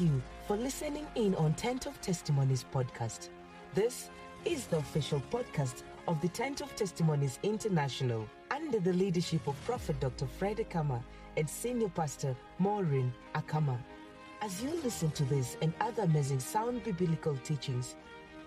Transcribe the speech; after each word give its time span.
you 0.00 0.22
for 0.46 0.56
listening 0.56 1.06
in 1.14 1.34
on 1.34 1.52
Tent 1.54 1.84
of 1.84 2.00
Testimonies 2.00 2.64
podcast. 2.72 3.28
This 3.74 4.08
is 4.46 4.66
the 4.66 4.78
official 4.78 5.22
podcast 5.30 5.82
of 6.08 6.18
the 6.22 6.28
Tent 6.28 6.62
of 6.62 6.74
Testimonies 6.74 7.38
International 7.42 8.26
under 8.50 8.80
the 8.80 8.94
leadership 8.94 9.46
of 9.46 9.62
Prophet 9.66 10.00
Dr. 10.00 10.26
Fred 10.26 10.56
Akama 10.56 11.02
and 11.36 11.48
Senior 11.48 11.90
Pastor 11.90 12.34
Minayo 12.60 13.12
Akama. 13.34 13.76
As 14.40 14.62
you 14.62 14.70
listen 14.82 15.10
to 15.10 15.24
this 15.24 15.58
and 15.60 15.74
other 15.82 16.04
amazing 16.04 16.40
sound 16.40 16.82
biblical 16.82 17.36
teachings, 17.44 17.94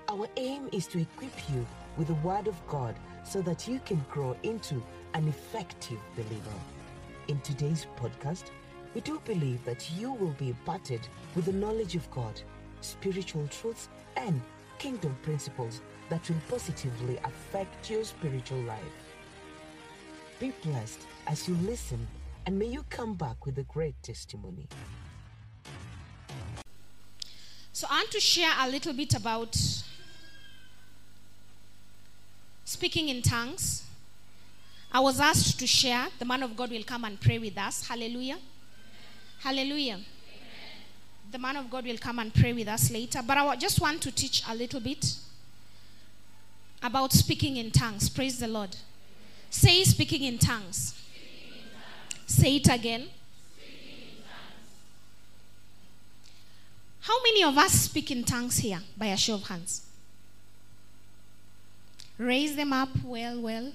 our 0.10 0.28
aim 0.38 0.70
is 0.72 0.88
to 0.88 1.00
equip 1.00 1.50
you 1.52 1.66
with 1.98 2.08
the 2.08 2.16
Word 2.16 2.48
of 2.48 2.68
God 2.68 2.96
so 3.24 3.44
that 3.44 3.68
you 3.68 3.80
can 3.86 4.04
grow 4.10 4.36
into 4.42 4.82
an 5.14 5.28
effective 5.28 6.00
believer. 6.16 6.58
In 7.28 7.40
today's 7.42 7.86
podcast, 7.96 8.46
we 8.94 9.02
do 9.02 9.20
believe 9.26 9.64
that 9.66 9.90
you 9.92 10.12
will 10.12 10.36
be 10.38 10.50
imparted 10.50 11.02
with 11.36 11.46
the 11.46 11.54
knowledge 11.54 11.96
of 11.96 12.10
God, 12.12 12.40
spiritual 12.82 13.48
truths, 13.48 13.90
and 14.18 14.40
kingdom 14.78 15.18
principles 15.24 15.82
that 16.10 16.28
will 16.30 16.42
positively 16.50 17.18
affect 17.24 17.90
your 17.90 18.04
spiritual 18.04 18.60
life. 18.60 18.82
Be 20.40 20.52
blessed 20.64 21.00
as 21.28 21.48
you 21.48 21.56
listen, 21.56 22.08
and 22.46 22.60
may 22.60 22.66
you 22.66 22.84
come 22.90 23.16
back 23.16 23.46
with 23.46 23.58
a 23.58 23.64
great 23.64 23.96
testimony. 24.04 24.68
So 27.72 27.88
I 27.90 27.96
want 27.96 28.12
to 28.12 28.20
share 28.20 28.52
a 28.60 28.70
little 28.70 28.94
bit 28.94 29.16
about 29.16 29.58
speaking 32.66 33.10
in 33.10 33.22
tongues. 33.22 33.84
I 34.92 35.00
was 35.00 35.20
asked 35.20 35.60
to 35.60 35.66
share. 35.66 36.08
The 36.20 36.26
man 36.26 36.44
of 36.44 36.56
God 36.56 36.70
will 36.70 36.84
come 36.84 37.06
and 37.06 37.20
pray 37.20 37.40
with 37.40 37.58
us. 37.58 37.88
Hallelujah. 37.88 38.38
Hallelujah. 39.44 40.00
The 41.30 41.38
man 41.38 41.58
of 41.58 41.70
God 41.70 41.86
will 41.86 41.98
come 41.98 42.20
and 42.20 42.34
pray 42.34 42.54
with 42.54 42.70
us 42.70 42.90
later. 42.90 43.20
But 43.28 43.38
I 43.38 43.56
just 43.58 43.82
want 43.82 44.02
to 44.04 44.12
teach 44.12 44.42
a 44.48 44.56
little 44.56 44.80
bit 44.80 45.18
about 46.82 47.12
speaking 47.12 47.58
in 47.58 47.70
tongues. 47.70 48.08
Praise 48.08 48.40
the 48.40 48.48
Lord. 48.48 48.74
Say 49.50 49.84
speaking 49.84 50.24
in 50.24 50.38
tongues. 50.38 50.98
Say 52.26 52.56
it 52.56 52.70
again. 52.74 53.10
How 57.02 57.22
many 57.22 57.44
of 57.44 57.58
us 57.58 57.74
speak 57.74 58.12
in 58.12 58.24
tongues 58.24 58.60
here 58.60 58.80
by 58.98 59.08
a 59.08 59.18
show 59.18 59.34
of 59.34 59.44
hands? 59.44 59.86
Raise 62.18 62.56
them 62.56 62.72
up. 62.72 62.90
Well, 63.04 63.42
well. 63.42 63.74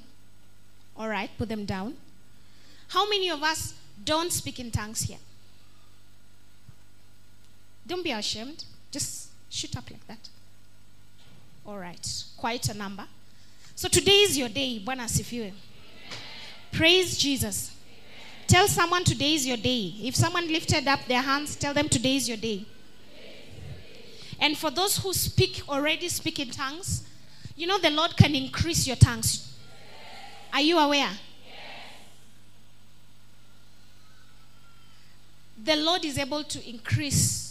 All 0.96 1.10
right, 1.10 1.28
put 1.36 1.50
them 1.50 1.66
down. 1.66 1.94
How 2.88 3.06
many 3.06 3.28
of 3.28 3.42
us 3.42 3.74
don't 4.02 4.32
speak 4.32 4.58
in 4.58 4.70
tongues 4.70 5.02
here? 5.02 5.18
Don't 7.88 8.04
be 8.04 8.12
ashamed. 8.12 8.64
Just 8.92 9.30
shoot 9.48 9.74
up 9.76 9.90
like 9.90 10.06
that. 10.06 10.28
All 11.66 11.78
right, 11.78 12.24
quite 12.36 12.68
a 12.68 12.74
number. 12.74 13.04
So 13.74 13.88
today 13.88 14.22
is 14.22 14.36
your 14.36 14.50
day. 14.50 14.80
Bwana 14.84 15.04
asifiwe. 15.04 15.52
Praise 16.70 17.16
Jesus. 17.16 17.72
Tell 18.46 18.68
someone 18.68 19.04
today 19.04 19.34
is 19.34 19.46
your 19.46 19.56
day. 19.56 19.94
If 20.02 20.14
someone 20.16 20.46
lifted 20.48 20.86
up 20.86 21.00
their 21.06 21.22
hands, 21.22 21.56
tell 21.56 21.72
them 21.72 21.88
today 21.88 22.16
is 22.16 22.28
your 22.28 22.36
day. 22.36 22.64
And 24.40 24.56
for 24.56 24.70
those 24.70 24.98
who 24.98 25.12
speak, 25.12 25.62
already 25.68 26.08
speak 26.08 26.38
in 26.38 26.50
tongues, 26.50 27.06
you 27.56 27.66
know 27.66 27.78
the 27.78 27.90
Lord 27.90 28.16
can 28.16 28.34
increase 28.34 28.86
your 28.86 28.96
tongues. 28.96 29.52
Are 30.52 30.60
you 30.60 30.78
aware? 30.78 31.10
The 35.64 35.76
Lord 35.76 36.04
is 36.04 36.18
able 36.18 36.44
to 36.44 36.68
increase. 36.68 37.47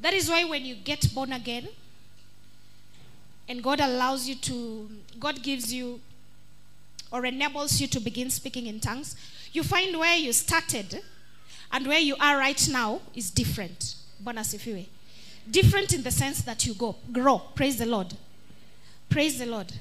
That 0.00 0.14
is 0.14 0.28
why 0.28 0.44
when 0.44 0.64
you 0.64 0.74
get 0.74 1.12
born 1.14 1.32
again, 1.32 1.68
and 3.48 3.62
God 3.62 3.80
allows 3.80 4.28
you 4.28 4.34
to, 4.36 4.88
God 5.18 5.42
gives 5.42 5.72
you 5.72 6.00
or 7.10 7.24
enables 7.24 7.80
you 7.80 7.86
to 7.88 8.00
begin 8.00 8.30
speaking 8.30 8.66
in 8.66 8.80
tongues, 8.80 9.16
you 9.52 9.62
find 9.62 9.98
where 9.98 10.16
you 10.16 10.32
started 10.32 11.02
and 11.72 11.86
where 11.86 11.98
you 11.98 12.16
are 12.20 12.36
right 12.36 12.68
now 12.70 13.00
is 13.14 13.30
different. 13.30 13.94
Bwana 14.22 14.40
asifiwe. 14.40 14.86
Different 15.50 15.94
in 15.94 16.02
the 16.02 16.10
sense 16.10 16.42
that 16.42 16.66
you 16.66 16.74
go, 16.74 16.96
grow. 17.10 17.38
Praise 17.54 17.78
the 17.78 17.86
Lord. 17.86 18.14
Praise 19.08 19.38
the 19.38 19.46
Lord. 19.46 19.72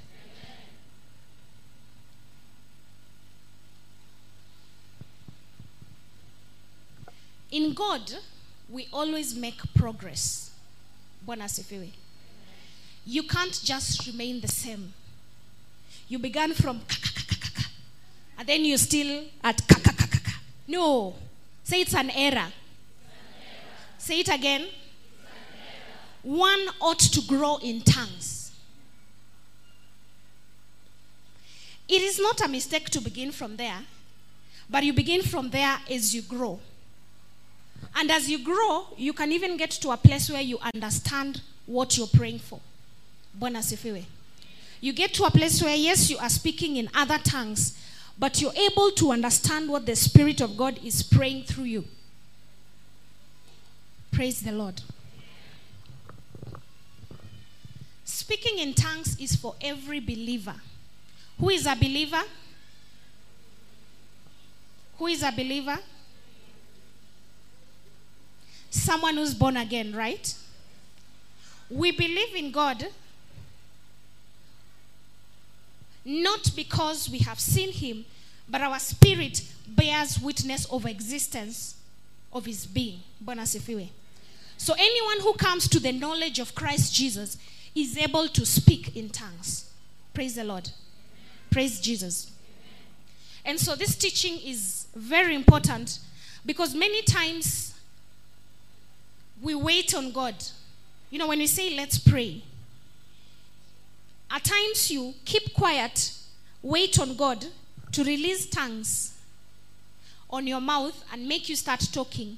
In 7.51 7.73
God, 7.73 8.13
we 8.69 8.87
always 8.91 9.35
make 9.35 9.59
progress. 9.75 10.51
Bwana. 11.25 11.47
You 13.05 13.23
can't 13.23 13.61
just 13.63 14.05
remain 14.07 14.41
the 14.41 14.47
same. 14.47 14.93
You 16.09 16.19
began 16.19 16.53
from 16.53 16.81
and 18.37 18.47
then 18.47 18.65
you 18.65 18.77
still 18.77 19.23
at. 19.43 19.61
No. 20.67 21.15
Say 21.63 21.81
it's 21.81 21.95
an 21.95 22.09
error. 22.11 22.47
Say 23.97 24.19
it 24.19 24.29
again. 24.29 24.67
One 26.23 26.59
ought 26.81 26.99
to 26.99 27.21
grow 27.21 27.57
in 27.57 27.81
tongues. 27.81 28.51
It 31.87 32.01
is 32.01 32.19
not 32.19 32.41
a 32.41 32.47
mistake 32.49 32.89
to 32.89 32.99
begin 32.99 33.31
from 33.31 33.55
there, 33.55 33.79
but 34.69 34.83
you 34.83 34.91
begin 34.91 35.21
from 35.21 35.49
there 35.49 35.77
as 35.89 36.13
you 36.13 36.21
grow. 36.21 36.59
And 37.95 38.11
as 38.11 38.29
you 38.29 38.43
grow, 38.43 38.87
you 38.97 39.13
can 39.13 39.31
even 39.31 39.57
get 39.57 39.71
to 39.71 39.91
a 39.91 39.97
place 39.97 40.29
where 40.29 40.41
you 40.41 40.59
understand 40.73 41.41
what 41.65 41.97
you're 41.97 42.07
praying 42.07 42.39
for. 42.39 42.59
Bwana 43.39 43.59
asifiwe. 43.59 44.03
You 44.81 44.93
get 44.93 45.13
to 45.15 45.23
a 45.23 45.31
place 45.31 45.61
where, 45.61 45.75
yes, 45.75 46.09
you 46.09 46.17
are 46.17 46.29
speaking 46.29 46.77
in 46.77 46.89
other 46.93 47.17
tongues, 47.17 47.77
but 48.19 48.41
you're 48.41 48.53
able 48.53 48.91
to 48.91 49.11
understand 49.11 49.69
what 49.69 49.85
the 49.85 49.95
Spirit 49.95 50.41
of 50.41 50.55
God 50.55 50.79
is 50.83 51.01
praying 51.01 51.43
through 51.43 51.65
you. 51.65 51.85
Praise 54.11 54.41
the 54.41 54.51
Lord. 54.51 54.81
Speaking 58.05 58.59
in 58.59 58.73
tongues 58.73 59.19
is 59.19 59.35
for 59.35 59.55
every 59.61 59.99
believer. 59.99 60.55
Who 61.39 61.49
is 61.49 61.65
a 61.67 61.75
believer? 61.75 62.23
Who 64.97 65.07
is 65.07 65.21
a 65.21 65.31
believer? 65.31 65.77
Someone 68.77 69.15
who's 69.15 69.33
born 69.33 69.57
again, 69.57 69.95
right? 69.95 70.33
We 71.69 71.91
believe 71.91 72.35
in 72.35 72.51
God 72.51 72.87
not 76.07 76.51
because 76.55 77.09
we 77.09 77.19
have 77.19 77.37
seen 77.37 77.69
him, 77.69 78.05
but 78.47 78.61
our 78.61 78.79
spirit 78.79 79.41
bears 79.67 80.17
witness 80.19 80.65
of 80.71 80.85
existence 80.85 81.75
of 82.31 82.45
his 82.45 82.65
being. 82.65 83.01
So 84.57 84.73
anyone 84.79 85.19
who 85.19 85.33
comes 85.33 85.67
to 85.67 85.79
the 85.81 85.91
knowledge 85.91 86.39
of 86.39 86.55
Christ 86.55 86.93
Jesus 86.93 87.37
is 87.75 87.97
able 87.97 88.29
to 88.29 88.45
speak 88.45 88.95
in 88.95 89.09
tongues. 89.09 89.69
Praise 90.13 90.35
the 90.35 90.45
Lord. 90.45 90.69
Praise 91.51 91.81
Jesus. 91.81 92.31
And 93.43 93.59
so 93.59 93.75
this 93.75 93.95
teaching 93.95 94.39
is 94.43 94.87
very 94.95 95.35
important 95.35 95.99
because 96.45 96.73
many 96.73 97.01
times 97.01 97.76
we 99.41 99.55
wait 99.55 99.93
on 99.95 100.11
God. 100.11 100.35
You 101.09 101.19
know, 101.19 101.27
when 101.27 101.39
we 101.39 101.47
say, 101.47 101.75
let's 101.75 101.97
pray, 101.97 102.41
at 104.29 104.43
times 104.43 104.91
you 104.91 105.13
keep 105.25 105.53
quiet, 105.53 106.11
wait 106.61 106.99
on 106.99 107.15
God 107.15 107.45
to 107.93 108.03
release 108.03 108.45
tongues 108.49 109.17
on 110.29 110.45
your 110.45 110.59
mouth 110.59 111.03
and 111.13 111.27
make 111.27 111.47
you 111.47 111.55
start 111.55 111.87
talking. 111.91 112.37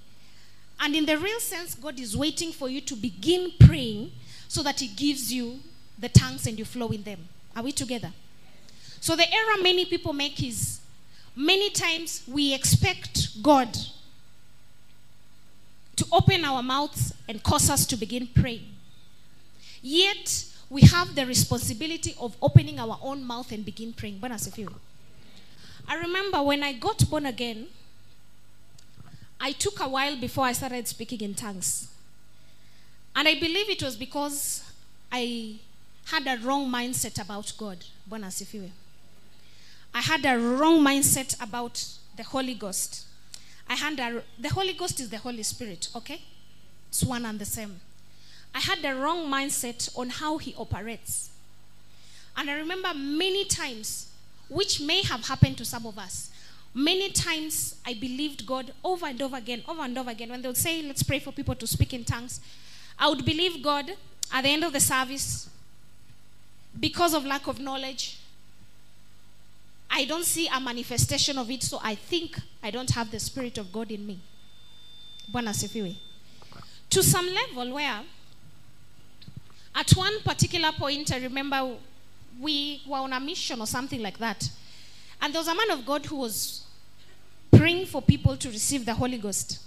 And 0.80 0.96
in 0.96 1.06
the 1.06 1.18
real 1.18 1.40
sense, 1.40 1.76
God 1.76 2.00
is 2.00 2.16
waiting 2.16 2.52
for 2.52 2.70
you 2.70 2.82
to 2.82 2.96
begin 2.96 3.52
praying 3.60 4.12
so 4.48 4.64
that 4.64 4.80
He 4.80 4.88
gives 4.88 5.34
you 5.34 5.60
the 5.98 6.10
tongues 6.10 6.48
and 6.48 6.58
you 6.58 6.66
flow 6.66 6.90
in 6.90 7.04
them. 7.04 7.28
Are 7.56 7.64
we 7.64 7.72
together? 7.72 8.12
So, 9.02 9.16
the 9.16 9.26
error 9.34 9.62
many 9.62 9.86
people 9.86 10.14
make 10.14 10.42
is 10.44 10.80
many 11.36 11.70
times 11.70 12.24
we 12.28 12.54
expect 12.54 13.42
God 13.42 13.76
to 16.00 16.06
open 16.12 16.46
our 16.46 16.64
mouths 16.64 17.14
and 17.28 17.44
cause 17.44 17.70
us 17.70 17.86
to 17.86 17.98
begin 17.98 18.28
praying. 18.28 18.66
Yet, 19.82 20.46
we 20.70 20.82
have 20.82 21.14
the 21.16 21.26
responsibility 21.26 22.16
of 22.20 22.36
opening 22.42 22.80
our 22.80 22.98
own 23.02 23.24
mouth 23.24 23.52
and 23.52 23.66
begin 23.66 23.92
praying. 23.92 24.22
I 24.22 25.96
remember 25.96 26.42
when 26.42 26.64
I 26.64 26.74
got 26.74 27.10
born 27.10 27.26
again, 27.26 27.68
I 29.42 29.52
took 29.52 29.80
a 29.80 29.90
while 29.90 30.16
before 30.18 30.46
I 30.46 30.54
started 30.54 30.88
speaking 30.88 31.22
in 31.22 31.34
tongues. 31.34 31.88
And 33.16 33.28
I 33.28 33.34
believe 33.36 33.70
it 33.70 33.84
was 33.84 33.96
because 33.98 34.64
I 35.12 35.56
had 36.06 36.28
a 36.28 36.38
wrong 36.46 36.72
mindset 36.72 37.22
about 37.22 37.52
God. 37.58 37.84
I 39.94 40.02
had 40.02 40.26
a 40.26 40.38
wrong 40.38 40.86
mindset 40.86 41.42
about 41.42 41.84
the 42.16 42.24
Holy 42.24 42.54
Ghost. 42.54 43.06
I 43.70 43.76
had 43.76 44.00
a, 44.00 44.24
the 44.40 44.50
Holy 44.50 44.74
Ghost 44.74 45.00
is 45.00 45.10
the 45.10 45.18
Holy 45.18 45.44
Spirit, 45.44 45.90
okay? 45.96 46.22
it's 46.90 47.04
one 47.04 47.26
and 47.26 47.40
the 47.40 47.46
same. 47.46 47.80
I 48.54 48.60
had 48.60 48.82
the 48.82 48.96
wrong 48.96 49.32
mindset 49.32 49.96
on 49.98 50.10
how 50.10 50.38
he 50.40 50.56
operates. 50.58 51.30
And 52.36 52.50
I 52.50 52.54
remember 52.56 52.94
many 52.96 53.46
times, 53.46 54.12
which 54.50 54.82
may 54.82 55.04
have 55.04 55.28
happened 55.28 55.58
to 55.60 55.66
some 55.66 55.86
of 55.86 55.98
us, 56.00 56.32
many 56.74 57.12
times 57.12 57.76
I 57.86 57.94
believed 57.94 58.46
God 58.46 58.74
over 58.84 59.06
and 59.06 59.22
over 59.22 59.38
again, 59.38 59.64
over 59.68 59.84
and 59.84 59.98
over 59.98 60.10
again. 60.10 60.30
When 60.30 60.42
they 60.42 60.48
would 60.48 60.58
say, 60.58 60.82
let's 60.82 61.04
pray 61.04 61.20
for 61.20 61.32
people 61.32 61.56
to 61.56 61.68
speak 61.68 61.94
in 61.94 62.04
tongues, 62.04 62.42
I 62.98 63.08
would 63.08 63.24
believe 63.24 63.64
God 63.64 63.92
at 64.34 64.42
the 64.44 64.50
end 64.50 64.64
of 64.64 64.74
the 64.74 64.80
service 64.80 65.50
because 66.80 67.14
of 67.14 67.26
lack 67.26 67.48
of 67.48 67.60
knowledge. 67.60 68.19
I 70.00 70.06
don't 70.06 70.24
see 70.24 70.48
a 70.48 70.62
manifestation 70.62 71.38
of 71.38 71.52
it, 71.52 71.62
so 71.62 71.78
I 71.84 71.94
think 71.94 72.40
I 72.64 72.72
don't 72.72 72.90
have 72.92 73.12
the 73.12 73.20
Spirit 73.20 73.58
of 73.58 73.70
God 73.70 73.92
in 73.92 74.08
me. 74.08 74.18
Bwana 75.30 75.50
asifiwe. 75.50 75.94
To 76.92 77.04
some 77.04 77.28
level 77.28 77.74
where 77.74 78.00
at 79.76 79.92
one 79.92 80.22
particular 80.22 80.72
point, 80.72 81.12
I 81.12 81.18
remember 81.18 81.76
we 82.40 82.82
were 82.88 83.00
on 83.00 83.12
a 83.12 83.20
mission 83.20 83.60
or 83.60 83.68
something 83.68 84.02
like 84.02 84.18
that. 84.20 84.50
And 85.22 85.34
there 85.34 85.42
was 85.42 85.50
a 85.50 85.56
man 85.56 85.72
of 85.72 85.86
God 85.86 86.06
who 86.06 86.16
was 86.16 86.64
praying 87.52 87.88
for 87.88 88.02
people 88.02 88.38
to 88.38 88.48
receive 88.48 88.86
the 88.86 88.94
Holy 88.94 89.18
Ghost. 89.18 89.60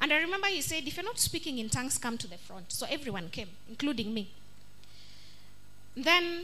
And 0.00 0.12
I 0.12 0.16
remember 0.16 0.48
he 0.48 0.62
said, 0.62 0.82
If 0.84 0.96
you're 0.96 1.04
not 1.04 1.20
speaking 1.20 1.58
in 1.58 1.68
tongues, 1.68 1.96
come 1.96 2.18
to 2.18 2.26
the 2.26 2.38
front. 2.38 2.72
So 2.72 2.88
everyone 2.90 3.28
came, 3.28 3.50
including 3.68 4.12
me. 4.12 4.32
Then 5.96 6.42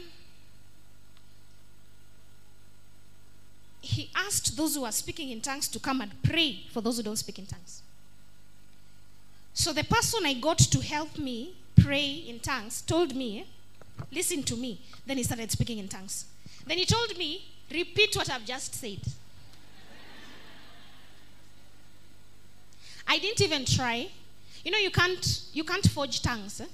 he 3.81 4.09
asked 4.15 4.55
those 4.55 4.75
who 4.75 4.85
are 4.85 4.91
speaking 4.91 5.29
in 5.29 5.41
tongues 5.41 5.67
to 5.69 5.79
come 5.79 6.01
and 6.01 6.11
pray 6.23 6.65
for 6.71 6.81
those 6.81 6.97
who 6.97 7.03
don't 7.03 7.17
speak 7.17 7.39
in 7.39 7.47
tongues. 7.47 7.81
So 9.53 9.73
the 9.73 9.83
person 9.83 10.25
I 10.25 10.33
got 10.35 10.59
to 10.59 10.79
help 10.81 11.17
me 11.17 11.55
pray 11.75 12.23
in 12.27 12.39
tongues 12.39 12.81
told 12.81 13.15
me, 13.15 13.45
Listen 14.11 14.41
to 14.43 14.55
me. 14.55 14.79
Then 15.05 15.17
he 15.17 15.23
started 15.23 15.51
speaking 15.51 15.77
in 15.77 15.87
tongues. 15.87 16.25
Then 16.65 16.77
he 16.77 16.85
told 16.85 17.17
me, 17.17 17.45
Repeat 17.71 18.15
what 18.15 18.29
I've 18.29 18.45
just 18.45 18.73
said. 18.75 18.99
I 23.07 23.19
didn't 23.19 23.41
even 23.41 23.65
try. 23.65 24.09
You 24.63 24.71
know, 24.71 24.77
you 24.77 24.91
can't 24.91 25.41
you 25.53 25.63
can't 25.63 25.87
forge 25.89 26.21
tongues. 26.21 26.61
Eh? 26.61 26.65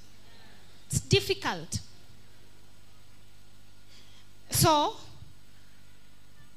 It's 0.88 1.00
difficult. 1.00 1.80
So 4.50 4.95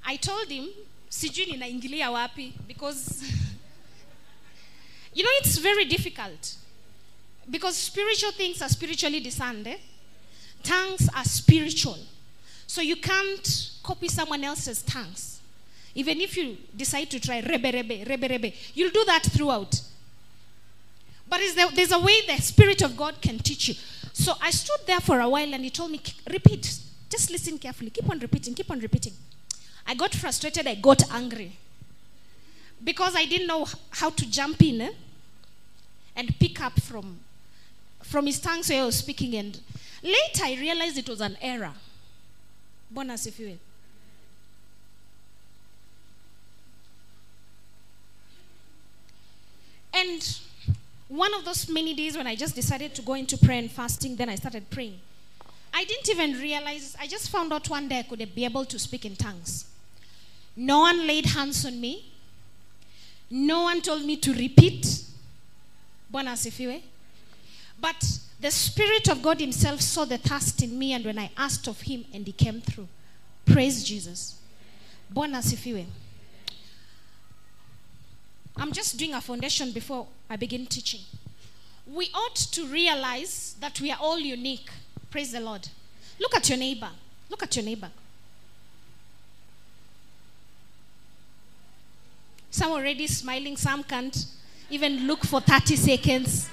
I 0.04 0.16
told 0.16 0.48
him, 0.48 0.68
sijui 1.08 1.46
ninaingilia 1.46 2.10
wapi 2.10 2.52
because 2.66 3.22
you 5.14 5.24
know 5.24 5.30
it's 5.40 5.58
very 5.58 5.84
difficult 5.84 6.56
because 7.50 7.76
spiritual 7.76 8.32
things 8.32 8.62
are 8.62 8.68
spiritually 8.68 9.20
discerned. 9.20 9.66
Eh? 9.66 9.76
Tongues 10.62 11.08
are 11.16 11.24
spiritual. 11.24 11.98
So 12.66 12.80
you 12.80 12.96
can't 12.96 13.70
copy 13.82 14.08
someone 14.08 14.44
else's 14.44 14.82
tongues. 14.82 15.40
Even 15.94 16.20
if 16.20 16.36
you 16.36 16.56
decide 16.76 17.10
to 17.10 17.18
try 17.18 17.42
rebe 17.42 17.72
rebe, 17.72 18.06
rebe 18.06 18.28
rebe, 18.30 18.54
you'll 18.74 18.92
do 18.92 19.04
that 19.06 19.24
throughout. 19.24 19.80
But 21.28 21.40
there, 21.54 21.68
there's 21.74 21.92
a 21.92 21.98
way 21.98 22.26
the 22.26 22.40
Spirit 22.40 22.82
of 22.82 22.96
God 22.96 23.20
can 23.20 23.38
teach 23.38 23.68
you. 23.68 23.74
So 24.12 24.34
I 24.40 24.50
stood 24.50 24.86
there 24.86 25.00
for 25.00 25.20
a 25.20 25.28
while 25.28 25.52
and 25.54 25.64
he 25.64 25.70
told 25.70 25.90
me, 25.90 26.00
repeat. 26.30 26.78
Just 27.08 27.30
listen 27.30 27.58
carefully. 27.58 27.90
Keep 27.90 28.08
on 28.08 28.18
repeating, 28.20 28.54
keep 28.54 28.70
on 28.70 28.78
repeating. 28.78 29.12
I 29.86 29.94
got 29.94 30.14
frustrated, 30.14 30.66
I 30.66 30.74
got 30.76 31.02
angry. 31.12 31.56
Because 32.82 33.14
I 33.14 33.26
didn't 33.26 33.46
know 33.46 33.66
how 33.90 34.10
to 34.10 34.30
jump 34.30 34.62
in 34.62 34.80
eh, 34.80 34.92
and 36.16 36.38
pick 36.38 36.60
up 36.60 36.80
from, 36.80 37.20
from 38.02 38.26
his 38.26 38.40
tongue 38.40 38.62
so 38.62 38.74
I 38.74 38.84
was 38.84 38.96
speaking. 38.96 39.34
And 39.34 39.60
later 40.02 40.44
I 40.44 40.56
realized 40.58 40.96
it 40.98 41.08
was 41.08 41.20
an 41.20 41.36
error. 41.40 41.72
Bwana 42.92 43.14
asifiwe. 43.14 43.58
And 49.92 50.40
one 51.08 51.34
of 51.34 51.44
those 51.44 51.68
many 51.68 51.92
days 51.94 52.16
when 52.16 52.26
I 52.26 52.36
just 52.36 52.54
decided 52.54 52.94
to 52.94 53.02
go 53.02 53.14
into 53.14 53.36
prayer 53.36 53.58
and 53.58 53.70
fasting, 53.70 54.16
then 54.16 54.28
I 54.28 54.36
started 54.36 54.70
praying. 54.70 55.00
I 55.72 55.84
didn't 55.84 56.10
even 56.10 56.40
realize, 56.40 56.96
I 56.98 57.06
just 57.06 57.30
found 57.30 57.52
out 57.52 57.68
one 57.68 57.88
day 57.88 58.00
I 58.00 58.02
could 58.02 58.34
be 58.34 58.44
able 58.44 58.64
to 58.64 58.78
speak 58.78 59.04
in 59.04 59.16
tongues. 59.16 59.66
No 60.56 60.80
one 60.80 61.06
laid 61.06 61.26
hands 61.26 61.64
on 61.64 61.80
me. 61.80 62.12
No 63.30 63.62
one 63.62 63.80
told 63.80 64.04
me 64.04 64.16
to 64.16 64.32
repeat. 64.32 65.04
But 67.80 68.18
the 68.40 68.50
Spirit 68.50 69.08
of 69.08 69.22
God 69.22 69.40
Himself 69.40 69.80
saw 69.80 70.04
the 70.04 70.18
thirst 70.18 70.62
in 70.62 70.78
me, 70.78 70.92
and 70.92 71.04
when 71.04 71.18
I 71.18 71.30
asked 71.36 71.68
of 71.68 71.82
Him, 71.82 72.04
and 72.12 72.26
He 72.26 72.32
came 72.32 72.60
through. 72.60 72.88
Praise 73.46 73.84
Jesus. 73.84 74.36
I'm 78.56 78.72
just 78.72 78.96
doing 78.96 79.14
a 79.14 79.20
foundation 79.20 79.72
before 79.72 80.06
I 80.28 80.36
begin 80.36 80.66
teaching. 80.66 81.00
We 81.86 82.10
ought 82.14 82.36
to 82.36 82.66
realize 82.66 83.56
that 83.60 83.80
we 83.80 83.90
are 83.90 83.98
all 84.00 84.18
unique. 84.18 84.70
Praise 85.10 85.32
the 85.32 85.40
Lord. 85.40 85.68
Look 86.18 86.34
at 86.36 86.48
your 86.48 86.58
neighbor. 86.58 86.90
Look 87.28 87.42
at 87.42 87.54
your 87.56 87.64
neighbor. 87.64 87.90
Some 92.50 92.72
already 92.72 93.06
smiling, 93.06 93.56
some 93.56 93.82
can't 93.82 94.26
even 94.68 95.06
look 95.06 95.24
for 95.24 95.40
30 95.40 95.76
seconds. 95.76 96.48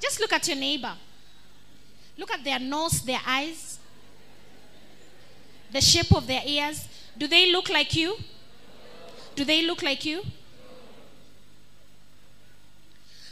Just 0.00 0.20
look 0.20 0.32
at 0.32 0.46
your 0.48 0.56
neighbor. 0.56 0.92
Look 2.18 2.30
at 2.30 2.42
their 2.42 2.58
nose, 2.58 3.02
their 3.02 3.20
eyes, 3.26 3.78
the 5.70 5.80
shape 5.80 6.14
of 6.14 6.26
their 6.26 6.42
ears. 6.46 6.88
Do 7.16 7.26
they 7.26 7.52
look 7.52 7.68
like 7.68 7.94
you? 7.94 8.16
Do 9.34 9.44
they 9.44 9.62
look 9.62 9.82
like 9.82 10.04
you? 10.04 10.22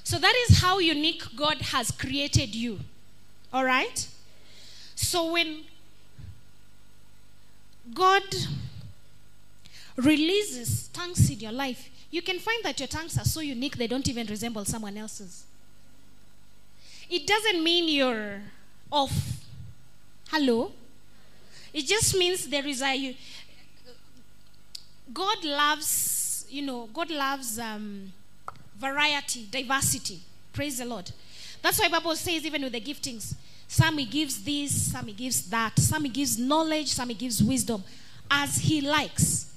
So 0.03 0.19
that 0.19 0.35
is 0.49 0.59
how 0.61 0.79
unique 0.79 1.23
God 1.35 1.61
has 1.63 1.91
created 1.91 2.55
you. 2.55 2.81
All 3.53 3.65
right? 3.65 4.07
So 4.95 5.33
when 5.33 5.63
God 7.93 8.23
releases 9.97 10.89
tongues 10.89 11.31
in 11.31 11.41
your 11.41 11.53
life, 11.53 11.91
you 12.11 12.23
can 12.23 12.39
find 12.39 12.63
that 12.65 12.79
your 12.79 12.87
tongues 12.87 13.19
are 13.19 13.25
so 13.25 13.41
unique 13.41 13.77
they 13.77 13.87
don't 13.87 14.07
even 14.09 14.27
resemble 14.27 14.65
someone 14.65 14.97
else's. 14.97 15.45
It 17.11 17.27
doesn't 17.27 17.63
mean 17.63 17.89
you're 17.89 18.41
off. 18.91 19.45
Hello? 20.29 20.73
It 21.73 21.87
just 21.87 22.17
means 22.17 22.49
there 22.49 22.67
is 22.67 22.81
a. 22.83 23.17
God 25.13 25.45
loves, 25.45 26.47
you 26.49 26.63
know, 26.63 26.89
God 26.93 27.11
loves 27.11 27.59
um, 27.59 28.13
variety, 28.79 29.47
diversity. 29.51 30.21
Praise 30.53 30.79
the 30.79 30.85
Lord. 30.85 31.11
That's 31.61 31.79
why 31.81 31.89
Bible 31.89 32.15
says 32.17 32.45
even 32.47 32.63
with 32.63 32.73
the 32.73 32.81
giftings, 32.81 33.35
some 33.75 33.99
he 33.99 34.05
gives 34.05 34.45
this, 34.45 34.93
some 34.93 35.07
he 35.09 35.13
gives 35.13 35.51
that, 35.51 35.77
some 35.81 36.05
he 36.05 36.11
gives 36.11 36.39
knowledge, 36.39 36.93
some 36.93 37.09
he 37.09 37.15
gives 37.17 37.43
wisdom, 37.43 37.83
as 38.31 38.59
he 38.59 38.81
likes. 38.81 39.53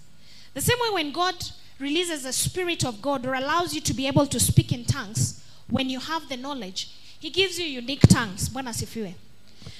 The 0.55 0.61
same 0.61 0.77
way 0.81 0.89
when 0.91 1.11
God 1.11 1.35
releases 1.77 2.23
the 2.23 2.33
Spirit 2.33 2.83
of 2.83 2.99
God 2.99 3.27
or 3.27 3.35
allows 3.35 3.75
you 3.75 3.81
to 3.81 3.93
be 3.93 4.07
able 4.07 4.25
to 4.25 4.39
speak 4.39 4.71
in 4.71 4.85
tongues, 4.85 5.43
when 5.69 5.87
you 5.87 5.99
have 5.99 6.27
the 6.29 6.35
knowledge, 6.35 6.89
he 7.19 7.29
gives 7.29 7.59
you 7.59 7.65
unique 7.65 8.07
tongues. 8.07 8.49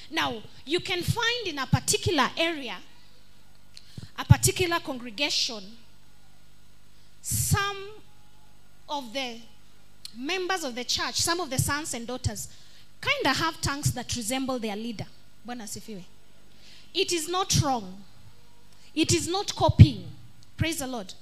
Now, 0.08 0.42
you 0.64 0.78
can 0.78 1.02
find 1.02 1.46
in 1.48 1.58
a 1.58 1.66
particular 1.66 2.30
area, 2.36 2.76
a 4.16 4.24
particular 4.24 4.78
congregation, 4.78 5.64
some 7.22 7.88
of 8.88 9.12
the 9.12 9.38
members 10.16 10.62
of 10.62 10.76
the 10.76 10.84
church, 10.84 11.16
some 11.16 11.40
of 11.40 11.50
the 11.50 11.58
sons 11.58 11.92
and 11.92 12.06
daughters, 12.06 12.46
kind 13.00 13.26
of 13.26 13.36
have 13.36 13.60
tongues 13.60 13.92
that 13.92 14.14
resemble 14.16 14.58
their 14.58 14.76
leader. 14.76 15.06
It 16.94 17.12
is 17.12 17.28
not 17.28 17.60
wrong. 17.62 18.02
It 18.94 19.12
is 19.12 19.28
not 19.28 19.54
copying. 19.54 20.04
Praise 20.56 20.78
the 20.78 20.86
Lord. 20.86 21.14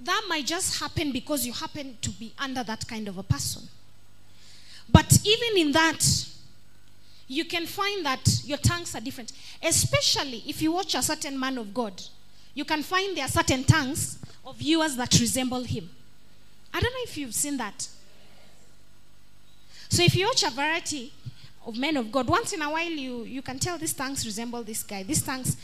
That 0.00 0.22
might 0.28 0.46
just 0.46 0.80
happen 0.80 1.12
because 1.12 1.46
you 1.46 1.52
happen 1.52 1.96
to 2.02 2.10
be 2.10 2.32
under 2.38 2.62
that 2.64 2.86
kind 2.86 3.08
of 3.08 3.18
a 3.18 3.22
person. 3.22 3.68
But 4.90 5.18
even 5.24 5.66
in 5.66 5.72
that, 5.72 6.04
you 7.26 7.44
can 7.44 7.66
find 7.66 8.04
that 8.04 8.42
your 8.44 8.58
tongues 8.58 8.94
are 8.94 9.00
different. 9.00 9.32
Especially 9.62 10.42
if 10.46 10.60
you 10.60 10.72
watch 10.72 10.94
a 10.94 11.02
certain 11.02 11.38
man 11.38 11.56
of 11.58 11.72
God, 11.72 12.02
you 12.54 12.64
can 12.64 12.82
find 12.82 13.16
there 13.16 13.24
are 13.24 13.28
certain 13.28 13.64
tongues 13.64 14.18
of 14.44 14.60
yours 14.60 14.96
that 14.96 15.18
resemble 15.18 15.64
him. 15.64 15.88
I 16.74 16.80
don't 16.80 16.92
know 16.92 17.04
if 17.04 17.16
you've 17.16 17.34
seen 17.34 17.56
that. 17.58 17.88
So 19.88 20.02
if 20.02 20.16
you 20.16 20.26
watch 20.26 20.42
a 20.42 20.50
variety 20.50 21.12
of 21.64 21.78
men 21.78 21.96
of 21.96 22.10
God, 22.10 22.26
once 22.26 22.52
in 22.52 22.60
a 22.62 22.68
while 22.68 22.90
you, 22.90 23.22
you 23.22 23.42
can 23.42 23.60
tell 23.60 23.78
these 23.78 23.92
tongues 23.92 24.26
resemble 24.26 24.64
this 24.64 24.82
guy, 24.82 25.04
these 25.04 25.22
tongues. 25.22 25.56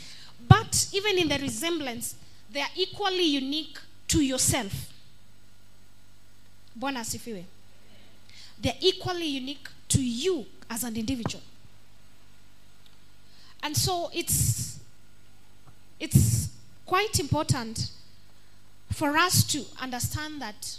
But 0.47 0.87
even 0.93 1.17
in 1.17 1.27
the 1.27 1.37
resemblance, 1.37 2.15
they 2.49 2.61
are 2.61 2.69
equally 2.77 3.25
unique 3.25 3.77
to 4.07 4.21
yourself. 4.21 4.93
Bwana 6.79 7.01
asifiwe. 7.01 7.43
They're 8.61 8.73
equally 8.79 9.25
unique 9.25 9.67
to 9.89 10.01
you 10.01 10.45
as 10.69 10.85
an 10.85 10.95
individual. 10.95 11.43
And 13.61 13.75
so 13.75 14.09
it's 14.13 14.79
it's 15.99 16.49
quite 16.85 17.19
important 17.19 17.91
for 18.91 19.17
us 19.17 19.43
to 19.43 19.63
understand 19.79 20.41
that 20.41 20.77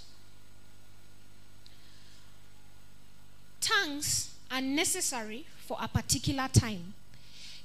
tongues 3.62 4.34
are 4.50 4.60
necessary 4.60 5.46
for 5.66 5.78
a 5.80 5.88
particular 5.88 6.48
time. 6.52 6.92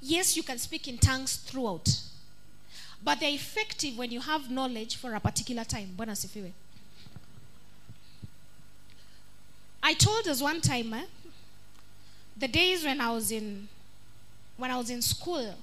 Yes, 0.01 0.37
you 0.37 0.43
can 0.43 0.57
speak 0.57 0.87
in 0.87 0.97
tongues 0.97 1.35
throughout, 1.35 1.89
but 3.03 3.19
they're 3.19 3.33
effective 3.33 3.97
when 3.97 4.11
you 4.11 4.21
have 4.21 4.49
knowledge 4.49 4.95
for 4.95 5.13
a 5.13 5.19
particular 5.19 5.63
time. 5.63 5.89
Bwana. 5.97 6.51
I 9.83 9.93
told 9.93 10.27
us 10.27 10.41
one 10.41 10.61
time, 10.61 10.93
eh, 10.93 11.05
the 12.37 12.47
days 12.47 12.85
when 12.85 13.01
I 13.01 13.11
was 13.11 13.31
in 13.31 13.67
when 14.57 14.71
I 14.71 14.77
was 14.77 14.89
in 14.89 15.01
school, 15.01 15.53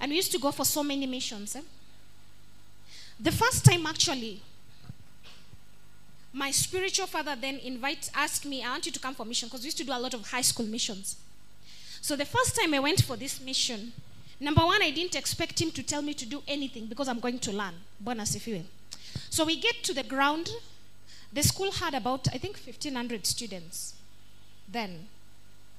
and 0.00 0.10
we 0.10 0.16
used 0.16 0.32
to 0.32 0.38
go 0.38 0.50
for 0.50 0.64
so 0.64 0.82
many 0.82 1.06
missions. 1.06 1.56
Eh? 1.56 1.62
The 3.18 3.32
first 3.32 3.64
time, 3.64 3.86
actually, 3.86 4.40
my 6.32 6.50
spiritual 6.50 7.06
father 7.06 7.36
then 7.36 7.58
invite 7.58 8.10
asked 8.14 8.44
me, 8.44 8.62
"I 8.62 8.70
want 8.70 8.86
you 8.86 8.92
to 8.92 9.00
come 9.00 9.14
for 9.14 9.24
mission," 9.24 9.48
because 9.48 9.62
we 9.62 9.66
used 9.66 9.78
to 9.78 9.84
do 9.84 9.92
a 9.92 9.98
lot 9.98 10.14
of 10.14 10.30
high 10.30 10.42
school 10.42 10.66
missions. 10.66 11.16
So 12.00 12.16
the 12.16 12.24
first 12.24 12.56
time 12.56 12.72
I 12.72 12.78
went 12.78 13.04
for 13.04 13.16
this 13.16 13.40
mission, 13.40 13.92
number 14.38 14.64
one, 14.64 14.82
I 14.82 14.90
didn't 14.90 15.16
expect 15.16 15.60
him 15.60 15.70
to 15.72 15.82
tell 15.82 16.02
me 16.02 16.14
to 16.14 16.26
do 16.26 16.42
anything 16.46 16.86
because 16.86 17.08
I'm 17.08 17.20
going 17.20 17.38
to 17.40 17.52
learn. 17.52 17.74
Bwana 18.02 18.22
asifiwe. 18.22 18.64
So 19.28 19.44
we 19.44 19.56
get 19.56 19.82
to 19.84 19.92
the 19.92 20.02
ground. 20.02 20.50
The 21.32 21.42
school 21.42 21.72
had 21.72 21.94
about, 21.94 22.26
I 22.28 22.38
think, 22.38 22.58
1,500 22.58 23.26
students 23.26 23.94
then. 24.66 25.08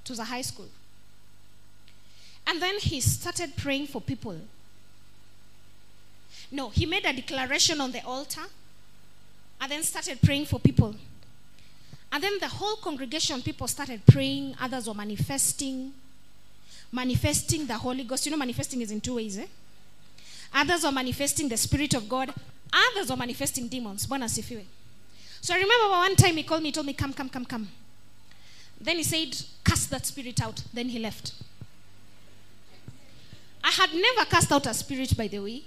It 0.04 0.10
was 0.10 0.20
a 0.20 0.26
high 0.26 0.44
school. 0.44 0.70
And 2.46 2.62
then 2.62 2.80
he 2.80 3.02
started 3.02 3.56
praying 3.56 3.88
for 3.88 4.02
people. 4.02 4.42
No, 6.52 6.70
he 6.70 6.86
made 6.86 7.06
a 7.06 7.14
declaration 7.14 7.82
on 7.82 7.92
the 7.92 8.04
altar 8.06 8.48
and 9.62 9.72
then 9.72 9.84
started 9.84 10.20
praying 10.22 10.46
for 10.46 10.60
people. 10.60 10.96
And 12.12 12.22
then 12.22 12.40
the 12.40 12.48
whole 12.48 12.76
congregation, 12.78 13.42
people 13.42 13.68
started 13.68 14.02
praying, 14.08 14.56
others 14.60 14.88
were 14.88 14.94
manifesting, 14.94 15.94
manifesting 16.92 17.68
the 17.68 17.76
Holy 17.76 18.04
Ghost. 18.04 18.26
You 18.26 18.32
know, 18.32 18.38
manifesting 18.38 18.82
is 18.82 18.92
in 18.92 19.00
two 19.00 19.16
ways, 19.16 19.38
eh? 19.38 19.46
Others 20.54 20.84
were 20.84 20.92
manifesting 20.92 21.48
the 21.48 21.56
Spirit 21.56 21.94
of 21.94 22.10
God, 22.10 22.34
others 22.74 23.10
were 23.10 23.16
manifesting 23.16 23.68
demons. 23.68 24.08
Bwana. 24.08 24.30
So 24.30 25.54
I 25.54 25.58
remember 25.58 25.90
one 25.90 26.16
time 26.16 26.36
he 26.36 26.44
called 26.44 26.64
me, 26.64 26.70
he 26.70 26.74
told 26.74 26.88
me, 26.88 26.94
Come, 26.94 27.14
come, 27.14 27.30
come, 27.30 27.46
come. 27.46 27.68
Then 28.80 28.98
he 28.98 29.04
said, 29.04 29.38
Cast 29.64 29.92
that 29.92 30.06
spirit 30.06 30.42
out. 30.42 30.64
Then 30.74 30.90
he 30.90 31.00
left. 31.00 31.34
I 33.64 33.70
had 33.70 33.94
never 33.94 34.26
cast 34.26 34.52
out 34.52 34.66
a 34.66 34.74
spirit, 34.74 35.16
by 35.16 35.28
the 35.28 35.40
way. 35.40 35.64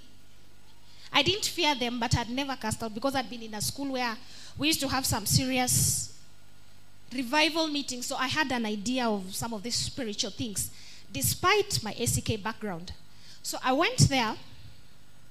I 1.16 1.22
didn't 1.22 1.44
fear 1.44 1.76
them, 1.76 2.00
but 2.00 2.16
I'd 2.16 2.28
never 2.28 2.56
cast 2.56 2.82
out 2.82 2.92
because 2.92 3.14
I'd 3.14 3.30
been 3.30 3.42
in 3.42 3.54
a 3.54 3.60
school 3.60 3.92
where 3.92 4.16
we 4.58 4.66
used 4.66 4.80
to 4.80 4.88
have 4.88 5.06
some 5.06 5.24
serious 5.26 6.12
revival 7.14 7.68
meetings. 7.68 8.06
So 8.06 8.16
I 8.16 8.26
had 8.26 8.50
an 8.50 8.66
idea 8.66 9.06
of 9.06 9.32
some 9.32 9.54
of 9.54 9.62
these 9.62 9.76
spiritual 9.76 10.32
things, 10.32 10.70
despite 11.12 11.80
my 11.84 11.92
ACK 11.92 12.42
background. 12.42 12.92
So 13.44 13.58
I 13.62 13.72
went 13.72 13.98
there. 14.08 14.34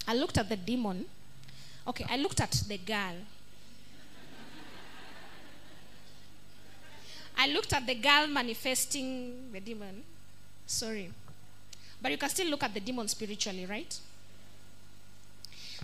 I 0.07 0.13
looked 0.15 0.37
at 0.37 0.47
the 0.47 0.55
demon. 0.55 1.05
Okay, 1.85 2.05
I 2.09 2.15
looked 2.15 2.39
at 2.39 2.51
the 2.51 2.77
girl. 2.77 3.15
I 7.37 7.47
looked 7.47 7.73
at 7.73 7.85
the 7.85 7.95
girl 7.95 8.27
manifesting 8.27 9.51
the 9.51 9.59
demon. 9.59 10.03
Sorry. 10.65 11.11
But 12.01 12.11
you 12.11 12.17
can 12.17 12.29
still 12.29 12.47
look 12.47 12.63
at 12.63 12.73
the 12.73 12.79
demon 12.79 13.09
spiritually, 13.09 13.65
right? 13.65 13.99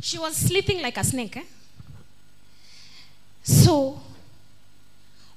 She 0.01 0.17
was 0.17 0.35
sleeping 0.35 0.81
like 0.81 0.97
a 0.97 1.03
snake. 1.03 1.37
Eh? 1.37 1.43
So, 3.43 3.99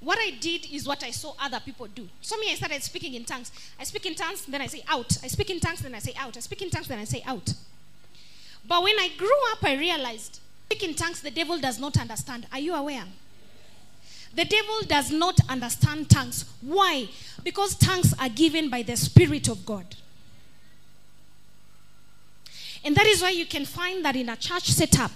what 0.00 0.18
I 0.18 0.30
did 0.40 0.66
is 0.72 0.86
what 0.86 1.02
I 1.04 1.10
saw 1.10 1.34
other 1.40 1.60
people 1.60 1.86
do. 1.86 2.08
So, 2.20 2.36
me, 2.38 2.50
I 2.50 2.54
started 2.54 2.82
speaking 2.82 3.14
in 3.14 3.24
tongues. 3.24 3.52
I 3.78 3.84
speak 3.84 4.06
in 4.06 4.14
tongues, 4.14 4.44
then 4.46 4.60
I 4.60 4.66
say 4.66 4.82
out. 4.88 5.16
I 5.22 5.28
speak 5.28 5.50
in 5.50 5.60
tongues, 5.60 5.80
then 5.80 5.94
I 5.94 5.98
say 5.98 6.14
out. 6.18 6.36
I 6.36 6.40
speak 6.40 6.62
in 6.62 6.70
tongues, 6.70 6.88
then 6.88 6.98
I 6.98 7.04
say 7.04 7.22
out. 7.26 7.54
But 8.66 8.82
when 8.82 8.98
I 8.98 9.10
grew 9.16 9.36
up, 9.52 9.64
I 9.64 9.74
realized 9.74 10.40
speak 10.70 10.88
in 10.88 10.94
tongues, 10.94 11.20
the 11.20 11.30
devil 11.30 11.58
does 11.58 11.78
not 11.78 11.98
understand. 11.98 12.46
Are 12.52 12.58
you 12.58 12.74
aware? 12.74 13.04
The 14.34 14.44
devil 14.44 14.80
does 14.86 15.10
not 15.10 15.38
understand 15.48 16.08
tongues. 16.08 16.46
Why? 16.62 17.08
Because 17.44 17.74
tongues 17.74 18.14
are 18.18 18.30
given 18.30 18.70
by 18.70 18.82
the 18.82 18.96
Spirit 18.96 19.48
of 19.48 19.66
God. 19.66 19.84
And 22.84 22.96
that 22.96 23.06
is 23.06 23.22
why 23.22 23.30
you 23.30 23.46
can 23.46 23.64
find 23.64 24.04
that 24.04 24.16
in 24.16 24.28
a 24.28 24.36
church 24.36 24.64
setup, 24.64 25.12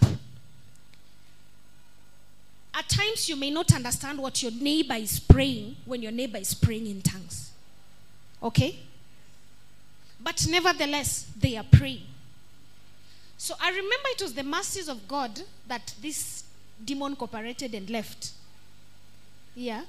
at 2.74 2.88
times 2.88 3.28
you 3.28 3.36
may 3.36 3.50
not 3.50 3.74
understand 3.74 4.18
what 4.18 4.42
your 4.42 4.52
neighbor 4.52 4.94
is 4.94 5.18
praying 5.18 5.76
when 5.84 6.02
your 6.02 6.12
neighbor 6.12 6.38
is 6.38 6.54
praying 6.54 6.86
in 6.86 7.02
tongues. 7.02 7.50
Okay? 8.42 8.78
But 10.20 10.46
nevertheless, 10.48 11.26
they 11.38 11.56
are 11.56 11.64
praying. 11.70 12.02
So 13.38 13.54
I 13.60 13.70
remember 13.70 14.08
it 14.10 14.22
was 14.22 14.34
the 14.34 14.42
mercies 14.42 14.88
of 14.88 15.08
God 15.08 15.40
that 15.66 15.94
this 16.00 16.44
demon 16.84 17.16
cooperated 17.16 17.74
and 17.74 17.88
left. 17.88 18.32
Yeah. 19.54 19.82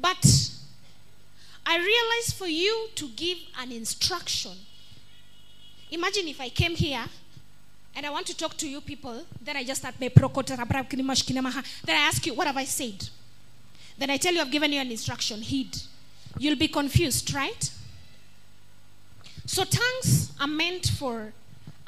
But 0.00 0.50
I 1.66 1.76
realize 1.76 2.32
for 2.32 2.46
you 2.46 2.88
to 2.94 3.08
give 3.08 3.38
an 3.58 3.72
instruction. 3.72 4.52
Imagine 5.90 6.28
if 6.28 6.40
I 6.40 6.48
came 6.48 6.74
here 6.76 7.04
and 7.96 8.06
I 8.06 8.10
want 8.10 8.26
to 8.26 8.36
talk 8.36 8.56
to 8.58 8.68
you 8.68 8.80
people, 8.80 9.24
then 9.42 9.56
I 9.56 9.64
just 9.64 9.80
start 9.80 9.94
then 9.98 10.10
I 10.14 12.00
ask 12.00 12.26
you, 12.26 12.34
what 12.34 12.46
have 12.46 12.56
I 12.56 12.64
said? 12.64 13.08
Then 13.98 14.10
I 14.10 14.16
tell 14.16 14.32
you 14.32 14.40
I've 14.40 14.50
given 14.50 14.72
you 14.72 14.80
an 14.80 14.90
instruction, 14.90 15.40
heed. 15.40 15.76
You'll 16.38 16.56
be 16.56 16.68
confused, 16.68 17.34
right? 17.34 17.70
So 19.46 19.64
tongues 19.64 20.32
are 20.40 20.46
meant 20.46 20.86
for 20.86 21.32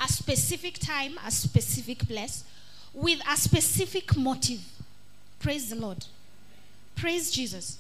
a 0.01 0.09
specific 0.09 0.79
time, 0.79 1.19
a 1.25 1.31
specific 1.31 2.01
place, 2.09 2.45
with 2.93 3.21
a 3.31 3.37
specific 3.37 4.17
motive. 4.17 4.61
Praise 5.39 5.71
the 5.71 5.77
Lord. 5.77 6.05
Praise 6.97 7.31
Jesus. 7.31 7.79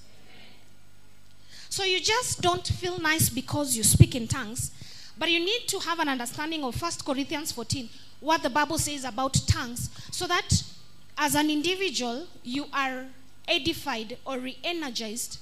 So 1.68 1.84
you 1.84 2.00
just 2.00 2.40
don't 2.42 2.66
feel 2.66 2.98
nice 2.98 3.28
because 3.28 3.76
you 3.76 3.82
speak 3.82 4.14
in 4.14 4.28
tongues, 4.28 4.70
but 5.18 5.30
you 5.30 5.40
need 5.40 5.68
to 5.68 5.78
have 5.80 5.98
an 5.98 6.08
understanding 6.08 6.64
of 6.64 6.80
1 6.80 6.92
Corinthians 7.04 7.52
14, 7.52 7.88
what 8.20 8.42
the 8.42 8.50
Bible 8.50 8.78
says 8.78 9.04
about 9.04 9.34
tongues, 9.46 9.90
so 10.10 10.26
that 10.26 10.62
as 11.18 11.34
an 11.34 11.50
individual, 11.50 12.26
you 12.42 12.66
are 12.72 13.06
edified 13.46 14.16
or 14.24 14.38
re 14.38 14.56
energized 14.64 15.38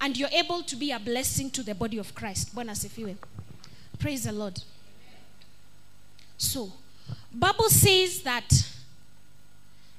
and 0.00 0.16
you're 0.16 0.28
able 0.32 0.62
to 0.62 0.76
be 0.76 0.90
a 0.90 0.98
blessing 0.98 1.50
to 1.50 1.62
the 1.62 1.74
body 1.74 1.98
of 1.98 2.14
Christ. 2.14 2.54
Asifiwe. 2.54 3.16
Praise 3.98 4.24
the 4.24 4.32
Lord. 4.32 4.60
So, 6.36 6.72
Bible 7.32 7.70
says 7.70 8.22
that 8.22 8.52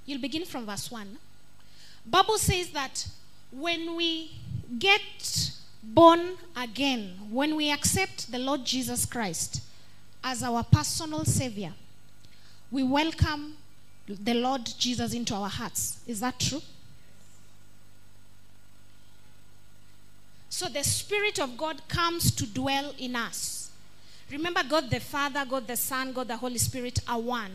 you'll 0.06 0.22
begin 0.22 0.46
from 0.46 0.66
verse 0.66 0.92
1. 0.92 1.18
Bible 2.06 2.38
says 2.38 2.70
that 2.70 3.08
when 3.52 3.96
we 3.96 4.32
get 4.78 5.52
born 5.94 6.38
again, 6.56 7.18
when 7.30 7.56
we 7.56 7.72
accept 7.72 8.32
the 8.32 8.40
Lord 8.40 8.66
Jesus 8.66 9.06
Christ 9.06 9.62
as 10.24 10.44
our 10.44 10.64
personal 10.64 11.24
savior, 11.26 11.74
we 12.70 12.84
welcome 12.84 13.56
the 14.08 14.34
Lord 14.34 14.66
Jesus 14.78 15.14
into 15.14 15.34
our 15.34 15.50
hearts. 15.50 16.00
Is 16.08 16.20
that 16.20 16.40
true? 16.40 16.62
So 20.50 20.68
the 20.68 20.84
Spirit 20.84 21.40
of 21.40 21.58
God 21.58 21.88
comes 21.88 22.32
to 22.32 22.46
dwell 22.46 22.94
in 22.98 23.16
us. 23.16 23.70
Remember, 24.32 24.62
God 24.68 24.90
the 24.90 25.00
Father, 25.00 25.46
God 25.48 25.68
the 25.68 25.78
Son, 25.78 26.12
God 26.12 26.28
the 26.28 26.38
Holy 26.38 26.58
Spirit 26.58 27.00
are 27.08 27.20
one. 27.20 27.52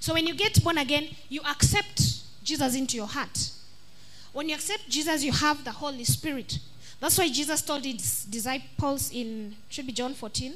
So 0.00 0.12
when 0.12 0.26
you 0.26 0.34
get 0.34 0.62
born 0.62 0.78
again, 0.78 1.08
you 1.28 1.40
accept 1.42 2.44
Jesus 2.44 2.74
into 2.74 2.96
your 2.96 3.06
heart. 3.06 3.50
When 4.36 4.50
you 4.50 4.54
accept 4.54 4.86
Jesus, 4.90 5.24
you 5.24 5.32
have 5.32 5.64
the 5.64 5.70
Holy 5.70 6.04
Spirit. 6.04 6.58
That's 7.00 7.16
why 7.16 7.26
Jesus 7.30 7.62
told 7.62 7.82
his 7.86 8.26
disciples 8.26 9.10
in, 9.10 9.56
should 9.70 9.86
be 9.86 9.94
John 9.94 10.12
14, 10.12 10.52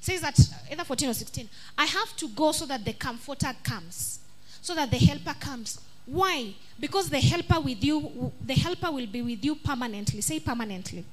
says 0.00 0.20
that, 0.22 0.36
either 0.68 0.82
14 0.82 1.10
or 1.10 1.14
16, 1.14 1.48
I 1.78 1.84
have 1.84 2.16
to 2.16 2.28
go 2.30 2.50
so 2.50 2.66
that 2.66 2.84
the 2.84 2.92
comforter 2.92 3.52
comes, 3.62 4.18
so 4.60 4.74
that 4.74 4.90
the 4.90 4.96
helper 4.96 5.32
comes. 5.38 5.80
Why? 6.06 6.54
Because 6.80 7.08
the 7.08 7.20
helper 7.20 7.60
with 7.60 7.84
you, 7.84 8.32
the 8.44 8.54
helper 8.54 8.90
will 8.90 9.06
be 9.06 9.22
with 9.22 9.44
you 9.44 9.54
permanently. 9.54 10.20
Say 10.20 10.40
permanently. 10.40 11.04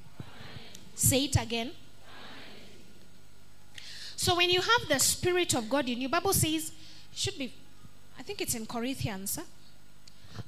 Say 0.96 1.26
it 1.26 1.40
again. 1.40 1.70
So 4.16 4.34
when 4.34 4.50
you 4.50 4.60
have 4.60 4.88
the 4.88 4.98
Spirit 4.98 5.54
of 5.54 5.70
God 5.70 5.88
in 5.88 6.00
you, 6.00 6.08
Bible 6.08 6.32
says, 6.32 6.72
should 7.14 7.38
be 7.38 7.54
I 8.18 8.24
think 8.24 8.40
it's 8.40 8.56
in 8.56 8.66
Corinthians. 8.66 9.36
Huh? 9.36 9.42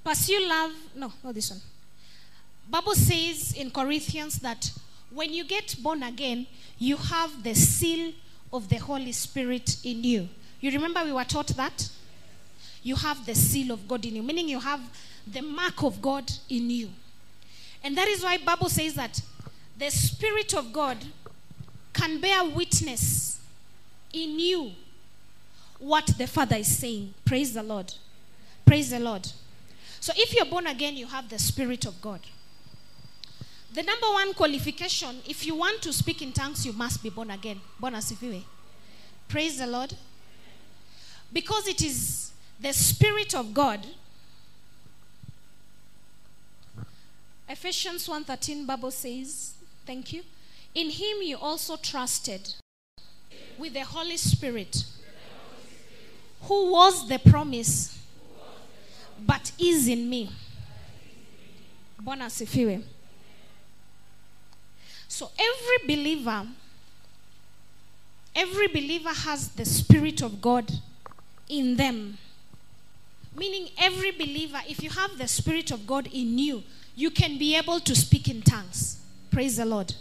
Pursue 0.04 0.46
love. 0.46 0.72
No, 0.94 1.12
not 1.22 1.34
this 1.34 1.50
one. 1.50 1.60
Bible 2.70 2.94
says 2.94 3.52
in 3.52 3.70
Corinthians 3.70 4.38
that 4.40 4.70
when 5.10 5.32
you 5.32 5.44
get 5.44 5.76
born 5.82 6.02
again, 6.02 6.46
you 6.78 6.96
have 6.96 7.42
the 7.42 7.54
seal 7.54 8.12
of 8.52 8.68
the 8.68 8.76
Holy 8.76 9.12
Spirit 9.12 9.76
in 9.84 10.02
you. 10.02 10.28
You 10.60 10.70
remember 10.70 11.04
we 11.04 11.12
were 11.12 11.24
taught 11.24 11.48
that? 11.48 11.88
You 12.82 12.96
have 12.96 13.24
the 13.26 13.34
seal 13.34 13.72
of 13.72 13.86
God 13.86 14.04
in 14.04 14.16
you, 14.16 14.22
meaning 14.22 14.48
you 14.48 14.60
have 14.60 14.80
the 15.26 15.42
mark 15.42 15.82
of 15.82 16.00
God 16.00 16.30
in 16.48 16.70
you. 16.70 16.90
And 17.82 17.96
that 17.96 18.08
is 18.08 18.22
why 18.22 18.38
Bible 18.38 18.68
says 18.68 18.94
that 18.94 19.20
the 19.78 19.90
Spirit 19.90 20.54
of 20.54 20.72
God 20.72 20.98
can 21.92 22.20
bear 22.20 22.44
witness 22.44 23.40
in 24.12 24.38
you 24.38 24.72
what 25.78 26.06
the 26.18 26.26
Father 26.26 26.56
is 26.56 26.78
saying. 26.78 27.12
Praise 27.24 27.54
the 27.54 27.62
Lord. 27.62 27.92
Praise 28.64 28.90
the 28.90 29.00
Lord. 29.00 29.30
So 30.04 30.12
if 30.18 30.34
you're 30.34 30.44
born 30.44 30.66
again, 30.66 30.98
you 30.98 31.06
have 31.06 31.30
the 31.30 31.38
Spirit 31.38 31.86
of 31.86 31.98
God. 32.02 32.20
The 33.72 33.82
number 33.82 34.06
one 34.08 34.34
qualification, 34.34 35.22
if 35.26 35.46
you 35.46 35.54
want 35.54 35.80
to 35.80 35.94
speak 35.94 36.20
in 36.20 36.30
tongues, 36.30 36.66
you 36.66 36.74
must 36.74 37.02
be 37.02 37.08
born 37.08 37.30
again. 37.30 37.58
Bwana 37.80 37.96
asifiwe. 37.96 38.42
Praise 39.28 39.56
the 39.56 39.66
Lord. 39.66 39.94
Because 41.32 41.66
it 41.66 41.80
is 41.80 42.32
the 42.60 42.74
Spirit 42.74 43.34
of 43.34 43.54
God. 43.54 43.86
Ephesians 47.48 48.06
1:13 48.06 48.66
Bible 48.66 48.90
says, 48.90 49.54
thank 49.86 50.12
you. 50.12 50.22
In 50.74 50.90
him 50.90 51.22
you 51.22 51.38
also 51.38 51.78
trusted 51.78 52.56
with 53.56 53.72
the 53.72 53.84
Holy 53.84 54.18
Spirit, 54.18 54.84
who 56.42 56.72
was 56.72 57.08
the 57.08 57.18
promise, 57.20 58.03
but 59.26 59.52
is 59.58 59.88
in 59.88 60.08
me. 60.08 60.30
Bwana 62.02 62.26
asifiwe. 62.26 62.82
So 65.08 65.30
every 65.38 65.96
believer, 65.96 66.46
every 68.34 68.66
believer 68.68 69.10
has 69.12 69.48
the 69.50 69.64
Spirit 69.64 70.22
of 70.22 70.40
God 70.40 70.70
in 71.48 71.76
them. 71.76 72.18
Meaning, 73.36 73.68
every 73.78 74.12
believer, 74.12 74.60
if 74.68 74.82
you 74.82 74.90
have 74.90 75.18
the 75.18 75.26
Spirit 75.26 75.70
of 75.70 75.86
God 75.86 76.08
in 76.12 76.38
you, 76.38 76.62
you 76.94 77.10
can 77.10 77.38
be 77.38 77.56
able 77.56 77.80
to 77.80 77.94
speak 77.94 78.28
in 78.28 78.42
tongues. 78.42 78.98
Praise 79.30 79.56
the 79.56 79.64
Lord. 79.64 79.92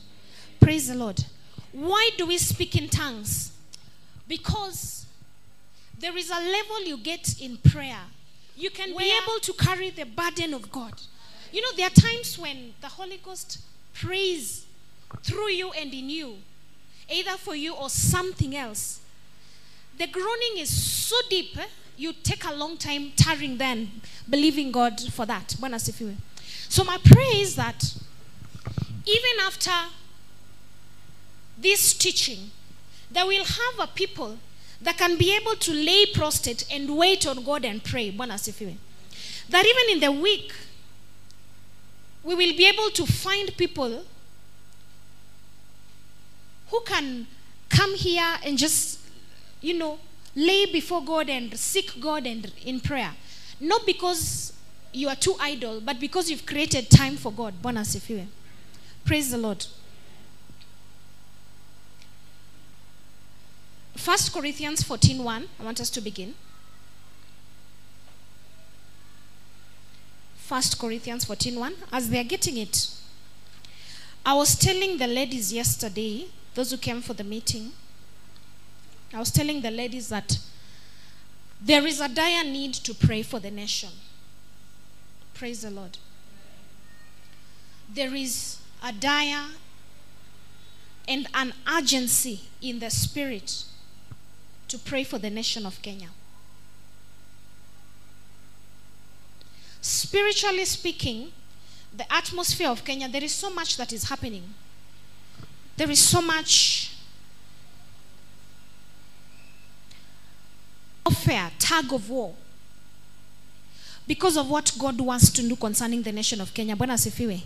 Praise 0.60 0.88
the 0.88 0.96
Lord. 0.96 1.24
Why 1.72 2.12
do 2.18 2.28
we 2.28 2.38
speak 2.38 2.76
in 2.76 2.88
tongues? 2.90 3.52
Because 4.28 5.06
there 5.98 6.16
is 6.16 6.30
a 6.30 6.40
level 6.40 6.84
you 6.86 6.98
get 6.98 7.42
in 7.42 7.58
prayer. 7.58 8.02
You 8.56 8.70
can 8.70 8.96
be 8.96 9.12
able 9.24 9.40
to 9.40 9.54
carry 9.54 9.90
the 9.90 10.06
burden 10.06 10.54
of 10.54 10.72
God. 10.72 10.94
You 11.52 11.62
know, 11.62 11.70
there 11.76 11.88
are 11.88 11.90
times 11.90 12.38
when 12.38 12.74
the 12.82 12.88
Holy 12.88 13.18
Ghost 13.18 13.60
prays 13.94 14.66
through 15.22 15.50
you 15.50 15.72
and 15.72 15.94
in 15.94 16.10
you, 16.10 16.38
either 17.10 17.38
for 17.38 17.56
you 17.56 17.74
or 17.74 17.90
something 17.90 18.56
else. 18.56 19.02
The 19.98 20.08
groaning 20.08 20.58
is 20.58 20.70
so 20.70 21.16
deep, 21.30 21.58
eh, 21.58 21.68
you 21.98 22.14
take 22.14 22.44
a 22.46 22.54
long 22.54 22.78
time 22.78 23.12
tarrying 23.16 23.58
then, 23.58 24.02
believing 24.28 24.72
God 24.72 25.00
for 25.14 25.26
that. 25.28 25.56
So, 26.70 26.84
my 26.84 26.98
prayer 26.98 27.36
is 27.36 27.56
that 27.56 27.96
even 29.06 29.40
after 29.42 29.72
this 31.58 31.94
teaching, 31.94 32.50
that 33.12 33.28
we'll 33.28 33.46
have 33.46 33.80
a 33.80 33.88
people 33.88 34.38
that 34.84 34.98
can 34.98 35.18
be 35.18 35.36
able 35.36 35.56
to 35.56 35.74
lay 35.74 36.06
prostrate 36.08 36.66
and 36.70 36.98
wait 36.98 37.26
on 37.26 37.44
God 37.44 37.66
and 37.66 37.84
pray. 37.84 38.12
Bwana. 38.12 38.38
That 39.50 39.66
even 39.66 39.94
in 39.94 40.00
the 40.00 40.12
week, 40.12 40.54
we 42.24 42.36
will 42.36 42.56
be 42.56 42.66
able 42.68 42.90
to 42.92 43.06
find 43.06 43.56
people 43.58 44.04
who 46.68 46.82
can 46.82 47.28
come 47.70 47.96
here 47.96 48.38
and 48.46 48.58
just, 48.58 49.00
you 49.62 49.74
know, 49.74 50.00
lay 50.36 50.66
before 50.72 51.04
God 51.04 51.30
and 51.30 51.58
seek 51.58 52.00
God 52.00 52.26
and 52.26 52.52
in 52.66 52.80
prayer. 52.80 53.12
Not 53.60 53.86
because 53.86 54.54
you 54.92 55.08
are 55.08 55.16
too 55.16 55.36
idle, 55.40 55.82
but 55.82 56.00
because 56.00 56.30
you've 56.30 56.46
created 56.46 56.90
time 56.90 57.16
for 57.16 57.32
God. 57.32 57.54
Bwana. 57.62 58.28
Praise 59.06 59.32
the 59.32 59.38
Lord. 59.38 59.66
First 63.96 64.34
Corinthians 64.34 64.84
14:1. 64.84 65.48
I 65.60 65.64
want 65.64 65.80
us 65.80 65.90
to 65.92 66.02
begin. 66.02 66.36
First 70.38 70.78
Corinthians 70.78 71.26
14:1. 71.26 71.76
As 71.92 72.10
they 72.10 72.20
are 72.20 72.24
getting 72.26 72.58
it, 72.58 72.90
I 74.26 74.34
was 74.34 74.56
telling 74.56 74.98
the 74.98 75.08
ladies 75.08 75.54
yesterday, 75.54 76.28
those 76.56 76.72
who 76.72 76.78
came 76.78 77.02
for 77.02 77.14
the 77.14 77.24
meeting, 77.24 77.74
I 79.14 79.20
was 79.20 79.32
telling 79.32 79.62
the 79.62 79.72
ladies 79.72 80.10
that 80.10 80.38
there 81.62 81.86
is 81.88 82.00
a 82.02 82.10
dire 82.10 82.44
need 82.44 82.74
to 82.74 82.94
pray 82.94 83.24
for 83.24 83.40
the 83.40 83.52
nation. 83.52 83.92
Praise 85.34 85.62
the 85.62 85.72
Lord. 85.72 85.98
There 87.94 88.14
is 88.14 88.58
a 88.84 88.92
dire 88.92 89.46
and 91.08 91.28
an 91.34 91.54
urgency 91.68 92.42
in 92.62 92.80
the 92.80 92.90
spirit 92.90 93.66
to 94.74 94.80
pray 94.80 95.04
for 95.04 95.20
the 95.20 95.30
nation 95.30 95.68
of 95.68 95.80
Kenya. 95.84 96.10
Spiritually 99.80 100.66
speaking, 100.66 101.32
the 101.96 102.12
atmosphere 102.12 102.70
of 102.70 102.84
Kenya, 102.84 103.08
there 103.08 103.24
is 103.24 103.36
so 103.36 103.54
much 103.54 103.78
that 103.78 103.94
is 103.94 104.10
happening. 104.10 104.42
There 105.78 105.92
is 105.92 106.00
so 106.00 106.24
much 106.24 106.96
warfare, 111.06 111.52
tug 111.60 111.94
of 111.94 112.10
war. 112.10 112.34
Because 114.08 114.38
of 114.38 114.50
what 114.50 114.76
God 114.80 115.00
wants 115.00 115.32
to 115.34 115.48
do 115.48 115.56
concerning 115.56 116.02
the 116.02 116.12
nation 116.12 116.42
of 116.42 116.52
Kenya. 116.52 116.76
Bwana. 116.76 117.44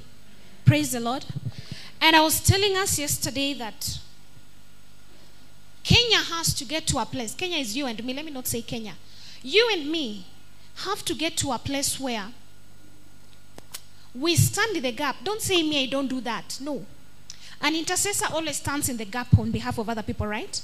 Praise 0.64 0.94
the 0.94 1.02
Lord. 1.02 1.26
And 2.00 2.16
I 2.16 2.22
was 2.22 2.40
telling 2.40 2.78
us 2.78 2.98
yesterday 2.98 3.54
that 3.56 4.00
Kenya 5.88 6.18
has 6.18 6.54
to 6.54 6.66
get 6.66 6.86
to 6.88 6.98
a 6.98 7.06
place. 7.06 7.34
Kenya 7.34 7.60
is 7.60 7.78
you 7.78 7.86
and 7.86 8.04
me. 8.04 8.14
Let 8.14 8.26
me 8.26 8.32
not 8.32 8.46
say 8.46 8.62
Kenya. 8.62 8.94
You 9.42 9.70
and 9.72 9.90
me 9.90 10.26
have 10.84 11.06
to 11.06 11.16
get 11.16 11.38
to 11.38 11.54
a 11.54 11.58
place 11.58 11.98
where 11.98 12.26
we 14.14 14.36
stand 14.36 14.76
in 14.76 14.84
the 14.84 14.92
gap. 14.92 15.16
Don't 15.24 15.42
say 15.42 15.64
me, 15.64 15.84
I 15.84 15.86
don't 15.86 16.10
do 16.10 16.20
that. 16.20 16.58
No. 16.60 16.86
An 17.62 17.74
intercessor 17.74 18.26
always 18.34 18.58
stands 18.58 18.90
in 18.90 18.98
the 18.98 19.06
gap 19.06 19.40
on 19.40 19.50
behalf 19.50 19.78
of 19.78 19.88
other 19.88 20.04
people, 20.04 20.28
right? 20.28 20.62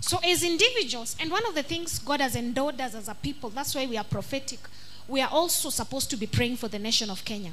So, 0.00 0.18
as 0.24 0.42
individuals, 0.42 1.14
and 1.20 1.30
one 1.30 1.46
of 1.46 1.54
the 1.54 1.62
things 1.62 2.00
God 2.00 2.20
has 2.20 2.34
endowed 2.34 2.80
us 2.80 2.96
as 2.96 3.06
a 3.06 3.14
people, 3.14 3.50
that's 3.50 3.76
why 3.76 3.86
we 3.86 3.96
are 3.96 4.04
prophetic, 4.04 4.58
we 5.06 5.20
are 5.20 5.30
also 5.30 5.70
supposed 5.70 6.10
to 6.10 6.16
be 6.16 6.26
praying 6.26 6.56
for 6.56 6.66
the 6.66 6.80
nation 6.80 7.10
of 7.10 7.24
Kenya. 7.24 7.52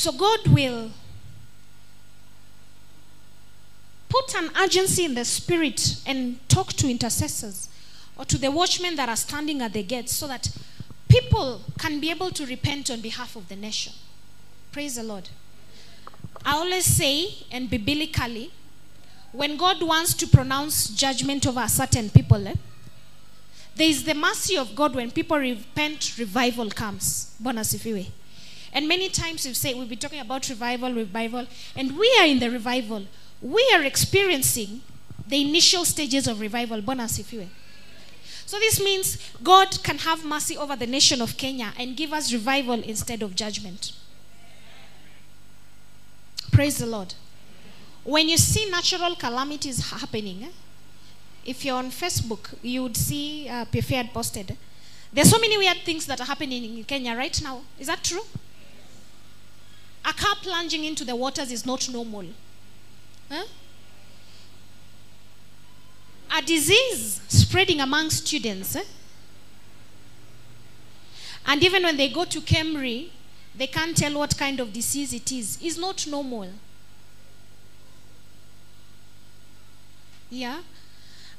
So, 0.00 0.12
God 0.12 0.46
will 0.46 0.92
put 4.08 4.34
an 4.34 4.50
urgency 4.58 5.04
in 5.04 5.12
the 5.12 5.26
spirit 5.26 5.96
and 6.06 6.38
talk 6.48 6.68
to 6.68 6.88
intercessors 6.88 7.68
or 8.16 8.24
to 8.24 8.38
the 8.38 8.50
watchmen 8.50 8.96
that 8.96 9.10
are 9.10 9.16
standing 9.16 9.60
at 9.60 9.74
the 9.74 9.82
gates 9.82 10.14
so 10.14 10.26
that 10.26 10.48
people 11.06 11.60
can 11.78 12.00
be 12.00 12.08
able 12.08 12.30
to 12.30 12.46
repent 12.46 12.90
on 12.90 13.02
behalf 13.02 13.36
of 13.36 13.50
the 13.50 13.56
nation. 13.56 13.92
Praise 14.72 14.96
the 14.96 15.02
Lord. 15.02 15.28
I 16.46 16.52
always 16.52 16.86
say, 16.86 17.34
and 17.52 17.68
biblically, 17.68 18.50
when 19.32 19.58
God 19.58 19.82
wants 19.82 20.14
to 20.14 20.26
pronounce 20.26 20.88
judgment 20.88 21.46
over 21.46 21.60
a 21.60 21.68
certain 21.68 22.08
people, 22.08 22.46
eh, 22.46 22.54
there 23.76 23.90
is 23.90 24.04
the 24.04 24.14
mercy 24.14 24.56
of 24.56 24.74
God 24.74 24.94
when 24.94 25.10
people 25.10 25.36
repent, 25.36 26.16
revival 26.16 26.70
comes. 26.70 27.34
Bwana 27.38 27.60
asifiwe. 27.60 28.06
And 28.72 28.86
many 28.86 29.08
times 29.08 29.44
we've 29.44 29.56
said 29.56 29.76
we've 29.76 29.88
been 29.88 29.98
talking 29.98 30.20
about 30.20 30.48
revival, 30.48 30.92
revival, 30.92 31.46
and 31.76 31.98
we 31.98 32.16
are 32.20 32.26
in 32.26 32.38
the 32.38 32.50
revival. 32.50 33.06
We 33.42 33.68
are 33.74 33.82
experiencing 33.82 34.82
the 35.26 35.40
initial 35.40 35.84
stages 35.84 36.26
of 36.26 36.40
revival. 36.40 36.80
Bwana 36.80 37.04
asifiwe. 37.04 37.48
So 38.46 38.58
this 38.58 38.80
means 38.80 39.16
God 39.42 39.82
can 39.82 39.98
have 39.98 40.24
mercy 40.24 40.56
over 40.56 40.74
the 40.76 40.86
nation 40.86 41.20
of 41.20 41.36
Kenya 41.36 41.72
and 41.78 41.96
give 41.96 42.12
us 42.12 42.32
revival 42.32 42.82
instead 42.82 43.22
of 43.22 43.36
judgment. 43.36 43.92
Praise 46.50 46.78
the 46.78 46.86
Lord. 46.86 47.14
When 48.02 48.28
you 48.28 48.36
see 48.36 48.68
natural 48.68 49.14
calamities 49.14 49.90
happening, 49.90 50.44
eh, 50.44 50.48
if 51.44 51.64
you're 51.64 51.76
on 51.76 51.90
Facebook, 51.90 52.54
you 52.62 52.82
would 52.82 52.96
see 52.96 53.48
uh, 53.48 53.64
had 53.88 54.12
posted. 54.12 54.56
There's 55.12 55.30
so 55.30 55.38
many 55.38 55.56
weird 55.56 55.78
things 55.84 56.06
that 56.06 56.20
are 56.20 56.26
happening 56.26 56.78
in 56.78 56.84
Kenya 56.84 57.16
right 57.16 57.40
now. 57.42 57.62
Is 57.78 57.86
that 57.86 58.02
true? 58.02 58.22
A 60.04 60.12
car 60.12 60.34
plunging 60.42 60.84
into 60.84 61.04
the 61.04 61.14
waters 61.14 61.52
is 61.52 61.64
not 61.66 61.88
normal. 61.88 62.26
Huh? 63.30 63.44
a 66.30 66.42
disease 66.42 67.20
spreading 67.28 67.80
among 67.80 68.10
students. 68.10 68.76
eh? 68.76 68.84
And 71.46 71.62
even 71.62 71.82
when 71.82 71.96
they 71.96 72.08
go 72.08 72.24
to 72.24 72.40
KEMRI, 72.40 73.08
they 73.56 73.66
can't 73.66 73.96
tell 73.96 74.14
what 74.16 74.36
kind 74.38 74.60
of 74.60 74.72
disease 74.72 75.12
it 75.12 75.32
is. 75.32 75.58
It's 75.60 75.76
not 75.76 76.06
normal. 76.06 76.48
Yeah. 80.30 80.60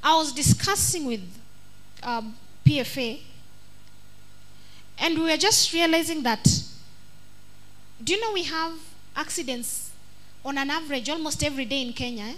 I 0.04 0.18
was 0.18 0.34
discussing 0.34 1.06
with 1.06 1.22
um, 2.04 2.36
PFA, 2.66 3.22
and 5.00 5.18
we 5.18 5.24
were 5.26 5.38
just 5.38 5.72
realizing 5.74 6.24
that. 6.24 6.46
Do 8.04 8.14
you 8.14 8.22
know 8.22 8.34
we 8.34 8.44
have 8.44 8.74
accidents 9.16 9.92
on 10.44 10.58
an 10.58 10.70
average 10.70 11.10
almost 11.10 11.44
every 11.44 11.66
day 11.66 11.82
in 11.82 11.94
Kenya? 11.94 12.24
eh? 12.24 12.36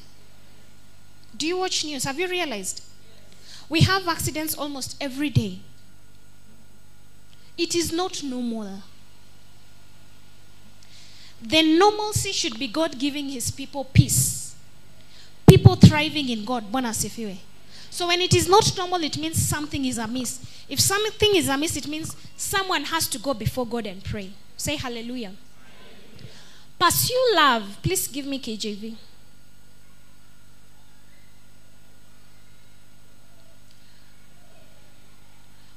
Do 1.37 1.47
you 1.47 1.57
watch 1.57 1.85
news? 1.85 2.03
Have 2.03 2.19
you 2.19 2.27
realized? 2.27 2.83
We 3.69 3.81
have 3.81 4.07
accidents 4.07 4.55
almost 4.55 4.97
every 5.01 5.29
day. 5.29 5.59
It 7.57 7.75
is 7.75 7.91
not 7.91 8.21
normal. 8.23 8.81
The 11.41 11.77
normalcy 11.77 12.31
should 12.31 12.57
be 12.59 12.67
God 12.67 12.99
giving 12.99 13.29
his 13.29 13.51
people 13.51 13.85
peace. 13.85 14.55
People 15.47 15.75
thriving 15.75 16.29
in 16.29 16.45
God. 16.45 16.65
So 17.89 18.07
when 18.07 18.21
it 18.21 18.33
is 18.33 18.47
not 18.47 18.75
normal, 18.77 19.03
it 19.03 19.17
means 19.17 19.37
something 19.37 19.85
is 19.85 19.97
amiss. 19.97 20.39
If 20.67 20.79
something 20.79 21.35
is 21.35 21.47
amiss, 21.47 21.77
it 21.77 21.87
means 21.87 22.15
someone 22.35 22.85
has 22.85 23.07
to 23.09 23.19
go 23.19 23.33
before 23.33 23.65
God 23.65 23.85
and 23.85 24.03
pray. 24.03 24.31
Say 24.57 24.77
hallelujah. 24.77 25.33
Pursue 26.83 27.31
love. 27.33 27.77
Please 27.81 28.09
give 28.09 28.25
me 28.25 28.41
KJV. 28.41 28.95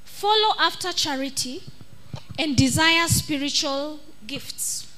Follow 0.03 0.53
after 0.59 0.91
charity 0.91 1.63
and 2.37 2.57
desire 2.57 3.07
spiritual 3.07 4.01
gifts. 4.25 4.91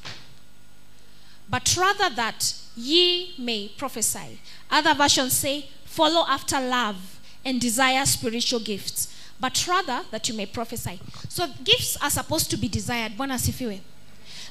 But 1.47 1.77
rather 1.77 2.09
that 2.15 2.55
ye 2.75 3.35
may 3.37 3.67
prophesy. 3.77 4.39
Other 4.71 4.95
versions 4.95 5.33
say, 5.33 5.69
follow 5.85 6.25
after 6.27 6.59
love 6.59 7.19
and 7.45 7.61
desire 7.61 8.03
spiritual 8.07 8.61
gifts. 8.61 9.13
But 9.39 9.63
rather 9.67 10.01
that 10.09 10.27
you 10.27 10.33
may 10.33 10.47
prophesy. 10.47 10.99
So 11.27 11.45
gifts 11.63 11.97
are 12.01 12.09
supposed 12.09 12.49
to 12.49 12.57
be 12.57 12.67
desired. 12.67 13.11
Bwana 13.15 13.35
asifiwe. 13.35 13.81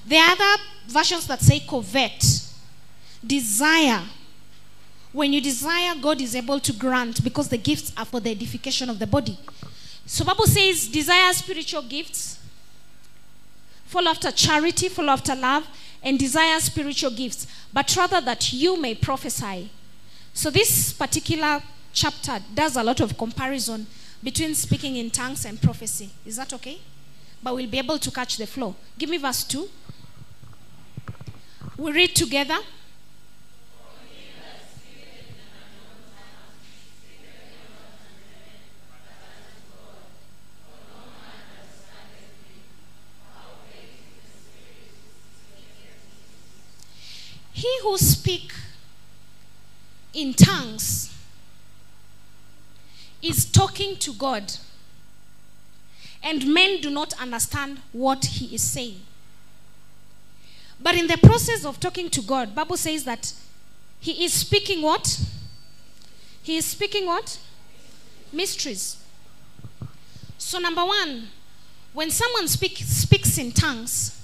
There 0.06 0.22
are 0.22 0.32
other 0.32 0.62
versions 0.86 1.26
that 1.26 1.40
say 1.40 1.60
covet, 1.60 2.24
desire. 3.26 4.02
When 5.12 5.32
you 5.32 5.40
desire, 5.40 5.94
God 6.00 6.20
is 6.20 6.34
able 6.34 6.60
to 6.60 6.72
grant 6.72 7.24
because 7.24 7.48
the 7.48 7.58
gifts 7.58 7.92
are 7.96 8.04
for 8.04 8.20
the 8.20 8.30
edification 8.30 8.90
of 8.90 8.98
the 8.98 9.06
body. 9.06 9.38
So 10.06 10.24
Bible 10.24 10.46
says 10.46 10.88
desire 10.88 11.32
spiritual 11.32 11.82
gifts, 11.82 12.38
follow 13.86 14.10
after 14.10 14.30
charity, 14.30 14.88
follow 14.88 15.12
after 15.12 15.34
love, 15.34 15.66
and 16.02 16.18
desire 16.18 16.58
spiritual 16.60 17.10
gifts, 17.10 17.46
but 17.72 17.94
rather 17.96 18.20
that 18.20 18.52
you 18.52 18.80
may 18.80 18.94
prophesy. 18.94 19.70
So 20.32 20.50
this 20.50 20.92
particular 20.92 21.62
chapter 21.92 22.38
does 22.54 22.76
a 22.76 22.82
lot 22.82 23.00
of 23.00 23.18
comparison 23.18 23.86
between 24.22 24.54
speaking 24.54 24.96
in 24.96 25.10
tongues 25.10 25.44
and 25.44 25.60
prophecy. 25.60 26.10
Is 26.24 26.36
that 26.36 26.52
okay? 26.54 26.78
But 27.42 27.54
we'll 27.54 27.68
be 27.68 27.78
able 27.78 27.98
to 27.98 28.10
catch 28.10 28.36
the 28.36 28.46
flow. 28.46 28.74
Give 28.96 29.10
me 29.10 29.18
verse 29.18 29.44
2. 29.44 29.68
We 31.78 31.92
read 31.92 32.16
together. 32.16 32.58
He 47.52 47.78
who 47.82 47.96
speak 47.96 48.52
in 50.12 50.34
tongues 50.34 51.14
is 53.22 53.44
talking 53.44 53.96
to 53.98 54.12
God. 54.14 54.52
And 56.24 56.52
men 56.52 56.80
do 56.80 56.90
not 56.90 57.14
understand 57.20 57.80
what 57.92 58.24
he 58.24 58.52
is 58.54 58.62
saying. 58.62 59.00
But 60.80 60.94
in 60.94 61.06
the 61.06 61.18
process 61.18 61.64
of 61.64 61.80
talking 61.80 62.08
to 62.10 62.22
God, 62.22 62.54
Bible 62.54 62.76
says 62.76 63.04
that 63.04 63.32
he 64.00 64.24
is 64.24 64.32
speaking 64.32 64.82
what? 64.82 65.20
He 66.42 66.56
is 66.56 66.64
speaking 66.64 67.06
what? 67.06 67.38
Mysteries. 68.32 68.96
So 70.38 70.58
number 70.58 70.84
1, 70.84 71.28
when 71.92 72.10
someone 72.10 72.46
speak, 72.48 72.76
speaks 72.78 73.38
in 73.38 73.52
tongues, 73.52 74.14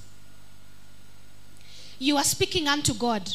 you 1.99 2.17
are 2.17 2.25
speaking 2.25 2.69
unto 2.69 2.95
God. 2.95 3.29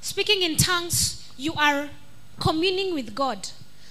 Speaking 0.00 0.42
in 0.42 0.56
tongues, 0.56 1.32
you 1.36 1.54
are 1.54 1.88
communing 2.38 2.94
with 2.94 3.14
God. 3.14 3.48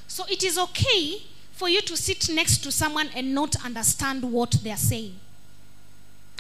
So 0.08 0.26
it 0.30 0.44
is 0.44 0.58
okay 0.58 1.24
for 1.54 1.70
you 1.70 1.82
to 1.82 1.98
sit 1.98 2.30
next 2.30 2.60
to 2.60 2.72
someone 2.72 3.10
and 3.16 3.34
not 3.34 3.56
understand 3.66 4.24
what 4.24 4.52
they 4.64 4.72
are 4.72 4.78
saying. 4.78 5.16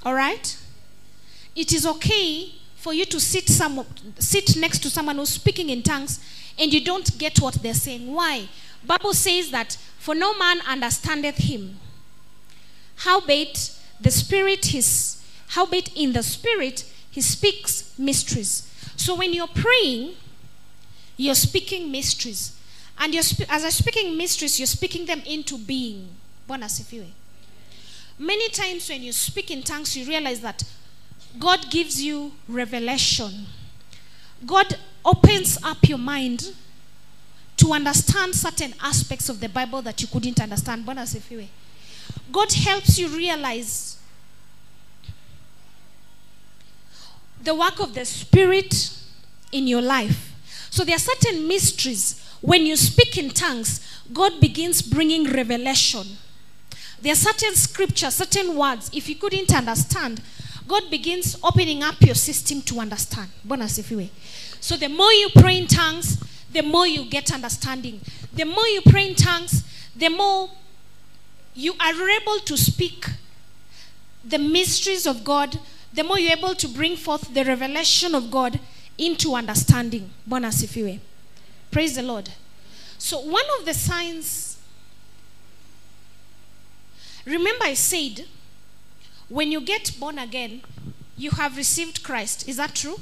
All 0.03 0.13
right? 0.13 0.57
It 1.55 1.73
is 1.73 1.85
okay 1.85 2.53
for 2.75 2.93
you 2.93 3.05
to 3.05 3.19
sit 3.19 3.49
some 3.49 3.85
sit 4.17 4.55
next 4.55 4.79
to 4.79 4.89
someone 4.89 5.17
who's 5.17 5.29
speaking 5.29 5.69
in 5.69 5.83
tongues 5.83 6.19
and 6.57 6.73
you 6.73 6.83
don't 6.83 7.17
get 7.17 7.39
what 7.39 7.55
they're 7.55 7.73
saying. 7.73 8.11
Why? 8.11 8.47
Bible 8.85 9.13
says 9.13 9.51
that 9.51 9.77
for 9.97 10.15
no 10.15 10.37
man 10.37 10.61
understandeth 10.67 11.37
him. 11.37 11.77
Howbeit 12.97 13.75
the 13.99 14.11
spirit 14.11 14.73
is 14.73 15.21
howbeit 15.49 15.91
in 15.95 16.13
the 16.13 16.23
spirit 16.23 16.85
he 17.11 17.21
speaks 17.21 17.97
mysteries. 17.97 18.71
So 18.95 19.15
when 19.15 19.33
you're 19.33 19.47
praying, 19.47 20.15
you're 21.17 21.35
speaking 21.35 21.91
mysteries. 21.91 22.55
And 22.97 23.13
you're 23.13 23.23
spe- 23.23 23.49
as 23.49 23.63
I'm 23.63 23.71
speaking 23.71 24.17
mysteries, 24.17 24.59
you're 24.59 24.67
speaking 24.67 25.05
them 25.05 25.21
into 25.25 25.57
being. 25.57 26.09
Many 28.17 28.49
times 28.49 28.89
when 28.89 29.03
you 29.03 29.11
speak 29.11 29.51
in 29.51 29.63
tongues, 29.63 29.95
you 29.95 30.05
realize 30.05 30.41
that 30.41 30.63
God 31.37 31.69
gives 31.69 32.01
you 32.01 32.31
revelation. 32.47 33.45
God 34.45 34.77
opens 35.05 35.61
up 35.63 35.77
your 35.87 35.97
mind 35.97 36.53
to 37.57 37.73
understand 37.73 38.33
certain 38.33 38.73
aspects 38.81 39.29
of 39.29 39.39
the 39.39 39.49
Bible 39.49 39.81
that 39.81 40.01
you 40.01 40.07
couldn't 40.07 40.39
understand. 40.41 40.85
God 42.31 42.51
helps 42.53 42.97
you 42.97 43.09
realize 43.09 43.97
the 47.43 47.53
work 47.53 47.79
of 47.79 47.93
the 47.93 48.05
Spirit 48.05 48.97
in 49.51 49.67
your 49.67 49.81
life. 49.81 50.33
So 50.69 50.83
there 50.83 50.95
are 50.95 50.99
certain 50.99 51.47
mysteries. 51.47 52.25
When 52.41 52.65
you 52.65 52.75
speak 52.75 53.17
in 53.17 53.31
tongues, 53.31 53.85
God 54.13 54.39
begins 54.39 54.81
bringing 54.81 55.25
revelation. 55.25 56.05
There 57.01 57.13
are 57.13 57.15
certain 57.15 57.55
scriptures, 57.55 58.15
certain 58.15 58.55
words. 58.55 58.89
If 58.93 59.09
you 59.09 59.15
couldn't 59.15 59.53
understand, 59.53 60.21
God 60.69 60.89
begins 60.91 61.35
opening 61.43 61.81
up 61.81 61.99
your 61.99 62.15
system 62.15 62.61
to 62.61 62.79
understand. 62.79 63.29
So 64.61 64.77
the 64.77 64.87
more 64.87 65.11
you 65.11 65.29
pray 65.35 65.57
in 65.57 65.67
tongues, 65.67 66.23
the 66.53 66.61
more 66.61 66.85
you 66.85 67.05
get 67.05 67.33
understanding. 67.33 68.01
The 68.33 68.45
more 68.45 68.67
you 68.67 68.81
pray 68.81 69.09
in 69.09 69.15
tongues, 69.15 69.63
the 69.95 70.09
more 70.09 70.51
you 71.55 71.73
are 71.79 72.09
able 72.09 72.37
to 72.45 72.55
speak 72.55 73.07
the 74.23 74.37
mysteries 74.37 75.07
of 75.07 75.23
God, 75.23 75.59
the 75.91 76.03
more 76.03 76.19
you're 76.19 76.37
able 76.37 76.53
to 76.53 76.67
bring 76.67 76.95
forth 76.95 77.33
the 77.33 77.43
revelation 77.43 78.13
of 78.13 78.29
God 78.29 78.59
into 78.97 79.33
understanding. 79.33 80.11
Praise 81.71 81.95
the 81.95 82.03
Lord. 82.03 82.29
So, 82.99 83.19
one 83.21 83.45
of 83.59 83.65
the 83.65 83.73
signs, 83.73 84.59
remember, 87.25 87.65
I 87.65 87.73
said, 87.73 88.25
when 89.29 89.51
you 89.51 89.61
get 89.61 89.91
born 89.99 90.17
again, 90.17 90.61
you 91.15 91.31
have 91.31 91.55
received 91.55 92.03
Christ. 92.03 92.47
Is 92.47 92.57
that 92.57 92.75
true? 92.75 92.99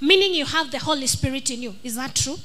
Meaning 0.00 0.32
you 0.34 0.46
have 0.46 0.70
the 0.70 0.78
Holy 0.78 1.06
Spirit 1.06 1.50
in 1.50 1.62
you. 1.62 1.74
Is 1.82 1.96
that 1.96 2.14
true? 2.14 2.36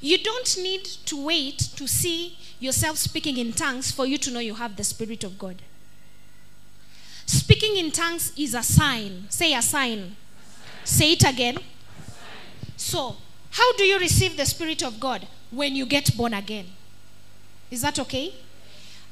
You 0.00 0.18
don't 0.18 0.56
need 0.62 0.84
to 0.84 1.24
wait 1.24 1.58
to 1.76 1.88
see 1.88 2.36
yourself 2.60 2.98
speaking 2.98 3.38
in 3.38 3.52
tongues 3.52 3.90
for 3.90 4.06
you 4.06 4.18
to 4.18 4.30
know 4.30 4.40
you 4.40 4.54
have 4.54 4.76
the 4.76 4.84
Spirit 4.84 5.24
of 5.24 5.38
God. 5.38 5.62
Speaking 7.24 7.76
in 7.76 7.90
tongues 7.90 8.32
is 8.36 8.54
a 8.54 8.62
sign. 8.62 9.26
Say 9.30 9.54
a 9.54 9.62
sign. 9.62 10.16
Say 10.84 11.12
it 11.12 11.24
again. 11.24 11.58
So, 12.76 13.16
how 13.50 13.72
do 13.76 13.84
you 13.84 13.98
receive 13.98 14.36
the 14.36 14.46
Spirit 14.46 14.82
of 14.82 15.00
God? 15.00 15.26
When 15.50 15.74
you 15.74 15.86
get 15.86 16.16
born 16.16 16.34
again. 16.34 16.66
Is 17.70 17.82
that 17.82 17.98
okay? 17.98 18.32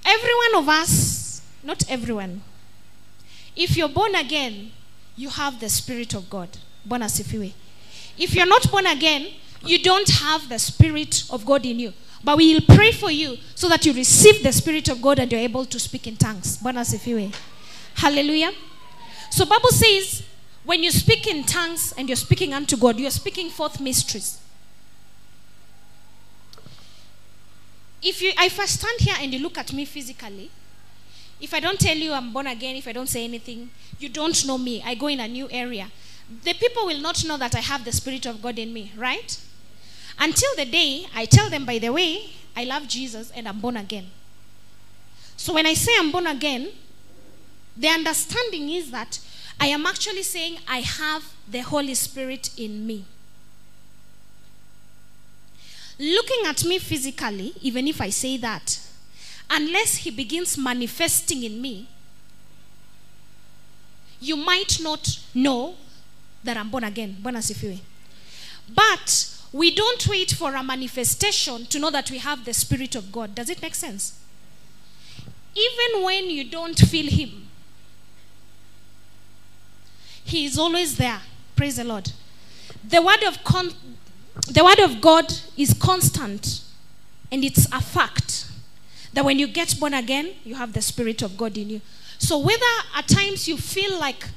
Every 0.04 0.34
one 0.34 0.62
of 0.62 0.68
us, 0.68 1.42
not 1.62 1.88
everyone, 1.88 2.42
if 3.56 3.76
you're 3.76 3.88
born 3.88 4.14
again, 4.14 4.72
you 5.16 5.28
have 5.28 5.60
the 5.60 5.68
Spirit 5.68 6.14
of 6.14 6.28
God. 6.28 6.48
asifiwe. 6.88 7.52
If 8.18 8.34
you're 8.34 8.46
not 8.46 8.70
born 8.70 8.86
again 8.86 9.28
you 9.66 9.82
don't 9.82 10.08
have 10.08 10.48
the 10.48 10.58
spirit 10.58 11.24
of 11.30 11.44
god 11.44 11.64
in 11.64 11.78
you. 11.78 11.92
But 12.22 12.38
we 12.38 12.54
will 12.54 12.76
pray 12.76 12.92
for 12.92 13.10
you 13.10 13.36
so 13.54 13.68
that 13.68 13.84
you 13.84 13.92
receive 13.92 14.42
the 14.42 14.52
spirit 14.52 14.88
of 14.88 15.00
god 15.00 15.18
and 15.18 15.30
you're 15.30 15.40
able 15.40 15.64
to 15.66 15.78
speak 15.78 16.06
in 16.06 16.16
tongues. 16.16 16.58
Asifiwe. 16.58 17.34
Hallelujah. 17.94 18.52
So 19.30 19.44
bible 19.44 19.70
says 19.70 20.22
when 20.64 20.82
you 20.82 20.90
speak 20.90 21.26
in 21.26 21.44
tongues 21.44 21.92
and 21.96 22.08
you're 22.08 22.16
speaking 22.16 22.54
unto 22.54 22.76
god 22.76 22.98
you're 22.98 23.10
speaking 23.10 23.50
forth 23.50 23.80
mysteries 23.80 24.40
if 28.04 28.20
you 28.22 28.32
if 28.38 28.60
i 28.60 28.66
stand 28.66 29.00
here 29.00 29.16
and 29.18 29.32
you 29.32 29.40
look 29.40 29.56
at 29.58 29.72
me 29.72 29.84
physically 29.84 30.50
if 31.40 31.52
i 31.54 31.60
don't 31.60 31.80
tell 31.80 31.96
you 31.96 32.12
i'm 32.12 32.32
born 32.32 32.46
again 32.46 32.76
if 32.76 32.86
i 32.86 32.92
don't 32.92 33.08
say 33.08 33.24
anything 33.24 33.70
you 33.98 34.08
don't 34.08 34.46
know 34.46 34.58
me. 34.58 34.82
I 34.84 34.94
go 34.94 35.06
in 35.06 35.20
a 35.20 35.28
new 35.28 35.48
area. 35.50 35.88
The 36.42 36.52
people 36.54 36.86
will 36.86 37.00
not 37.00 37.24
know 37.24 37.36
that 37.38 37.54
i 37.54 37.60
have 37.60 37.84
the 37.84 37.92
spirit 37.92 38.26
of 38.26 38.42
god 38.42 38.58
in 38.58 38.72
me 38.72 38.92
right? 38.96 39.40
Until 40.18 40.54
the 40.56 40.64
day 40.64 41.06
i 41.14 41.24
tell 41.24 41.48
them 41.50 41.64
by 41.64 41.78
the 41.78 41.90
way 41.90 42.30
i 42.56 42.64
love 42.64 42.86
jesus 42.88 43.30
and 43.32 43.48
i'm 43.48 43.60
born 43.60 43.76
again. 43.76 44.06
So 45.36 45.54
when 45.54 45.66
i 45.66 45.74
say 45.74 45.92
i'm 45.98 46.10
born 46.12 46.26
again 46.26 46.68
the 47.76 47.88
understanding 47.88 48.70
is 48.70 48.90
that 48.90 49.18
i 49.60 49.66
am 49.66 49.84
actually 49.86 50.22
saying 50.22 50.58
i 50.68 50.78
have 50.80 51.24
the 51.50 51.60
holy 51.60 51.94
spirit 51.94 52.50
in 52.56 52.86
me 52.86 53.04
looking 55.98 56.46
at 56.46 56.64
me 56.64 56.78
physically, 56.78 57.52
even 57.60 57.88
if 57.88 58.00
I 58.00 58.10
say 58.10 58.36
that, 58.38 58.80
unless 59.50 59.96
he 59.96 60.10
begins 60.10 60.58
manifesting 60.58 61.44
in 61.44 61.60
me, 61.60 61.88
you 64.20 64.36
might 64.36 64.80
not 64.80 65.18
know 65.34 65.74
that 66.42 66.56
I'm 66.56 66.70
born 66.70 66.84
again. 66.84 67.16
But 67.22 69.30
we 69.52 69.74
don't 69.74 70.08
wait 70.08 70.32
for 70.32 70.54
a 70.54 70.62
manifestation 70.62 71.66
to 71.66 71.78
know 71.78 71.90
that 71.90 72.10
we 72.10 72.18
have 72.18 72.44
the 72.44 72.54
Spirit 72.54 72.96
of 72.96 73.12
God. 73.12 73.34
Does 73.34 73.50
it 73.50 73.62
make 73.62 73.74
sense? 73.74 74.18
Even 75.54 76.02
when 76.02 76.30
you 76.30 76.44
don't 76.44 76.78
feel 76.78 77.10
Him, 77.10 77.48
He 80.24 80.46
is 80.46 80.58
always 80.58 80.96
there. 80.96 81.20
Praise 81.54 81.76
the 81.76 81.84
Lord. 81.84 82.10
The 82.82 83.00
word 83.00 83.22
of 83.22 83.44
con- 83.44 83.74
the 84.48 84.64
word 84.64 84.80
of 84.80 85.00
God 85.00 85.32
is 85.56 85.74
constant 85.74 86.62
and 87.30 87.44
it's 87.44 87.66
a 87.72 87.80
fact 87.80 88.50
that 89.12 89.24
when 89.24 89.38
you 89.38 89.46
get 89.46 89.78
born 89.78 89.94
again, 89.94 90.34
you 90.44 90.56
have 90.56 90.72
the 90.72 90.82
Spirit 90.82 91.22
of 91.22 91.36
God 91.36 91.56
in 91.56 91.70
you. 91.70 91.80
So, 92.18 92.38
whether 92.38 92.64
at 92.96 93.06
times 93.08 93.48
you 93.48 93.56
feel 93.56 93.98
like 93.98 94.28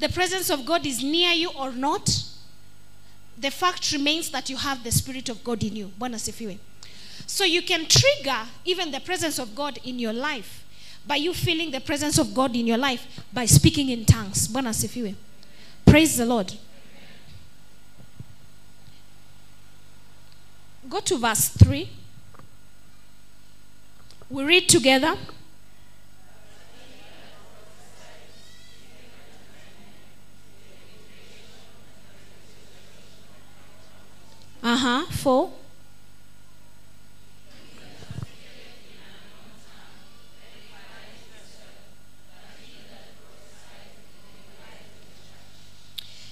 the 0.00 0.08
presence 0.08 0.50
of 0.50 0.66
God 0.66 0.84
is 0.84 1.02
near 1.02 1.30
you 1.32 1.50
or 1.50 1.72
not, 1.72 2.24
the 3.38 3.50
fact 3.50 3.92
remains 3.92 4.30
that 4.30 4.50
you 4.50 4.56
have 4.56 4.82
the 4.82 4.90
Spirit 4.90 5.28
of 5.28 5.42
God 5.44 5.62
in 5.62 5.76
you. 5.76 5.92
Bwana. 5.98 6.18
So, 7.26 7.44
you 7.44 7.62
can 7.62 7.86
trigger 7.86 8.38
even 8.64 8.90
the 8.90 9.00
presence 9.00 9.38
of 9.38 9.54
God 9.54 9.78
in 9.84 9.98
your 9.98 10.12
life 10.12 10.64
by 11.06 11.16
you 11.16 11.32
feeling 11.32 11.70
the 11.70 11.80
presence 11.80 12.18
of 12.18 12.34
God 12.34 12.56
in 12.56 12.66
your 12.66 12.78
life 12.78 13.06
by 13.32 13.46
speaking 13.46 13.88
in 13.88 14.04
tongues. 14.04 14.48
Bwana. 14.48 15.14
Praise 15.86 16.16
the 16.16 16.26
Lord. 16.26 16.54
Go 20.94 21.00
to 21.00 21.18
verse 21.18 21.48
3. 21.48 21.90
We 24.30 24.44
read 24.44 24.68
together. 24.68 25.16
Uh 34.62 34.76
huh. 34.76 35.06
4. 35.10 35.52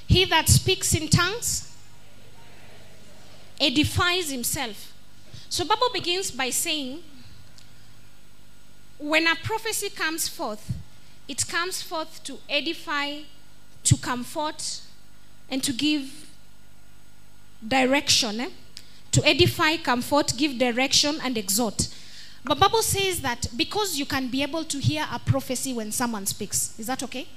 He 0.06 0.24
that 0.26 0.48
speaks 0.48 0.94
in 0.94 1.08
tongues 1.08 1.71
edifies 3.62 4.30
himself. 4.30 4.92
So 5.48 5.64
Bible 5.64 5.90
begins 5.92 6.30
by 6.30 6.50
saying, 6.50 7.00
when 8.98 9.26
a 9.26 9.36
prophecy 9.36 9.88
comes 9.88 10.28
forth, 10.28 10.72
it 11.28 11.46
comes 11.46 11.80
forth 11.80 12.22
to 12.24 12.38
edify, 12.48 13.20
to 13.84 13.96
comfort, 13.96 14.80
and 15.48 15.62
to 15.62 15.72
give 15.72 16.28
direction. 17.66 18.40
eh? 18.40 18.48
To 19.12 19.26
edify, 19.26 19.76
comfort, 19.76 20.32
give 20.36 20.58
direction, 20.58 21.18
and 21.22 21.38
exhort. 21.38 21.88
But 22.44 22.58
Bible 22.58 22.82
says 22.82 23.20
that 23.20 23.46
because 23.56 23.96
you 23.98 24.06
can 24.06 24.28
be 24.28 24.42
able 24.42 24.64
to 24.64 24.78
hear 24.78 25.06
a 25.12 25.18
prophecy 25.18 25.72
when 25.72 25.92
someone 25.92 26.26
speaks. 26.26 26.78
Is 26.78 26.86
that 26.86 27.02
okay? 27.04 27.28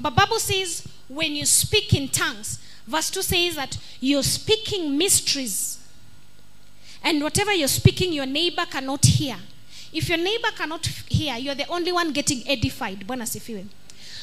But 0.00 0.14
Bible 0.14 0.38
says 0.38 0.86
when 1.08 1.32
you 1.32 1.44
speak 1.44 1.92
in 1.92 2.08
tongues, 2.08 2.58
verse 2.86 3.10
2 3.10 3.22
says 3.22 3.56
that 3.56 3.78
you're 4.00 4.22
speaking 4.22 4.96
mysteries. 4.98 5.78
And 7.04 7.22
whatever 7.22 7.52
you're 7.52 7.68
speaking, 7.68 8.12
your 8.12 8.26
neighbor 8.26 8.64
cannot 8.70 9.04
hear. 9.04 9.36
If 9.92 10.08
your 10.08 10.18
neighbor 10.18 10.48
cannot 10.56 10.86
hear, 10.86 11.36
you're 11.36 11.54
the 11.54 11.66
only 11.66 11.92
one 11.92 12.12
getting 12.12 12.48
edified. 12.48 13.04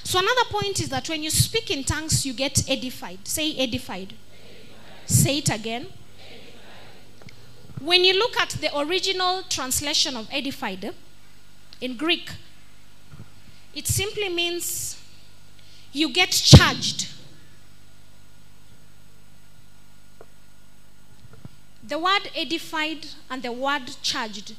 So 0.03 0.19
another 0.19 0.45
point 0.49 0.79
is 0.79 0.89
that 0.89 1.07
when 1.09 1.21
you 1.21 1.29
speak 1.29 1.69
in 1.69 1.83
tongues, 1.83 2.25
you 2.25 2.33
get 2.33 2.69
edified. 2.69 3.27
Say 3.27 3.55
edified. 3.57 4.13
Say 5.05 5.39
it 5.39 5.49
again. 5.49 5.87
When 7.79 8.03
you 8.03 8.13
look 8.13 8.37
at 8.37 8.49
the 8.49 8.77
original 8.77 9.43
translation 9.43 10.17
of 10.17 10.27
edified 10.31 10.93
in 11.79 11.95
Greek, 11.95 12.29
it 13.73 13.87
simply 13.87 14.29
means 14.29 15.01
you 15.93 16.11
get 16.11 16.31
charged. 16.31 17.07
The 21.89 21.99
word 21.99 22.29
edified 22.35 23.07
and 23.29 23.43
the 23.43 23.51
word 23.51 23.91
charged, 24.01 24.55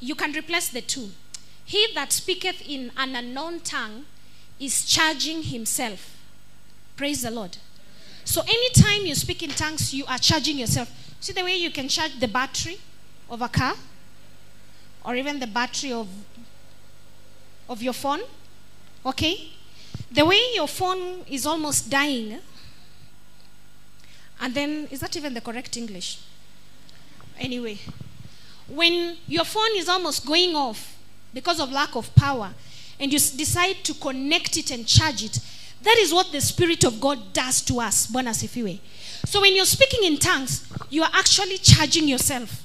you 0.00 0.14
can 0.14 0.32
replace 0.32 0.68
the 0.68 0.80
two. 0.80 1.10
He 1.64 1.88
that 1.94 2.12
speaketh 2.12 2.66
in 2.66 2.92
an 2.96 3.14
unknown 3.14 3.60
tongue 3.60 4.06
is 4.58 4.84
charging 4.84 5.42
himself. 5.42 6.16
Praise 6.96 7.22
the 7.22 7.30
Lord. 7.30 7.58
So 8.24 8.42
anytime 8.42 9.04
you 9.04 9.14
speak 9.16 9.42
in 9.42 9.50
tongues, 9.50 9.92
you 9.92 10.04
are 10.06 10.18
charging 10.18 10.58
yourself. 10.58 10.90
See 11.20 11.32
the 11.32 11.42
way 11.42 11.56
you 11.56 11.70
can 11.70 11.88
charge 11.88 12.18
the 12.18 12.28
battery 12.28 12.78
of 13.28 13.42
a 13.42 13.48
car 13.48 13.74
or 15.04 15.16
even 15.16 15.40
the 15.40 15.46
battery 15.46 15.92
of 15.92 16.08
of 17.68 17.82
your 17.82 17.92
phone? 17.92 18.20
Okay? 19.04 19.50
The 20.10 20.24
way 20.24 20.40
your 20.54 20.68
phone 20.68 21.24
is 21.28 21.46
almost 21.46 21.90
dying, 21.90 22.38
and 24.42 24.52
then, 24.54 24.88
is 24.90 24.98
that 25.00 25.16
even 25.16 25.34
the 25.34 25.40
correct 25.40 25.76
English? 25.76 26.18
Anyway, 27.38 27.78
when 28.68 29.16
your 29.28 29.44
phone 29.44 29.70
is 29.76 29.88
almost 29.88 30.26
going 30.26 30.56
off 30.56 30.98
because 31.32 31.60
of 31.60 31.70
lack 31.70 31.94
of 31.94 32.12
power, 32.16 32.50
and 32.98 33.12
you 33.12 33.20
decide 33.20 33.76
to 33.84 33.94
connect 33.94 34.56
it 34.56 34.72
and 34.72 34.84
charge 34.84 35.22
it, 35.22 35.38
that 35.82 35.96
is 35.98 36.12
what 36.12 36.32
the 36.32 36.40
Spirit 36.40 36.82
of 36.82 37.00
God 37.00 37.32
does 37.32 37.62
to 37.62 37.78
us. 37.80 38.08
Sifiwe. 38.08 38.80
So 39.26 39.40
when 39.40 39.54
you're 39.54 39.64
speaking 39.64 40.02
in 40.02 40.18
tongues, 40.18 40.66
you 40.90 41.04
are 41.04 41.10
actually 41.12 41.58
charging 41.58 42.08
yourself. 42.08 42.64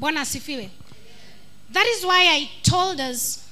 Sifiwe. 0.00 0.70
That 1.70 1.86
is 1.86 2.04
why 2.04 2.22
I 2.22 2.50
told 2.62 2.98
us. 2.98 3.46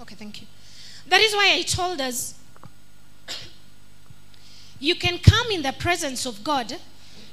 Okay, 0.00 0.14
thank 0.14 0.40
you. 0.40 0.46
That 1.06 1.20
is 1.20 1.34
why 1.34 1.52
I 1.58 1.62
told 1.62 2.00
us 2.00 2.39
you 4.80 4.94
can 4.94 5.18
come 5.18 5.50
in 5.52 5.62
the 5.62 5.72
presence 5.72 6.26
of 6.26 6.42
God. 6.42 6.74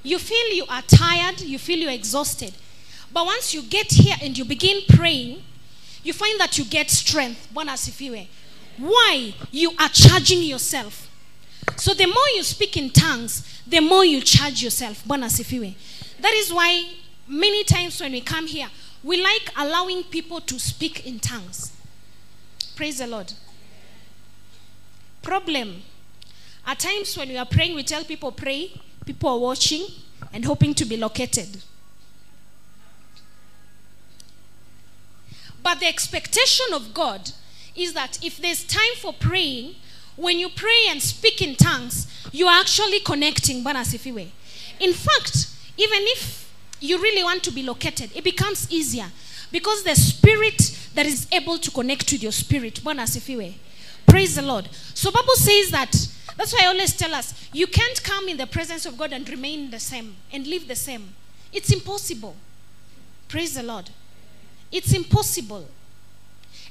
You 0.03 0.19
feel 0.19 0.53
you 0.53 0.65
are 0.69 0.83
tired, 0.83 1.41
you 1.41 1.57
feel 1.57 1.79
you're 1.79 1.91
exhausted. 1.91 2.53
But 3.11 3.25
once 3.25 3.53
you 3.53 3.63
get 3.63 3.91
here 3.91 4.15
and 4.21 4.37
you 4.37 4.45
begin 4.45 4.81
praying, 4.89 5.41
you 6.03 6.13
find 6.13 6.39
that 6.39 6.57
you 6.57 6.65
get 6.65 6.91
strength. 6.91 7.49
Why? 8.77 9.33
You 9.51 9.71
are 9.79 9.89
charging 9.89 10.43
yourself. 10.43 11.09
So 11.77 11.93
the 11.93 12.05
more 12.05 12.27
you 12.35 12.43
speak 12.43 12.77
in 12.77 12.89
tongues, 12.91 13.61
the 13.65 13.79
more 13.79 14.05
you 14.05 14.21
charge 14.21 14.61
yourself. 14.61 15.03
That 15.05 16.33
is 16.33 16.53
why 16.53 16.85
many 17.27 17.63
times 17.63 17.99
when 18.01 18.11
we 18.11 18.21
come 18.21 18.47
here, 18.47 18.67
we 19.03 19.21
like 19.21 19.51
allowing 19.55 20.03
people 20.03 20.41
to 20.41 20.59
speak 20.59 21.05
in 21.05 21.19
tongues. 21.19 21.71
Praise 22.75 22.99
the 22.99 23.07
Lord. 23.07 23.33
Problem. 25.21 25.81
At 26.67 26.79
times 26.79 27.17
when 27.17 27.29
we 27.29 27.37
are 27.37 27.45
praying, 27.45 27.75
we 27.75 27.83
tell 27.83 28.03
people 28.03 28.33
pray, 28.33 28.73
people 29.05 29.29
are 29.29 29.39
watching 29.39 29.87
and 30.33 30.43
hoping 30.43 30.73
to 30.73 30.83
be 30.83 30.97
located. 30.97 31.63
But 35.63 35.79
the 35.79 35.87
expectation 35.87 36.65
of 36.73 36.93
God 36.93 37.31
is 37.73 37.93
that 37.93 38.19
if 38.21 38.37
there's 38.37 38.65
time 38.65 38.95
for 38.97 39.13
praying, 39.13 39.75
when 40.17 40.39
you 40.39 40.49
pray 40.49 40.87
and 40.89 41.01
speak 41.01 41.41
in 41.41 41.55
tongues, 41.55 42.07
you 42.33 42.47
are 42.47 42.59
actually 42.59 42.99
connecting. 42.99 43.65
In 43.65 44.93
fact, 44.93 45.47
even 45.77 45.99
if 46.01 46.51
you 46.81 47.01
really 47.01 47.23
want 47.23 47.43
to 47.43 47.51
be 47.51 47.63
located, 47.63 48.11
it 48.13 48.23
becomes 48.25 48.69
easier 48.69 49.05
because 49.51 49.83
the 49.83 49.95
spirit 49.95 50.89
that 50.95 51.05
is 51.05 51.27
able 51.31 51.57
to 51.59 51.71
connect 51.71 52.11
with 52.11 52.23
your 52.23 52.31
spirit. 52.33 52.81
Praise 52.83 54.35
the 54.35 54.41
Lord. 54.41 54.67
So 54.93 55.11
Bible 55.11 55.35
says 55.35 55.71
that 55.71 56.09
that's 56.37 56.53
why 56.53 56.61
I 56.63 56.67
always 56.67 56.95
tell 56.95 57.13
us 57.13 57.49
you 57.51 57.67
can't 57.67 58.01
come 58.03 58.29
in 58.29 58.37
the 58.37 58.47
presence 58.47 58.85
of 58.85 58.97
God 58.97 59.11
and 59.11 59.27
remain 59.27 59.71
the 59.71 59.79
same 59.79 60.15
and 60.31 60.45
live 60.45 60.67
the 60.67 60.75
same. 60.75 61.15
It's 61.51 61.73
impossible. 61.73 62.35
Praise 63.27 63.55
the 63.55 63.63
Lord. 63.63 63.89
It's 64.71 64.93
impossible. 64.93 65.67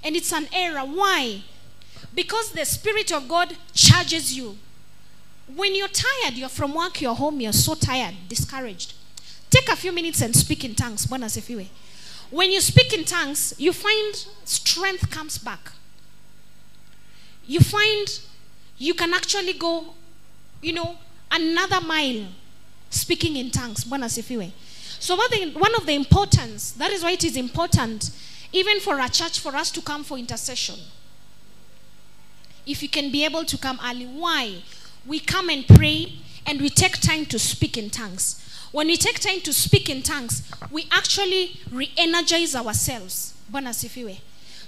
And 0.04 0.14
it's 0.14 0.32
an 0.32 0.46
error. 0.52 0.80
Why? 0.80 1.42
Because 2.14 2.52
the 2.52 2.64
Spirit 2.64 3.12
of 3.12 3.28
God 3.28 3.56
charges 3.74 4.36
you. 4.36 4.56
When 5.54 5.74
you're 5.74 5.88
tired, 5.88 6.34
you're 6.34 6.48
from 6.48 6.74
work, 6.74 7.00
you're 7.00 7.14
home, 7.14 7.40
you're 7.40 7.52
so 7.52 7.74
tired, 7.74 8.14
discouraged. 8.28 8.94
Take 9.50 9.68
a 9.68 9.76
few 9.76 9.92
minutes 9.92 10.20
and 10.20 10.34
speak 10.34 10.64
in 10.64 10.74
tongues. 10.74 11.08
When 11.08 12.50
you 12.50 12.60
speak 12.60 12.92
in 12.92 13.04
tongues, 13.04 13.54
you 13.58 13.72
find 13.72 14.26
strength 14.44 15.10
comes 15.10 15.38
back. 15.38 15.72
You 17.46 17.60
find 17.60 18.20
you 18.78 18.94
can 18.94 19.14
actually 19.14 19.54
go, 19.54 19.94
you 20.62 20.72
know, 20.72 20.96
another 21.30 21.80
mile 21.80 22.26
speaking 22.90 23.36
in 23.36 23.50
tongues. 23.50 23.84
Bwana 23.84 24.06
asifiwe. 24.06 24.50
So 24.98 25.16
one, 25.16 25.52
one 25.54 25.74
of 25.74 25.86
the 25.86 25.94
importance, 25.94 26.72
that 26.72 26.90
is 26.90 27.02
why 27.02 27.12
it 27.12 27.24
is 27.24 27.36
important, 27.36 28.10
even 28.52 28.80
for 28.80 28.98
a 28.98 29.08
church, 29.08 29.40
for 29.40 29.54
us 29.54 29.70
to 29.72 29.82
come 29.82 30.04
for 30.04 30.18
intercession. 30.18 30.76
If 32.66 32.82
you 32.82 32.88
can 32.88 33.12
be 33.12 33.24
able 33.24 33.44
to 33.44 33.58
come 33.58 33.78
early. 33.84 34.06
Why? 34.06 34.62
We 35.06 35.20
come 35.20 35.50
and 35.50 35.66
pray 35.66 36.14
and 36.46 36.60
we 36.60 36.68
take 36.68 37.00
time 37.00 37.26
to 37.26 37.38
speak 37.38 37.76
in 37.76 37.90
tongues. 37.90 38.42
When 38.72 38.88
we 38.88 38.96
take 38.96 39.20
time 39.20 39.40
to 39.42 39.52
speak 39.52 39.88
in 39.88 40.02
tongues, 40.02 40.42
we 40.70 40.88
actually 40.90 41.60
re-energize 41.70 42.56
ourselves. 42.56 43.34
Bwana 43.50 43.68
asifiwe. 43.68 44.18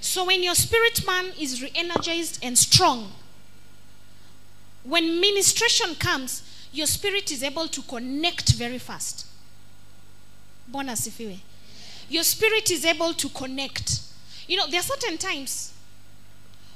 So 0.00 0.24
when 0.24 0.42
your 0.42 0.54
spirit 0.54 1.04
man 1.06 1.32
is 1.38 1.60
re-energized 1.60 2.38
and 2.44 2.56
strong, 2.56 3.12
when 4.84 5.20
ministration 5.20 5.94
comes, 5.96 6.42
your 6.72 6.86
spirit 6.86 7.30
is 7.30 7.42
able 7.42 7.68
to 7.68 7.82
connect 7.82 8.54
very 8.54 8.78
fast. 8.78 9.26
Bwana 10.70 10.92
asifiwe. 10.92 11.38
Your 12.08 12.24
spirit 12.24 12.70
is 12.70 12.84
able 12.84 13.14
to 13.14 13.28
connect. 13.28 14.00
You 14.46 14.56
know, 14.56 14.66
there 14.66 14.80
are 14.80 14.84
certain 14.84 15.18
times 15.18 15.72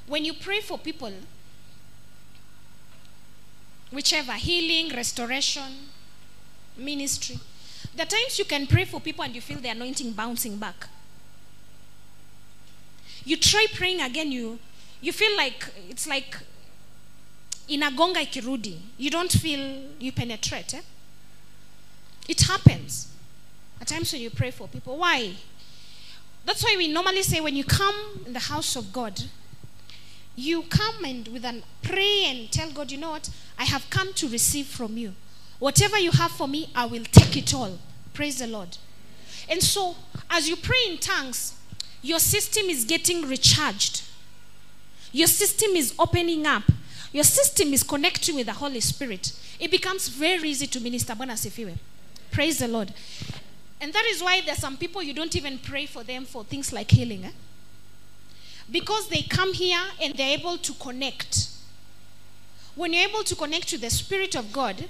when 0.07 0.25
you 0.25 0.33
pray 0.33 0.59
for 0.59 0.77
people, 0.77 1.11
whichever 3.91 4.33
healing, 4.33 4.95
restoration, 4.95 5.89
ministry, 6.77 7.39
the 7.95 8.05
times 8.05 8.39
you 8.39 8.45
can 8.45 8.67
pray 8.67 8.85
for 8.85 8.99
people 8.99 9.23
and 9.23 9.35
you 9.35 9.41
feel 9.41 9.59
the 9.59 9.69
anointing 9.69 10.11
bouncing 10.11 10.57
back. 10.57 10.87
You 13.25 13.37
try 13.37 13.67
praying 13.73 14.01
again, 14.01 14.31
you 14.31 14.59
you 15.01 15.11
feel 15.11 15.35
like 15.37 15.69
it's 15.89 16.07
like 16.07 16.37
inagonga 17.67 18.21
ikirudi. 18.21 18.79
You 18.97 19.09
don't 19.09 19.31
feel 19.31 19.89
you 19.99 20.11
penetrate. 20.11 20.73
Eh? 20.73 20.81
It 22.27 22.41
happens. 22.41 23.07
At 23.81 23.87
times 23.87 24.13
when 24.13 24.21
you 24.21 24.29
pray 24.29 24.51
for 24.51 24.67
people. 24.67 24.97
Why? 24.97 25.33
That's 26.45 26.63
why 26.63 26.75
we 26.77 26.87
normally 26.87 27.23
say 27.23 27.41
when 27.41 27.55
you 27.55 27.63
come 27.63 27.95
in 28.25 28.33
the 28.33 28.39
house 28.39 28.75
of 28.75 28.91
God, 28.91 29.21
you 30.35 30.63
come 30.63 31.05
and 31.05 31.27
with 31.27 31.45
an 31.45 31.63
pray 31.81 32.25
and 32.25 32.51
tell 32.51 32.69
God, 32.71 32.91
you 32.91 32.97
know 32.97 33.11
what? 33.11 33.29
I 33.57 33.65
have 33.65 33.89
come 33.89 34.13
to 34.13 34.27
receive 34.27 34.65
from 34.65 34.97
you. 34.97 35.13
Whatever 35.59 35.97
you 35.97 36.11
have 36.11 36.31
for 36.31 36.47
me, 36.47 36.69
I 36.75 36.85
will 36.85 37.03
take 37.11 37.37
it 37.37 37.53
all. 37.53 37.77
Praise 38.13 38.39
the 38.39 38.47
Lord. 38.47 38.77
And 39.49 39.61
so, 39.61 39.95
as 40.29 40.49
you 40.49 40.55
pray 40.55 40.79
in 40.89 40.97
tongues, 40.97 41.53
your 42.01 42.19
system 42.19 42.65
is 42.65 42.83
getting 42.83 43.27
recharged. 43.27 44.03
Your 45.11 45.27
system 45.27 45.71
is 45.71 45.93
opening 45.99 46.45
up. 46.45 46.63
Your 47.13 47.23
system 47.23 47.71
is 47.73 47.83
connecting 47.83 48.35
with 48.35 48.47
the 48.47 48.53
Holy 48.53 48.79
Spirit. 48.79 49.31
It 49.59 49.71
becomes 49.71 50.09
very 50.09 50.49
easy 50.49 50.67
to 50.67 50.79
minister. 50.79 51.13
Bwana. 51.13 51.77
Praise 52.31 52.57
the 52.57 52.67
Lord. 52.67 52.91
And 53.79 53.93
that 53.93 54.05
is 54.07 54.21
why 54.21 54.41
there 54.41 54.53
are 54.53 54.57
some 54.57 54.77
people 54.77 55.03
you 55.03 55.13
don't 55.13 55.35
even 55.35 55.59
pray 55.59 55.85
for 55.85 56.03
them 56.03 56.25
for 56.25 56.43
things 56.43 56.73
like 56.73 56.89
healing. 56.89 57.25
Eh? 57.25 57.31
Because 58.71 59.09
they 59.09 59.21
come 59.21 59.53
here 59.53 59.79
and 60.01 60.15
they're 60.15 60.37
able 60.37 60.57
to 60.57 60.73
connect. 60.73 61.49
When 62.75 62.93
you're 62.93 63.07
able 63.07 63.23
to 63.23 63.35
connect 63.35 63.67
to 63.69 63.77
the 63.77 63.91
Spirit 63.91 64.35
of 64.35 64.51
God, 64.51 64.89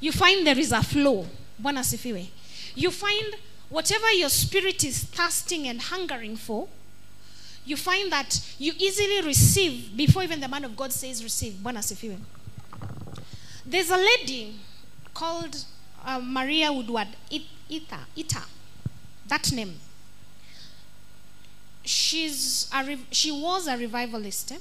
you 0.00 0.10
find 0.10 0.46
there 0.46 0.58
is 0.58 0.72
a 0.72 0.82
flow. 0.82 1.26
Bwana. 1.62 2.28
You 2.74 2.90
find 2.90 3.34
whatever 3.68 4.10
your 4.12 4.30
spirit 4.30 4.84
is 4.84 5.04
thirsting 5.04 5.66
and 5.66 5.80
hungering 5.80 6.36
for, 6.36 6.68
you 7.68 7.76
find 7.76 8.10
that 8.10 8.40
you 8.58 8.72
easily 8.78 9.20
receive 9.22 9.94
before 9.96 10.22
even 10.22 10.40
the 10.40 10.48
man 10.48 10.64
of 10.64 10.74
God 10.74 10.90
says 10.90 11.22
receive. 11.22 11.52
Bwana. 11.54 11.82
There's 13.66 13.90
a 13.90 13.96
lady 13.96 14.54
called 15.12 15.64
uh, 16.04 16.18
Maria 16.22 16.72
Woodward 16.72 17.08
Ita, 17.30 17.98
Etter, 18.16 18.44
that 19.26 19.52
name. 19.52 19.74
She's 21.84 22.70
a 22.72 22.98
she 23.10 23.30
was 23.30 23.66
a 23.66 23.76
revivalist. 23.76 24.52
eh? 24.52 24.58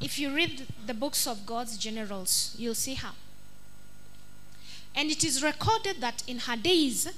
If 0.00 0.18
you 0.18 0.34
read 0.34 0.66
the 0.84 0.94
books 0.94 1.28
of 1.28 1.46
God's 1.46 1.76
generals, 1.78 2.56
you'll 2.58 2.74
see 2.74 2.94
her. 2.94 3.12
And 4.96 5.08
it 5.10 5.22
is 5.22 5.42
recorded 5.42 6.00
that 6.00 6.24
in 6.26 6.40
her 6.40 6.56
days, 6.56 7.08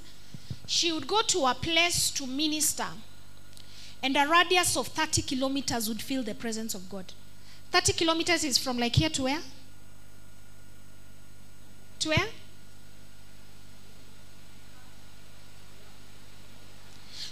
she 0.66 0.92
would 0.92 1.07
go 1.07 1.23
to 1.23 1.47
a 1.47 1.55
place 1.55 2.11
to 2.11 2.27
minister, 2.27 2.87
and 4.05 4.19
a 4.19 4.29
radius 4.29 4.77
of 4.77 4.88
30 4.88 5.23
kilometers 5.23 5.88
would 5.88 6.03
feel 6.03 6.23
the 6.23 6.35
presence 6.35 6.75
of 6.75 6.90
God. 6.90 7.07
30 7.71 7.95
kilometers 7.95 8.45
is 8.45 8.59
from 8.59 8.79
like 8.79 8.95
here 8.95 9.09
to 9.09 9.23
where? 9.23 9.40
To 12.01 12.09
where? 12.11 12.27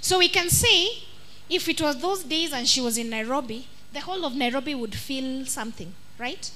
So 0.01 0.19
we 0.19 0.31
can 0.31 0.49
say, 0.49 1.03
if 1.51 1.69
it 1.69 1.83
was 1.83 2.01
those 2.01 2.25
days 2.25 2.55
and 2.55 2.67
she 2.67 2.81
was 2.81 2.97
in 2.97 3.11
Nairobi, 3.11 3.67
the 3.93 4.01
whole 4.01 4.25
of 4.25 4.35
Nairobi 4.35 4.75
would 4.75 4.95
feel 4.95 5.45
something, 5.45 5.93
right? 6.19 6.51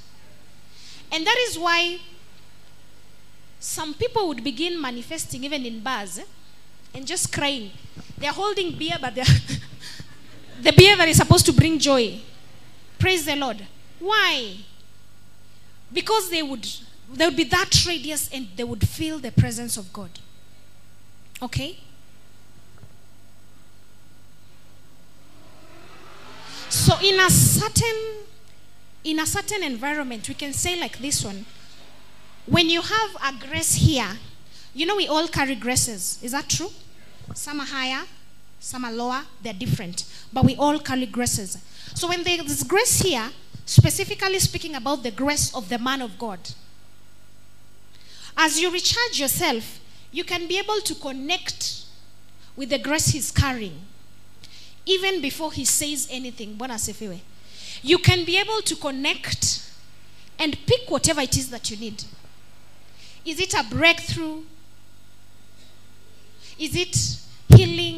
And 1.12 1.26
that 1.26 1.36
is 1.46 1.58
why 1.58 1.98
some 3.60 3.92
people 3.92 4.28
would 4.28 4.42
begin 4.42 4.80
manifesting 4.80 5.44
even 5.44 5.66
in 5.66 5.80
bars 5.80 6.20
and 6.94 7.06
just 7.06 7.30
crying. 7.34 7.70
They're 8.16 8.32
holding 8.32 8.78
beer, 8.78 8.96
but 8.98 9.14
they're 9.14 9.24
the 10.62 10.72
that 10.96 11.08
is 11.08 11.16
supposed 11.16 11.46
to 11.46 11.52
bring 11.52 11.78
joy. 11.78 12.20
Praise 12.98 13.26
the 13.26 13.36
Lord. 13.36 13.66
Why? 13.98 14.56
Because 15.92 16.30
they 16.30 16.42
would 16.42 16.66
there 17.12 17.28
would 17.28 17.36
be 17.36 17.44
that 17.44 17.84
radius 17.86 18.28
and 18.32 18.48
they 18.56 18.64
would 18.64 18.86
feel 18.86 19.18
the 19.18 19.30
presence 19.30 19.76
of 19.76 19.92
God. 19.92 20.10
Okay? 21.40 21.78
So 26.68 26.94
in 27.02 27.20
a 27.20 27.30
certain 27.30 28.24
in 29.04 29.20
a 29.20 29.26
certain 29.26 29.62
environment, 29.62 30.28
we 30.28 30.34
can 30.34 30.52
say 30.52 30.78
like 30.80 30.98
this 30.98 31.24
one. 31.24 31.46
When 32.46 32.68
you 32.68 32.80
have 32.80 33.16
a 33.24 33.46
grace 33.46 33.74
here, 33.74 34.18
you 34.74 34.84
know 34.86 34.96
we 34.96 35.06
all 35.06 35.28
carry 35.28 35.54
graces. 35.54 36.18
Is 36.22 36.32
that 36.32 36.48
true? 36.48 36.70
Some 37.34 37.60
are 37.60 37.66
higher, 37.66 38.04
some 38.58 38.84
are 38.84 38.92
lower, 38.92 39.22
they're 39.42 39.52
different. 39.52 40.04
But 40.32 40.44
we 40.44 40.56
all 40.56 40.78
carry 40.78 41.06
graces. 41.06 41.58
So 41.94 42.08
when 42.08 42.22
there's 42.22 42.62
grace 42.62 43.00
here, 43.00 43.30
specifically 43.64 44.38
speaking 44.38 44.74
about 44.74 45.02
the 45.02 45.10
grace 45.10 45.54
of 45.54 45.68
the 45.68 45.78
man 45.78 46.02
of 46.02 46.18
God, 46.18 46.40
as 48.36 48.60
you 48.60 48.70
recharge 48.70 49.18
yourself, 49.18 49.80
you 50.12 50.24
can 50.24 50.46
be 50.46 50.58
able 50.58 50.80
to 50.80 50.94
connect 50.94 51.84
with 52.54 52.70
the 52.70 52.78
grace 52.78 53.08
he's 53.08 53.30
carrying 53.30 53.80
even 54.86 55.20
before 55.20 55.52
he 55.52 55.64
says 55.64 56.08
anything. 56.10 56.58
You 57.82 57.98
can 57.98 58.24
be 58.24 58.38
able 58.38 58.62
to 58.62 58.76
connect 58.76 59.70
and 60.38 60.56
pick 60.66 60.88
whatever 60.88 61.20
it 61.20 61.36
is 61.36 61.50
that 61.50 61.70
you 61.70 61.76
need. 61.76 62.04
Is 63.24 63.40
it 63.40 63.54
a 63.54 63.64
breakthrough? 63.68 64.42
Is 66.58 66.76
it 66.76 67.56
healing? 67.56 67.95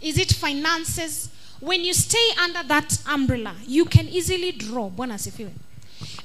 Is 0.00 0.18
it 0.18 0.32
finances? 0.32 1.30
When 1.60 1.82
you 1.84 1.92
stay 1.92 2.30
under 2.40 2.62
that 2.64 2.98
umbrella, 3.08 3.54
you 3.66 3.84
can 3.84 4.08
easily 4.08 4.52
draw. 4.52 4.90
Bwana. 4.90 5.18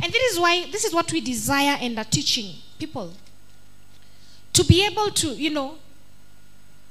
And 0.01 0.13
this 0.13 0.33
is 0.33 0.39
why 0.39 0.65
this 0.71 0.85
is 0.85 0.93
what 0.93 1.11
we 1.11 1.21
desire 1.21 1.77
and 1.81 1.97
are 1.97 2.03
teaching 2.03 2.55
people 2.77 3.13
to 4.53 4.63
be 4.63 4.85
able 4.85 5.09
to, 5.09 5.29
you 5.29 5.49
know, 5.49 5.77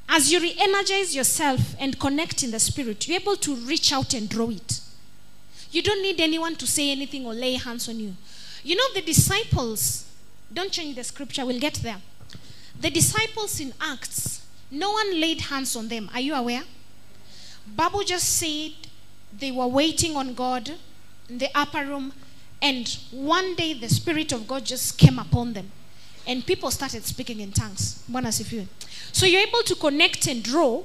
as 0.08 0.32
you 0.32 0.40
re 0.40 0.54
energize 0.58 1.14
yourself 1.14 1.74
and 1.78 1.98
connect 1.98 2.42
in 2.42 2.50
the 2.50 2.58
spirit, 2.58 3.06
you're 3.08 3.20
able 3.20 3.36
to 3.36 3.54
reach 3.54 3.92
out 3.92 4.12
and 4.14 4.28
draw 4.28 4.50
it. 4.50 4.80
You 5.70 5.82
don't 5.82 6.02
need 6.02 6.20
anyone 6.20 6.56
to 6.56 6.66
say 6.66 6.90
anything 6.90 7.24
or 7.24 7.32
lay 7.32 7.54
hands 7.54 7.88
on 7.88 7.98
you. 7.98 8.14
You 8.62 8.76
know, 8.76 8.92
the 8.94 9.00
disciples, 9.00 10.04
don't 10.52 10.70
change 10.70 10.96
the 10.96 11.04
scripture, 11.04 11.46
we'll 11.46 11.60
get 11.60 11.74
there. 11.74 11.96
The 12.78 12.90
disciples 12.90 13.58
in 13.60 13.72
Acts, 13.80 14.41
no 14.72 14.90
one 14.90 15.20
laid 15.20 15.42
hands 15.42 15.76
on 15.76 15.86
them. 15.88 16.08
Are 16.14 16.20
you 16.20 16.34
aware? 16.34 16.62
Bible 17.76 18.02
just 18.02 18.38
said 18.38 18.72
they 19.38 19.52
were 19.52 19.66
waiting 19.66 20.16
on 20.16 20.34
God 20.34 20.70
in 21.28 21.38
the 21.38 21.48
upper 21.54 21.84
room, 21.84 22.12
and 22.60 22.88
one 23.10 23.54
day 23.54 23.74
the 23.74 23.88
Spirit 23.88 24.32
of 24.32 24.48
God 24.48 24.64
just 24.64 24.96
came 24.98 25.18
upon 25.18 25.52
them, 25.52 25.70
and 26.26 26.44
people 26.44 26.70
started 26.70 27.04
speaking 27.04 27.40
in 27.40 27.52
tongues. 27.52 28.02
So 29.12 29.26
you're 29.26 29.46
able 29.46 29.62
to 29.62 29.74
connect 29.74 30.26
and 30.26 30.42
draw 30.42 30.82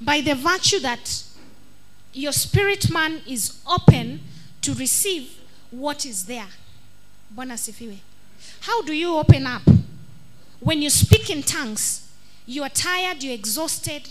by 0.00 0.20
the 0.20 0.34
virtue 0.34 0.80
that 0.80 1.24
your 2.12 2.32
spirit 2.32 2.90
man 2.90 3.22
is 3.26 3.60
open 3.66 4.20
to 4.62 4.74
receive 4.74 5.38
what 5.70 6.04
is 6.04 6.26
there. 6.26 6.48
How 8.60 8.82
do 8.82 8.92
you 8.92 9.16
open 9.16 9.46
up? 9.46 9.62
When 10.58 10.82
you 10.82 10.90
speak 10.90 11.30
in 11.30 11.42
tongues, 11.42 12.09
you 12.46 12.62
are 12.62 12.68
tired, 12.68 13.22
you're 13.22 13.34
exhausted, 13.34 14.08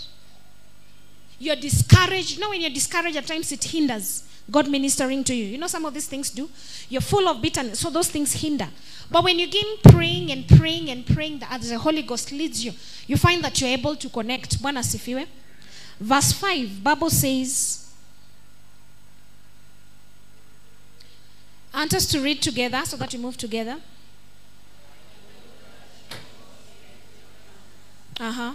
you're 1.37 1.55
discouraged. 1.55 2.35
You 2.35 2.41
know, 2.41 2.49
when 2.49 2.61
you're 2.61 2.69
discouraged, 2.69 3.17
at 3.17 3.27
times 3.27 3.51
it 3.51 3.63
hinders 3.63 4.23
God 4.49 4.69
ministering 4.69 5.23
to 5.25 5.35
you. 5.35 5.45
You 5.45 5.57
know, 5.57 5.67
some 5.67 5.85
of 5.85 5.93
these 5.93 6.07
things 6.07 6.29
do. 6.29 6.49
You're 6.89 7.01
full 7.01 7.27
of 7.27 7.41
bitterness, 7.41 7.79
so 7.79 7.89
those 7.89 8.09
things 8.09 8.33
hinder. 8.33 8.67
But 9.11 9.23
when 9.23 9.39
you 9.39 9.47
begin 9.47 9.77
praying 9.83 10.31
and 10.31 10.47
praying 10.47 10.89
and 10.89 11.05
praying, 11.05 11.41
as 11.49 11.69
the 11.69 11.77
Holy 11.77 12.01
Ghost 12.01 12.31
leads 12.31 12.63
you, 12.63 12.73
you 13.07 13.17
find 13.17 13.43
that 13.43 13.59
you're 13.59 13.69
able 13.69 13.95
to 13.95 14.09
connect. 14.09 14.61
Bwana. 14.61 15.27
Verse 15.99 16.31
5, 16.31 16.83
Bible 16.83 17.09
says, 17.09 17.91
I 21.73 21.79
want 21.79 21.93
us 21.93 22.05
to 22.07 22.21
read 22.21 22.41
together 22.41 22.81
so 22.85 22.97
that 22.97 23.13
we 23.13 23.19
move 23.19 23.37
together. 23.37 23.77
Uh 28.19 28.31
huh. 28.31 28.53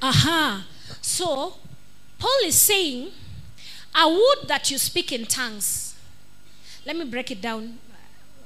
Aha. 0.00 0.64
So, 1.00 1.54
Paul 2.18 2.30
is 2.44 2.58
saying, 2.58 3.10
I 3.94 4.06
would 4.06 4.48
that 4.48 4.70
you 4.70 4.78
speak 4.78 5.12
in 5.12 5.26
tongues. 5.26 5.94
Let 6.86 6.96
me 6.96 7.04
break 7.04 7.30
it 7.30 7.40
down 7.42 7.78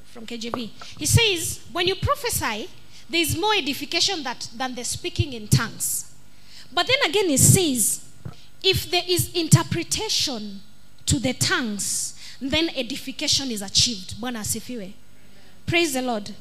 from 0.07 0.27
KJV. 0.27 0.71
He 0.99 1.07
says, 1.07 1.61
when 1.73 1.87
you 1.87 1.95
prophesy, 1.95 2.69
there 3.09 3.21
is 3.21 3.39
more 3.39 3.55
edification 3.55 4.23
that, 4.25 4.49
than 4.55 4.75
the 4.75 4.83
speaking 4.85 5.33
in 5.33 5.47
tongues. 5.47 6.13
But 6.75 6.89
then 6.89 7.09
again, 7.09 7.29
he 7.29 7.37
says, 7.37 8.06
if 8.63 8.91
there 8.91 9.03
is 9.07 9.33
interpretation 9.35 10.61
to 11.07 11.19
the 11.19 11.33
tongues, 11.33 12.15
then 12.41 12.71
edification 12.77 13.51
is 13.51 13.63
achieved. 13.63 14.15
Praise 15.67 15.93
the 15.95 16.03
Lord. 16.03 16.35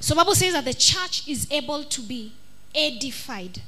So 0.00 0.14
Bible 0.14 0.34
says 0.34 0.52
that 0.52 0.64
the 0.64 0.74
church 0.74 1.28
is 1.28 1.46
able 1.50 1.84
to 1.84 2.00
be 2.00 2.32
edified. 2.74 3.60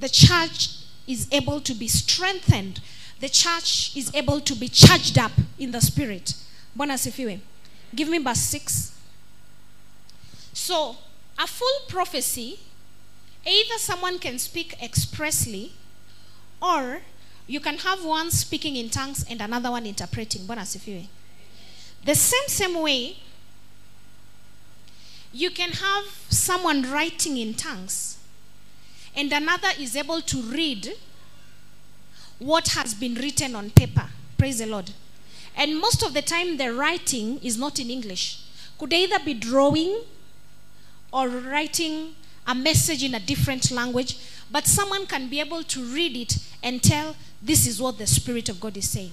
The 0.00 0.08
church 0.08 0.78
is 1.06 1.28
able 1.32 1.60
to 1.60 1.74
be 1.74 1.88
strengthened. 1.88 2.80
The 3.20 3.28
church 3.28 3.96
is 3.96 4.14
able 4.14 4.40
to 4.40 4.54
be 4.54 4.68
charged 4.68 5.18
up 5.18 5.32
in 5.58 5.70
the 5.70 5.80
spirit. 5.80 6.34
Give 7.94 8.08
me 8.08 8.18
verse 8.18 8.40
6. 8.40 8.92
So, 10.52 10.96
a 11.38 11.46
full 11.46 11.80
prophecy, 11.88 12.60
either 13.46 13.78
someone 13.78 14.18
can 14.18 14.38
speak 14.38 14.76
expressly, 14.82 15.72
or 16.60 17.00
you 17.46 17.60
can 17.60 17.78
have 17.78 18.04
one 18.04 18.30
speaking 18.30 18.76
in 18.76 18.88
tongues 18.88 19.24
and 19.28 19.40
another 19.40 19.70
one 19.70 19.86
interpreting. 19.86 20.42
Bwana. 20.42 21.06
The 22.04 22.14
same 22.14 22.48
same 22.48 22.80
way, 22.80 23.16
you 25.32 25.50
can 25.50 25.70
have 25.70 26.04
someone 26.28 26.82
writing 26.90 27.36
in 27.36 27.54
tongues, 27.54 28.18
and 29.16 29.32
another 29.32 29.68
is 29.78 29.96
able 29.96 30.20
to 30.20 30.42
read 30.42 30.92
what 32.38 32.68
has 32.68 32.94
been 32.94 33.14
written 33.14 33.54
on 33.54 33.70
paper. 33.70 34.06
Praise 34.36 34.58
the 34.58 34.66
Lord. 34.66 34.90
And 35.56 35.78
most 35.78 36.02
of 36.02 36.14
the 36.14 36.22
time, 36.22 36.56
the 36.56 36.72
writing 36.72 37.38
is 37.42 37.56
not 37.56 37.78
in 37.78 37.90
English. 37.90 38.42
Could 38.78 38.92
either 38.92 39.18
be 39.24 39.34
drawing 39.34 40.02
or 41.12 41.28
writing 41.28 42.14
a 42.46 42.54
message 42.54 43.02
in 43.04 43.14
a 43.14 43.20
different 43.20 43.70
language, 43.70 44.18
but 44.50 44.66
someone 44.66 45.06
can 45.06 45.28
be 45.28 45.40
able 45.40 45.62
to 45.62 45.84
read 45.84 46.16
it 46.16 46.38
and 46.62 46.82
tell 46.82 47.16
this 47.42 47.66
is 47.66 47.80
what 47.80 47.98
the 47.98 48.06
Spirit 48.06 48.48
of 48.48 48.60
God 48.60 48.76
is 48.76 48.88
saying. 48.88 49.12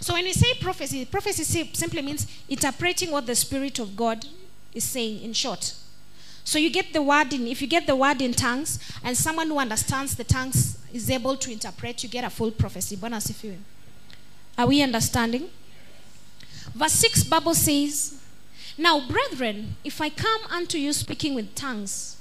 So 0.00 0.14
when 0.14 0.24
we 0.24 0.32
say 0.32 0.54
prophecy, 0.60 1.04
prophecy 1.04 1.70
simply 1.72 2.02
means 2.02 2.26
interpreting 2.48 3.10
what 3.10 3.26
the 3.26 3.34
Spirit 3.34 3.78
of 3.78 3.96
God 3.96 4.26
is 4.72 4.84
saying 4.84 5.22
in 5.22 5.32
short. 5.32 5.74
So 6.44 6.58
you 6.58 6.68
get 6.68 6.92
the 6.92 7.00
word 7.00 7.32
in, 7.32 7.46
if 7.46 7.62
you 7.62 7.68
get 7.68 7.86
the 7.86 7.96
word 7.96 8.20
in 8.20 8.34
tongues, 8.34 8.78
and 9.02 9.16
someone 9.16 9.48
who 9.48 9.58
understands 9.58 10.14
the 10.14 10.24
tongues 10.24 10.78
is 10.92 11.08
able 11.08 11.36
to 11.36 11.50
interpret, 11.50 12.02
you 12.02 12.08
get 12.08 12.24
a 12.24 12.30
full 12.30 12.50
prophecy. 12.50 12.98
Are 14.58 14.66
we 14.66 14.82
understanding? 14.82 15.48
Verse 16.74 16.92
6 16.92 17.24
Bible 17.24 17.54
says, 17.54 18.20
Now, 18.76 19.08
brethren, 19.08 19.76
if 19.84 20.00
I 20.00 20.10
come 20.10 20.42
unto 20.50 20.76
you 20.76 20.92
speaking 20.92 21.34
with 21.34 21.54
tongues, 21.54 22.13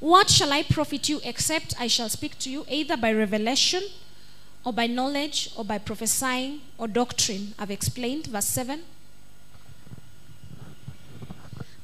what 0.00 0.30
shall 0.30 0.52
I 0.52 0.62
profit 0.62 1.08
you 1.08 1.20
except 1.24 1.74
I 1.80 1.88
shall 1.88 2.08
speak 2.08 2.38
to 2.40 2.50
you 2.50 2.64
either 2.68 2.96
by 2.96 3.12
revelation 3.12 3.82
or 4.64 4.72
by 4.72 4.86
knowledge 4.86 5.50
or 5.56 5.64
by 5.64 5.78
prophesying 5.78 6.60
or 6.76 6.86
doctrine? 6.86 7.54
I've 7.58 7.70
explained. 7.70 8.28
Verse 8.28 8.46
7. 8.46 8.82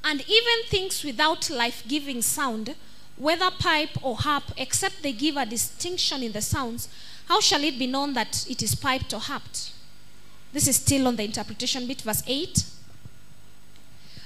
And 0.04 0.20
even 0.20 0.68
things 0.68 1.02
without 1.02 1.48
life 1.50 1.82
giving 1.88 2.22
sound, 2.22 2.76
whether 3.16 3.50
pipe 3.50 3.96
or 4.02 4.16
harp, 4.16 4.44
except 4.56 5.02
they 5.02 5.12
give 5.12 5.36
a 5.36 5.46
distinction 5.46 6.22
in 6.22 6.32
the 6.32 6.42
sounds, 6.42 6.88
how 7.26 7.40
shall 7.40 7.64
it 7.64 7.78
be 7.78 7.86
known 7.86 8.12
that 8.12 8.46
it 8.48 8.62
is 8.62 8.74
piped 8.74 9.14
or 9.14 9.20
harped? 9.20 9.72
This 10.52 10.68
is 10.68 10.76
still 10.76 11.08
on 11.08 11.16
the 11.16 11.24
interpretation 11.24 11.86
bit, 11.86 12.02
verse 12.02 12.22
8. 12.26 12.64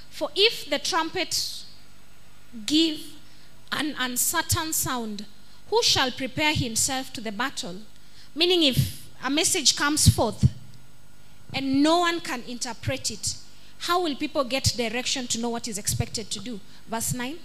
For 0.09 0.29
if 0.35 0.69
the 0.69 0.79
trumpet 0.79 1.63
give 2.65 2.99
an 3.71 3.95
uncertain 3.97 4.73
sound, 4.73 5.25
who 5.69 5.81
shall 5.83 6.11
prepare 6.11 6.53
himself 6.53 7.13
to 7.13 7.21
the 7.21 7.31
battle? 7.31 7.77
Meaning, 8.33 8.63
if 8.63 9.07
a 9.23 9.29
message 9.29 9.75
comes 9.75 10.07
forth 10.07 10.49
and 11.53 11.83
no 11.83 11.99
one 11.99 12.19
can 12.19 12.43
interpret 12.47 13.11
it, 13.11 13.35
how 13.79 14.01
will 14.03 14.15
people 14.15 14.43
get 14.43 14.73
direction 14.75 15.27
to 15.27 15.39
know 15.39 15.49
what 15.49 15.67
is 15.67 15.77
expected 15.77 16.29
to 16.31 16.39
do? 16.39 16.59
Verse 16.87 17.13
9. 17.13 17.37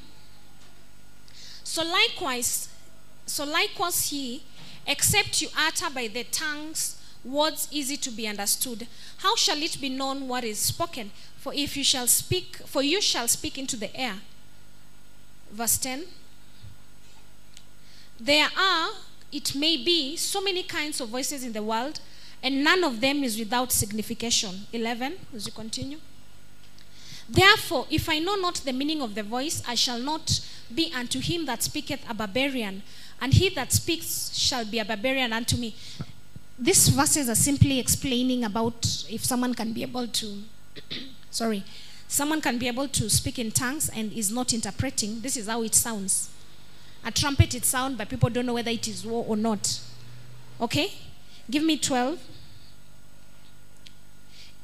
So 1.62 1.82
likewise, 1.82 2.68
so 3.26 3.44
likewise 3.44 4.10
he, 4.10 4.42
except 4.86 5.40
you 5.40 5.48
utter 5.56 5.90
by 5.90 6.08
the 6.08 6.24
tongues 6.24 7.00
words 7.24 7.68
easy 7.70 7.96
to 7.96 8.10
be 8.10 8.28
understood, 8.28 8.86
how 9.18 9.34
shall 9.36 9.62
it 9.62 9.80
be 9.80 9.88
known 9.88 10.28
what 10.28 10.44
is 10.44 10.58
spoken? 10.58 11.10
For 11.38 11.54
if 11.54 11.76
you 11.76 11.84
shall 11.84 12.06
speak, 12.06 12.56
for 12.66 12.82
you 12.82 13.00
shall 13.00 13.28
speak 13.28 13.58
into 13.58 13.76
the 13.76 13.94
air. 13.96 14.16
Verse 15.52 15.78
10. 15.78 16.04
There 18.20 18.48
are, 18.56 18.90
it 19.32 19.54
may 19.54 19.76
be, 19.76 20.16
so 20.16 20.40
many 20.40 20.62
kinds 20.62 21.00
of 21.00 21.08
voices 21.08 21.44
in 21.44 21.52
the 21.52 21.62
world, 21.62 22.00
and 22.42 22.62
none 22.62 22.84
of 22.84 23.00
them 23.00 23.24
is 23.24 23.38
without 23.38 23.72
signification. 23.72 24.66
11, 24.72 25.14
as 25.34 25.46
you 25.46 25.52
continue. 25.52 25.98
Therefore, 27.28 27.86
if 27.90 28.08
I 28.08 28.18
know 28.18 28.34
not 28.36 28.56
the 28.56 28.72
meaning 28.72 29.00
of 29.00 29.14
the 29.14 29.22
voice, 29.22 29.62
I 29.66 29.74
shall 29.74 29.98
not 29.98 30.40
be 30.72 30.92
unto 30.94 31.20
him 31.20 31.46
that 31.46 31.62
speaketh 31.62 32.00
a 32.08 32.14
barbarian, 32.14 32.82
and 33.20 33.32
he 33.32 33.48
that 33.50 33.72
speaks 33.72 34.36
shall 34.36 34.64
be 34.64 34.78
a 34.78 34.84
barbarian 34.84 35.32
unto 35.32 35.56
me. 35.56 35.74
These 36.58 36.88
verses 36.88 37.28
are 37.28 37.34
simply 37.34 37.80
explaining 37.80 38.44
about 38.44 39.04
if 39.10 39.24
someone 39.24 39.54
can 39.54 39.72
be 39.72 39.82
able 39.82 40.06
to, 40.06 40.42
sorry, 41.30 41.64
someone 42.08 42.40
can 42.40 42.58
be 42.58 42.68
able 42.68 42.88
to 42.88 43.10
speak 43.10 43.38
in 43.38 43.50
tongues 43.50 43.88
and 43.94 44.12
is 44.12 44.30
not 44.30 44.52
interpreting. 44.52 45.20
This 45.20 45.36
is 45.36 45.48
how 45.48 45.62
it 45.62 45.74
sounds. 45.74 46.30
A 47.04 47.10
trumpet 47.10 47.54
it 47.54 47.64
sound, 47.64 47.98
but 47.98 48.08
people 48.08 48.30
don't 48.30 48.46
know 48.46 48.54
whether 48.54 48.70
it 48.70 48.88
is 48.88 49.04
war 49.04 49.24
or 49.28 49.36
not. 49.36 49.80
Okay? 50.60 50.92
Give 51.50 51.62
me 51.62 51.76
12. 51.76 52.18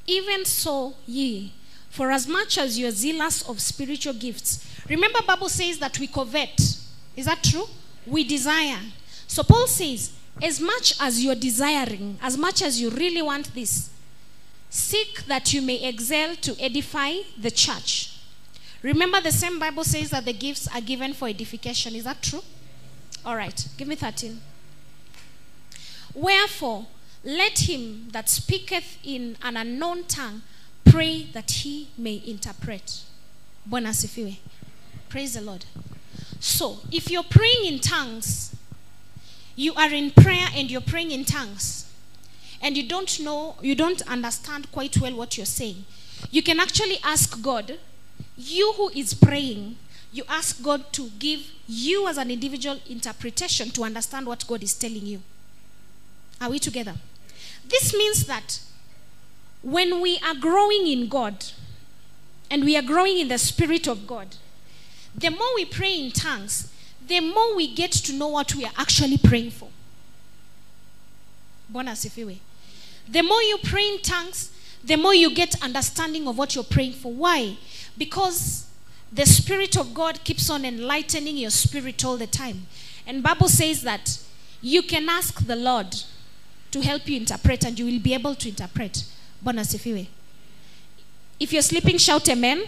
Even 0.07 0.45
so, 0.45 0.95
ye, 1.07 1.53
for 1.91 2.11
as 2.11 2.27
much 2.27 2.57
as 2.57 2.79
you 2.79 2.87
are 2.87 2.93
zealous 2.93 3.49
of 3.49 3.61
spiritual 3.61 4.15
gifts. 4.15 4.67
Remember, 4.89 5.19
Bible 5.27 5.49
says 5.49 5.79
that 5.79 5.99
we 5.99 6.07
covet. 6.07 6.79
Is 7.17 7.27
that 7.27 7.43
true? 7.43 7.67
We 8.07 8.25
desire. 8.25 8.79
So 9.27 9.43
Paul 9.43 9.67
says, 9.67 10.13
as 10.43 10.61
much 10.61 10.95
as 11.01 11.23
you're 11.23 11.35
desiring, 11.35 12.19
as 12.23 12.37
much 12.39 12.63
as 12.63 12.81
you 12.81 12.91
really 12.91 13.23
want 13.23 13.55
this, 13.55 13.91
Seek 14.71 15.27
that 15.27 15.53
you 15.53 15.61
may 15.61 15.85
excel 15.87 16.37
to 16.37 16.57
edify 16.61 17.15
the 17.37 17.51
church. 17.51 18.17
Remember, 18.83 19.21
the 19.21 19.33
same 19.33 19.59
Bible 19.59 19.85
says 19.85 20.11
that 20.11 20.25
the 20.25 20.33
gifts 20.33 20.69
are 20.75 20.81
given 20.81 21.13
for 21.13 21.29
edification. 21.29 21.95
Is 21.95 22.05
that 22.05 22.23
true? 22.23 22.43
All 23.27 23.37
right, 23.37 23.69
give 23.77 23.89
me 23.89 23.97
13. 23.97 24.41
Wherefore, 26.15 26.87
let 27.23 27.69
him 27.69 28.09
that 28.13 28.29
speaketh 28.29 28.97
in 29.05 29.37
an 29.43 29.57
unknown 29.57 30.05
tongue 30.05 30.43
pray 30.85 31.25
that 31.33 31.51
he 31.51 31.89
may 31.99 32.23
interpret. 32.27 33.03
Praise 35.09 35.35
the 35.35 35.41
Lord. 35.43 35.67
So, 36.41 36.79
if 36.91 37.11
you're 37.11 37.23
praying 37.23 37.67
in 37.67 37.81
tongues, 37.81 38.57
you 39.57 39.75
are 39.75 39.91
in 39.93 40.11
prayer 40.11 40.49
and 40.55 40.71
you're 40.71 40.81
praying 40.81 41.11
in 41.11 41.25
tongues, 41.25 41.90
and 42.63 42.77
you 42.77 42.87
don't 42.87 43.21
know, 43.21 43.57
you 43.63 43.75
don't 43.75 44.03
understand 44.09 44.71
quite 44.73 44.99
well 44.99 45.15
what 45.17 45.37
you're 45.37 45.47
saying, 45.47 45.85
you 46.31 46.43
can 46.43 46.61
actually 46.61 46.99
ask 47.03 47.41
God, 47.43 47.79
you 48.37 48.73
who 48.75 48.91
is 48.91 49.15
praying, 49.15 49.77
you 50.13 50.25
ask 50.29 50.63
God 50.63 50.93
to 50.93 51.09
give 51.19 51.51
you 51.67 52.09
as 52.09 52.19
an 52.19 52.31
individual 52.31 52.81
interpretation 52.89 53.71
to 53.71 53.85
understand 53.85 54.27
what 54.27 54.47
God 54.47 54.63
is 54.63 54.75
telling 54.75 55.07
you. 55.07 55.23
Are 56.41 56.51
we 56.51 56.59
together? 56.59 56.95
This 57.67 57.95
means 57.95 58.27
that 58.27 58.61
when 59.63 60.01
we 60.01 60.19
are 60.27 60.35
growing 60.35 60.87
in 60.87 61.09
God 61.09 61.45
and 62.51 62.65
we 62.65 62.77
are 62.77 62.83
growing 62.83 63.19
in 63.19 63.29
the 63.29 63.39
Spirit 63.39 63.87
of 63.87 64.07
God, 64.07 64.37
the 65.15 65.31
more 65.31 65.55
we 65.55 65.65
pray 65.65 65.99
in 65.99 66.11
tongues, 66.11 66.73
the 67.07 67.21
more 67.21 67.55
we 67.57 67.73
get 67.73 67.93
to 67.93 68.13
know 68.13 68.29
what 68.29 68.55
we 68.55 68.65
are 68.65 68.73
actually 68.77 69.19
praying 69.19 69.51
for. 69.51 69.69
Asifiwe. 71.73 72.39
The 73.11 73.23
more 73.23 73.43
you 73.43 73.59
pray 73.63 73.89
in 73.89 73.99
tongues, 74.03 74.53
the 74.85 74.97
more 74.97 75.15
you 75.15 75.35
get 75.35 75.63
understanding 75.63 76.27
of 76.29 76.39
what 76.39 76.55
you're 76.55 76.65
praying 76.65 76.93
for. 76.93 77.13
Why? 77.13 77.57
Because 77.99 78.67
the 79.13 79.27
Spirit 79.27 79.77
of 79.77 79.93
God 79.93 80.23
keeps 80.25 80.49
on 80.49 80.65
enlightening 80.65 81.37
your 81.37 81.51
spirit 81.51 82.05
all 82.05 82.17
the 82.17 82.27
time. 82.27 82.67
And 83.07 83.23
Bible 83.23 83.49
says 83.49 83.83
that 83.83 84.21
you 84.63 84.83
can 84.83 85.09
ask 85.09 85.47
the 85.47 85.57
Lord 85.57 85.97
to 86.71 86.81
help 86.81 87.09
you 87.09 87.17
interpret 87.17 87.65
and 87.65 87.79
you 87.79 87.87
will 87.87 87.99
be 87.99 88.15
able 88.15 88.35
to 88.37 88.49
interpret. 88.49 89.05
Bwana. 89.45 90.07
If 91.41 91.53
you're 91.53 91.63
sleeping, 91.63 91.99
shout 91.99 92.29
amen. 92.29 92.63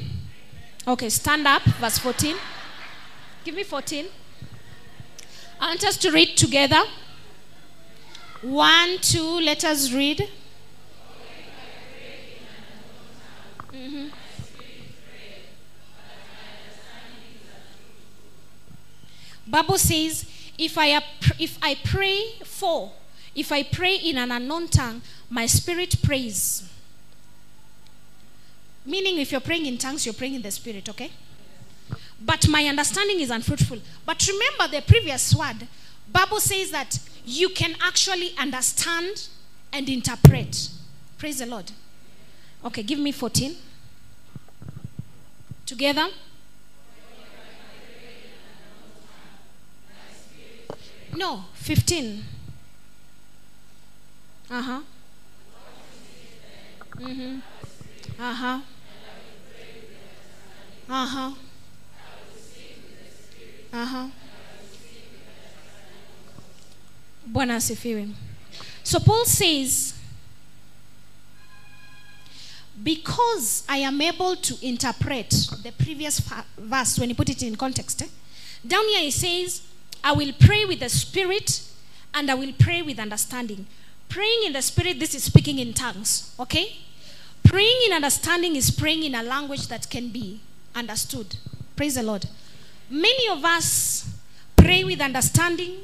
Okay, 0.88 1.08
stand 1.10 1.46
up. 1.46 1.62
Verse 1.62 1.98
14. 1.98 2.34
Give 3.44 3.54
me 3.54 3.62
14. 3.62 4.06
I 5.60 5.66
want 5.68 5.84
us 5.84 5.96
to 5.98 6.10
read 6.10 6.36
together. 6.36 6.82
One, 8.42 8.98
two, 8.98 9.40
let 9.40 9.64
us 9.64 9.92
read. 9.92 10.28
Mhm. 13.72 14.10
Bible 19.46 19.78
says, 19.78 20.26
if 20.58 20.76
I, 20.76 21.00
if 21.38 21.56
I 21.62 21.76
pray 21.84 22.34
for, 22.44 22.92
if 23.34 23.52
I 23.52 23.62
pray 23.62 23.94
in 23.96 24.18
an 24.18 24.32
unknown 24.32 24.68
tongue, 24.68 25.02
my 25.30 25.46
spirit 25.46 25.96
prays. 26.02 26.68
Meaning, 28.84 29.18
if 29.18 29.30
you're 29.30 29.40
praying 29.40 29.66
in 29.66 29.78
tongues, 29.78 30.04
you're 30.04 30.14
praying 30.14 30.34
in 30.34 30.42
the 30.42 30.50
spirit, 30.50 30.88
okay? 30.88 31.12
But 32.20 32.48
my 32.48 32.64
understanding 32.66 33.20
is 33.20 33.30
unfruitful. 33.30 33.78
But 34.04 34.26
remember 34.26 34.76
the 34.76 34.82
previous 34.82 35.34
word. 35.34 35.68
Bible 36.12 36.40
says 36.40 36.70
that 36.70 36.98
you 37.24 37.48
can 37.48 37.74
actually 37.80 38.32
understand 38.38 39.28
and 39.72 39.88
interpret. 39.88 40.68
Praise 41.18 41.38
the 41.38 41.46
Lord. 41.46 41.72
Okay, 42.64 42.82
give 42.82 42.98
me 42.98 43.12
14. 43.12 43.56
Together. 45.64 46.08
No, 51.16 51.44
15. 51.54 52.24
Uh 54.50 54.62
huh. 54.62 54.80
Mm-hmm. 56.96 57.38
Uh 58.20 58.34
huh. 58.34 58.60
Uh 60.88 61.06
huh. 61.06 61.32
Uh 63.72 63.86
huh. 63.86 64.08
So 68.84 68.98
Paul 68.98 69.24
says, 69.24 69.94
because 72.82 73.64
I 73.68 73.78
am 73.78 74.00
able 74.00 74.36
to 74.36 74.66
interpret 74.66 75.30
the 75.62 75.72
previous 75.78 76.20
verse 76.58 76.98
when 76.98 77.10
you 77.10 77.14
put 77.14 77.30
it 77.30 77.42
in 77.42 77.56
context, 77.56 78.02
eh? 78.02 78.06
down 78.66 78.84
here 78.88 79.00
he 79.00 79.10
says, 79.10 79.62
I 80.02 80.12
will 80.12 80.32
pray 80.40 80.64
with 80.64 80.80
the 80.80 80.88
spirit 80.88 81.62
and 82.14 82.30
I 82.30 82.34
will 82.34 82.52
pray 82.58 82.82
with 82.82 82.98
understanding. 82.98 83.66
Praying 84.08 84.42
in 84.46 84.52
the 84.52 84.62
spirit, 84.62 84.98
this 84.98 85.14
is 85.14 85.24
speaking 85.24 85.58
in 85.58 85.72
tongues, 85.72 86.34
okay? 86.38 86.76
Praying 87.44 87.82
in 87.86 87.92
understanding 87.92 88.56
is 88.56 88.70
praying 88.70 89.04
in 89.04 89.14
a 89.14 89.22
language 89.22 89.68
that 89.68 89.88
can 89.88 90.08
be 90.08 90.40
understood. 90.74 91.36
Praise 91.76 91.94
the 91.94 92.02
Lord. 92.02 92.26
Many 92.90 93.28
of 93.28 93.44
us 93.44 94.08
pray 94.56 94.84
with 94.84 95.00
understanding, 95.00 95.78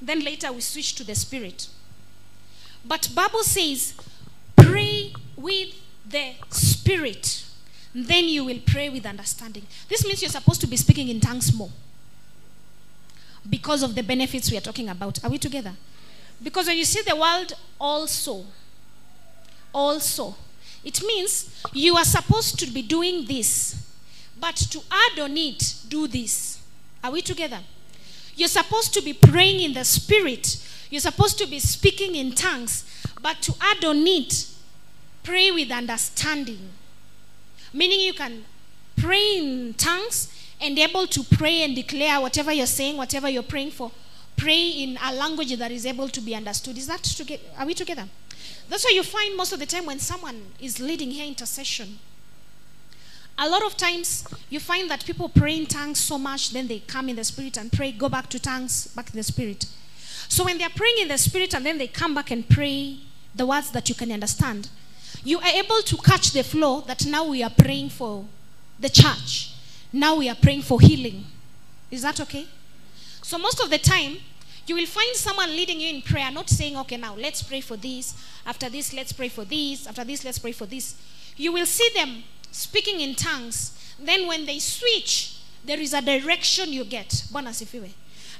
then 0.00 0.20
later 0.24 0.52
we 0.52 0.60
switch 0.60 0.94
to 0.96 1.04
the 1.04 1.14
spirit. 1.14 1.68
But 2.84 3.08
Bible 3.14 3.42
says, 3.42 3.94
pray 4.56 5.12
with 5.36 5.74
the 6.08 6.32
spirit. 6.50 7.44
Then 7.94 8.24
you 8.24 8.44
will 8.44 8.60
pray 8.64 8.88
with 8.88 9.04
understanding. 9.04 9.66
This 9.88 10.06
means 10.06 10.22
you're 10.22 10.30
supposed 10.30 10.60
to 10.62 10.66
be 10.66 10.76
speaking 10.76 11.08
in 11.08 11.20
tongues 11.20 11.52
more. 11.52 11.70
Because 13.48 13.82
of 13.82 13.94
the 13.94 14.02
benefits 14.02 14.50
we 14.50 14.56
are 14.56 14.62
talking 14.62 14.88
about. 14.88 15.22
Are 15.24 15.30
we 15.30 15.38
together? 15.38 15.72
Because 16.42 16.66
when 16.66 16.76
you 16.76 16.84
see 16.84 17.02
the 17.02 17.16
word 17.16 17.52
also, 17.78 18.44
also, 19.72 20.36
it 20.82 21.02
means 21.02 21.62
you 21.72 21.96
are 21.96 22.04
supposed 22.04 22.58
to 22.60 22.66
be 22.66 22.82
doing 22.82 23.26
this, 23.26 23.76
but 24.38 24.56
to 24.56 24.80
add 24.90 25.18
on 25.18 25.36
it, 25.36 25.74
do 25.88 26.06
this. 26.06 26.58
Are 27.04 27.10
we 27.10 27.20
together? 27.22 27.60
You're 28.40 28.48
supposed 28.48 28.94
to 28.94 29.02
be 29.02 29.12
praying 29.12 29.60
in 29.60 29.74
the 29.74 29.84
spirit. 29.84 30.66
You're 30.88 31.02
supposed 31.02 31.36
to 31.40 31.46
be 31.46 31.58
speaking 31.58 32.14
in 32.14 32.32
tongues, 32.32 32.86
but 33.20 33.42
to 33.42 33.54
add 33.60 33.84
on 33.84 33.98
it, 34.06 34.46
pray 35.22 35.50
with 35.50 35.70
understanding. 35.70 36.70
Meaning 37.74 38.00
you 38.00 38.14
can 38.14 38.46
pray 38.96 39.36
in 39.36 39.74
tongues 39.74 40.32
and 40.58 40.78
able 40.78 41.06
to 41.08 41.22
pray 41.22 41.64
and 41.64 41.76
declare 41.76 42.18
whatever 42.18 42.50
you're 42.50 42.64
saying, 42.64 42.96
whatever 42.96 43.28
you're 43.28 43.42
praying 43.42 43.72
for. 43.72 43.92
Pray 44.38 44.68
in 44.68 44.98
a 45.04 45.14
language 45.14 45.54
that 45.58 45.70
is 45.70 45.84
able 45.84 46.08
to 46.08 46.22
be 46.22 46.34
understood. 46.34 46.78
Is 46.78 46.86
that 46.86 47.02
together? 47.04 47.42
Are 47.58 47.66
we 47.66 47.74
together? 47.74 48.08
That's 48.70 48.84
why 48.86 48.92
you 48.94 49.02
find 49.02 49.36
most 49.36 49.52
of 49.52 49.58
the 49.58 49.66
time 49.66 49.84
when 49.84 49.98
someone 49.98 50.40
is 50.58 50.80
leading 50.80 51.10
here 51.10 51.26
intercession, 51.26 51.98
a 53.40 53.48
lot 53.48 53.64
of 53.64 53.74
times 53.76 54.24
you 54.50 54.60
find 54.60 54.90
that 54.90 55.04
people 55.06 55.30
pray 55.30 55.56
in 55.56 55.66
tongues 55.66 55.98
so 55.98 56.18
much, 56.18 56.50
then 56.50 56.68
they 56.68 56.80
come 56.80 57.08
in 57.08 57.16
the 57.16 57.24
spirit 57.24 57.56
and 57.56 57.72
pray, 57.72 57.90
go 57.90 58.08
back 58.08 58.28
to 58.28 58.38
tongues, 58.38 58.88
back 58.88 59.08
in 59.10 59.16
the 59.16 59.22
spirit. 59.22 59.64
So 60.28 60.44
when 60.44 60.58
they're 60.58 60.68
praying 60.68 60.96
in 61.00 61.08
the 61.08 61.16
spirit 61.16 61.54
and 61.54 61.64
then 61.64 61.78
they 61.78 61.88
come 61.88 62.14
back 62.14 62.30
and 62.30 62.46
pray 62.46 62.98
the 63.34 63.46
words 63.46 63.70
that 63.70 63.88
you 63.88 63.94
can 63.94 64.12
understand, 64.12 64.68
you 65.24 65.38
are 65.38 65.48
able 65.48 65.80
to 65.82 65.96
catch 65.96 66.32
the 66.32 66.44
flow 66.44 66.82
that 66.82 67.06
now 67.06 67.26
we 67.26 67.42
are 67.42 67.50
praying 67.50 67.88
for 67.88 68.26
the 68.78 68.90
church. 68.90 69.54
Now 69.90 70.16
we 70.16 70.28
are 70.28 70.36
praying 70.36 70.62
for 70.62 70.78
healing. 70.78 71.24
Is 71.90 72.02
that 72.02 72.20
okay? 72.20 72.46
So 73.22 73.38
most 73.38 73.60
of 73.60 73.70
the 73.70 73.78
time, 73.78 74.18
you 74.66 74.74
will 74.74 74.86
find 74.86 75.16
someone 75.16 75.48
leading 75.48 75.80
you 75.80 75.94
in 75.94 76.02
prayer, 76.02 76.30
not 76.30 76.50
saying, 76.50 76.76
okay, 76.76 76.98
now 76.98 77.14
let's 77.14 77.42
pray 77.42 77.60
for 77.62 77.76
this. 77.76 78.14
After 78.44 78.68
this, 78.68 78.92
let's 78.92 79.12
pray 79.12 79.28
for 79.28 79.44
this. 79.44 79.86
After 79.86 80.04
this, 80.04 80.24
let's 80.24 80.38
pray 80.38 80.52
for 80.52 80.66
this. 80.66 80.94
You 81.36 81.52
will 81.52 81.66
see 81.66 81.88
them 81.94 82.22
speaking 82.50 83.00
in 83.00 83.14
tongues. 83.14 83.76
Then 83.98 84.26
when 84.26 84.46
they 84.46 84.58
switch, 84.58 85.40
there 85.64 85.78
is 85.78 85.92
a 85.92 86.00
direction 86.00 86.72
you 86.72 86.84
get. 86.84 87.08
Bwana 87.30 87.50
asifiwe. 87.50 87.90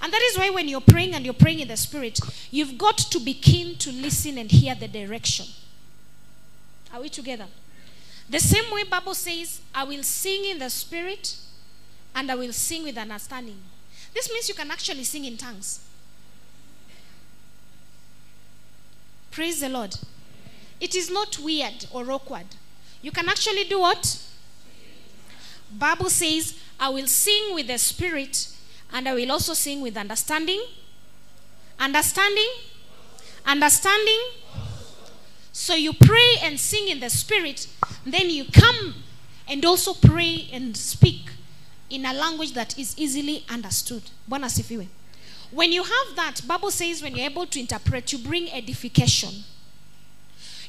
And 0.02 0.12
that 0.12 0.22
is 0.22 0.38
why 0.38 0.48
when 0.50 0.68
you're 0.68 0.80
praying 0.80 1.14
and 1.14 1.24
you're 1.24 1.34
praying 1.34 1.60
in 1.60 1.68
the 1.68 1.76
spirit, 1.76 2.18
you've 2.50 2.78
got 2.78 2.96
to 2.96 3.20
be 3.20 3.34
keen 3.34 3.76
to 3.76 3.92
listen 3.92 4.38
and 4.38 4.50
hear 4.50 4.74
the 4.74 4.88
direction. 4.88 5.46
Are 6.92 7.00
we 7.00 7.08
together? 7.08 7.46
The 8.28 8.40
same 8.40 8.72
way 8.72 8.84
Bible 8.84 9.14
says, 9.14 9.60
I 9.74 9.84
will 9.84 10.02
sing 10.02 10.44
in 10.44 10.58
the 10.58 10.70
spirit 10.70 11.36
and 12.14 12.30
I 12.30 12.34
will 12.34 12.52
sing 12.52 12.84
with 12.84 12.96
understanding. 12.96 13.58
This 14.14 14.32
means 14.32 14.48
you 14.48 14.54
can 14.54 14.70
actually 14.70 15.04
sing 15.04 15.24
in 15.24 15.36
tongues. 15.36 15.80
Praise 19.30 19.60
the 19.60 19.68
Lord. 19.68 19.96
It 20.80 20.94
is 20.94 21.10
not 21.10 21.38
weird 21.38 21.86
or 21.92 22.10
awkward. 22.10 22.46
You 23.02 23.10
can 23.10 23.28
actually 23.28 23.64
do 23.64 23.80
what? 23.80 24.22
Bible 25.72 26.10
says, 26.10 26.58
I 26.78 26.88
will 26.88 27.06
sing 27.06 27.54
with 27.54 27.68
the 27.68 27.78
spirit 27.78 28.48
and 28.92 29.08
I 29.08 29.14
will 29.14 29.32
also 29.32 29.54
sing 29.54 29.80
with 29.80 29.96
understanding. 29.96 30.62
Understanding? 31.78 32.48
Understanding? 33.46 34.20
So 35.52 35.74
you 35.74 35.92
pray 35.92 36.36
and 36.42 36.58
sing 36.58 36.88
in 36.88 37.00
the 37.00 37.10
spirit, 37.10 37.66
then 38.04 38.30
you 38.30 38.44
come 38.52 38.94
and 39.48 39.64
also 39.64 39.94
pray 39.94 40.48
and 40.52 40.76
speak 40.76 41.30
in 41.88 42.06
a 42.06 42.12
language 42.12 42.52
that 42.54 42.78
is 42.78 42.96
easily 42.98 43.44
understood. 43.48 44.02
When 45.50 45.72
you 45.72 45.82
have 45.82 46.16
that, 46.16 46.40
Bible 46.46 46.70
says 46.70 47.02
when 47.02 47.16
you're 47.16 47.28
able 47.28 47.46
to 47.46 47.60
interpret, 47.60 48.12
you 48.12 48.18
bring 48.18 48.50
edification. 48.52 49.44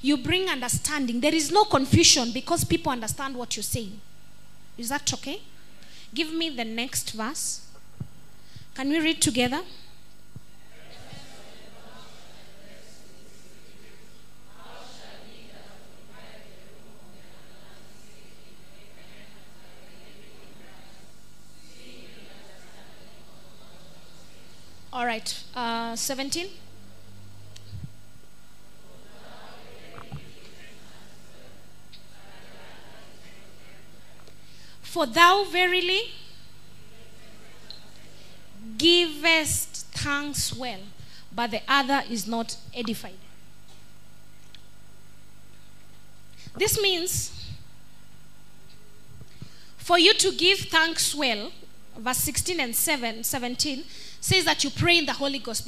You 0.01 0.17
bring 0.17 0.49
understanding. 0.49 1.19
There 1.19 1.33
is 1.33 1.51
no 1.51 1.63
confusion 1.65 2.31
because 2.31 2.63
people 2.63 2.91
understand 2.91 3.35
what 3.35 3.55
you're 3.55 3.63
saying. 3.63 4.01
Is 4.77 4.89
that 4.89 5.13
okay? 5.13 5.41
Give 6.13 6.33
me 6.33 6.49
the 6.49 6.65
next 6.65 7.11
verse. 7.11 7.61
Can 8.73 8.89
we 8.89 8.99
read 8.99 9.21
together? 9.21 9.61
All 24.93 25.05
right, 25.05 25.43
uh, 25.55 25.95
17. 25.95 26.47
For 34.91 35.05
thou 35.05 35.45
verily 35.45 36.11
givest 38.77 39.85
thanks 39.93 40.53
well, 40.53 40.81
but 41.33 41.51
the 41.51 41.61
other 41.65 42.03
is 42.09 42.27
not 42.27 42.57
edified. 42.75 43.15
This 46.57 46.77
means 46.81 47.47
for 49.77 49.97
you 49.97 50.13
to 50.13 50.33
give 50.33 50.59
thanks 50.59 51.15
well, 51.15 51.53
verse 51.97 52.17
16 52.17 52.59
and 52.59 52.75
7, 52.75 53.23
17 53.23 53.85
says 54.19 54.43
that 54.43 54.61
you 54.65 54.71
pray 54.71 54.97
in 54.97 55.05
the 55.05 55.13
Holy 55.13 55.39
Ghost. 55.39 55.65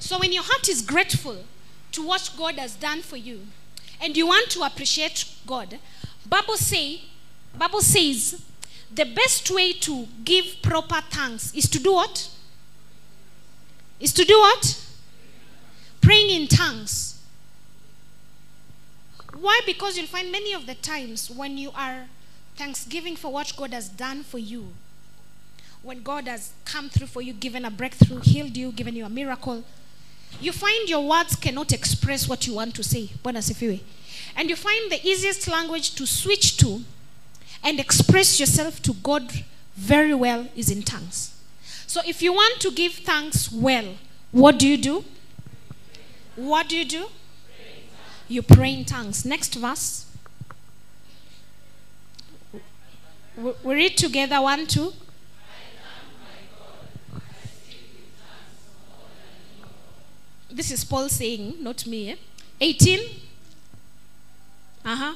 So 0.00 0.18
when 0.18 0.32
your 0.32 0.42
heart 0.42 0.68
is 0.68 0.82
grateful 0.82 1.44
to 1.92 2.04
what 2.04 2.28
God 2.36 2.56
has 2.56 2.74
done 2.74 3.02
for 3.02 3.16
you, 3.16 3.42
and 4.00 4.16
you 4.16 4.26
want 4.26 4.50
to 4.50 4.62
appreciate 4.62 5.32
God, 5.46 5.78
Bible 6.28 6.56
say, 6.56 7.02
Bible 7.58 7.80
says 7.80 8.42
the 8.92 9.04
best 9.04 9.50
way 9.50 9.72
to 9.72 10.06
give 10.24 10.56
proper 10.62 11.00
thanks 11.10 11.54
is 11.54 11.68
to 11.70 11.78
do 11.78 11.92
what? 11.92 12.30
Is 14.00 14.12
to 14.14 14.24
do 14.24 14.38
what? 14.38 14.86
Praying 16.00 16.30
in 16.30 16.48
tongues. 16.48 17.22
Why? 19.38 19.60
Because 19.64 19.96
you'll 19.96 20.06
find 20.06 20.32
many 20.32 20.52
of 20.52 20.66
the 20.66 20.74
times 20.74 21.30
when 21.30 21.56
you 21.56 21.70
are 21.74 22.06
thanksgiving 22.56 23.16
for 23.16 23.32
what 23.32 23.52
God 23.56 23.72
has 23.72 23.88
done 23.88 24.22
for 24.22 24.38
you, 24.38 24.72
when 25.82 26.02
God 26.02 26.26
has 26.26 26.52
come 26.64 26.88
through 26.88 27.06
for 27.06 27.22
you, 27.22 27.32
given 27.32 27.64
a 27.64 27.70
breakthrough, 27.70 28.20
healed 28.20 28.56
you, 28.56 28.72
given 28.72 28.96
you 28.96 29.04
a 29.04 29.10
miracle, 29.10 29.64
you 30.40 30.52
find 30.52 30.88
your 30.88 31.06
words 31.06 31.36
cannot 31.36 31.72
express 31.72 32.28
what 32.28 32.46
you 32.46 32.54
want 32.54 32.74
to 32.74 32.82
say. 32.82 33.10
And 34.36 34.50
you 34.50 34.56
find 34.56 34.90
the 34.90 35.00
easiest 35.06 35.48
language 35.48 35.94
to 35.94 36.06
switch 36.06 36.56
to 36.58 36.82
and 37.62 37.78
express 37.78 38.40
yourself 38.40 38.80
to 38.82 38.92
God 38.94 39.30
very 39.76 40.14
well 40.14 40.46
is 40.56 40.70
in 40.70 40.82
tongues. 40.82 41.34
So 41.86 42.00
if 42.06 42.22
you 42.22 42.32
want 42.32 42.60
to 42.60 42.70
give 42.70 42.92
thanks 42.92 43.50
well, 43.50 43.94
what 44.32 44.58
do 44.58 44.68
you 44.68 44.76
do? 44.76 45.04
What 46.36 46.68
do 46.68 46.76
you 46.76 46.84
do? 46.84 47.06
You 48.28 48.42
pray 48.42 48.74
in 48.74 48.84
tongues. 48.84 49.24
Next 49.24 49.54
verse. 49.54 50.06
We 53.36 53.74
read 53.74 53.96
together 53.96 54.40
one, 54.40 54.66
two. 54.66 54.92
This 60.50 60.70
is 60.70 60.84
Paul 60.84 61.08
saying, 61.08 61.56
not 61.60 61.86
me. 61.86 62.10
Eh? 62.10 62.16
18. 62.60 63.00
Uh 64.84 64.96
huh. 64.96 65.14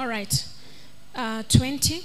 All 0.00 0.08
right. 0.08 0.46
Uh, 1.14 1.42
20. 1.46 2.04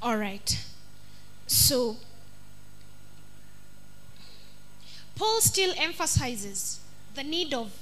All 0.00 0.16
right. 0.16 0.64
So, 1.46 1.98
Paul 5.14 5.42
still 5.42 5.74
emphasizes 5.76 6.80
the 7.14 7.22
need 7.22 7.52
of 7.52 7.76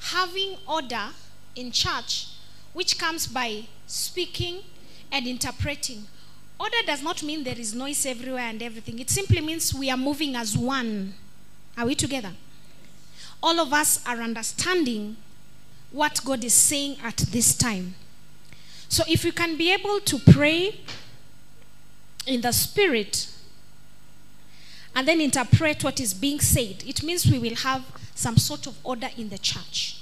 having 0.00 0.56
order 0.66 1.10
in 1.54 1.72
church, 1.72 2.28
which 2.72 2.98
comes 2.98 3.26
by 3.26 3.64
speaking 3.86 4.62
and 5.12 5.26
interpreting. 5.26 6.06
Order 6.58 6.76
does 6.86 7.02
not 7.02 7.22
mean 7.22 7.44
there 7.44 7.58
is 7.58 7.74
noise 7.74 8.06
everywhere 8.06 8.48
and 8.48 8.62
everything. 8.62 8.98
It 8.98 9.10
simply 9.10 9.40
means 9.40 9.74
we 9.74 9.90
are 9.90 9.96
moving 9.96 10.36
as 10.36 10.56
one. 10.56 11.14
Are 11.76 11.86
we 11.86 11.94
together? 11.94 12.32
All 13.42 13.58
of 13.60 13.72
us 13.72 14.06
are 14.06 14.16
understanding 14.18 15.16
what 15.90 16.20
God 16.24 16.44
is 16.44 16.54
saying 16.54 16.96
at 17.02 17.16
this 17.16 17.56
time. 17.56 17.94
So 18.88 19.04
if 19.08 19.24
you 19.24 19.32
can 19.32 19.56
be 19.56 19.72
able 19.72 20.00
to 20.00 20.18
pray 20.18 20.80
in 22.26 22.40
the 22.40 22.52
spirit 22.52 23.28
and 24.94 25.06
then 25.08 25.20
interpret 25.20 25.82
what 25.82 25.98
is 26.00 26.14
being 26.14 26.40
said, 26.40 26.84
it 26.86 27.02
means 27.02 27.26
we 27.26 27.38
will 27.38 27.56
have 27.56 27.84
some 28.14 28.36
sort 28.36 28.66
of 28.66 28.76
order 28.84 29.08
in 29.16 29.28
the 29.28 29.38
church. 29.38 30.00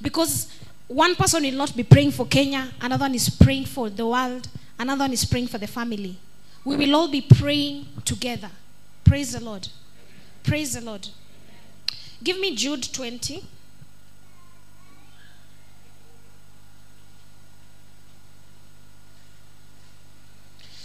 Because 0.00 0.52
one 0.86 1.16
person 1.16 1.42
will 1.42 1.52
not 1.52 1.76
be 1.76 1.82
praying 1.82 2.12
for 2.12 2.26
Kenya, 2.26 2.68
another 2.80 3.02
one 3.02 3.14
is 3.14 3.28
praying 3.28 3.66
for 3.66 3.90
the 3.90 4.06
world, 4.06 4.48
another 4.78 5.04
one 5.04 5.12
is 5.12 5.24
praying 5.24 5.48
for 5.48 5.58
the 5.58 5.66
family. 5.66 6.16
We 6.64 6.76
will 6.76 6.94
all 6.94 7.08
be 7.08 7.20
praying 7.20 7.86
together. 8.04 8.50
Praise 9.04 9.32
the 9.32 9.40
Lord. 9.40 9.68
Praise 10.42 10.74
the 10.74 10.80
Lord. 10.80 11.08
Give 12.22 12.38
me 12.38 12.54
Jude 12.54 12.92
20. 12.92 13.44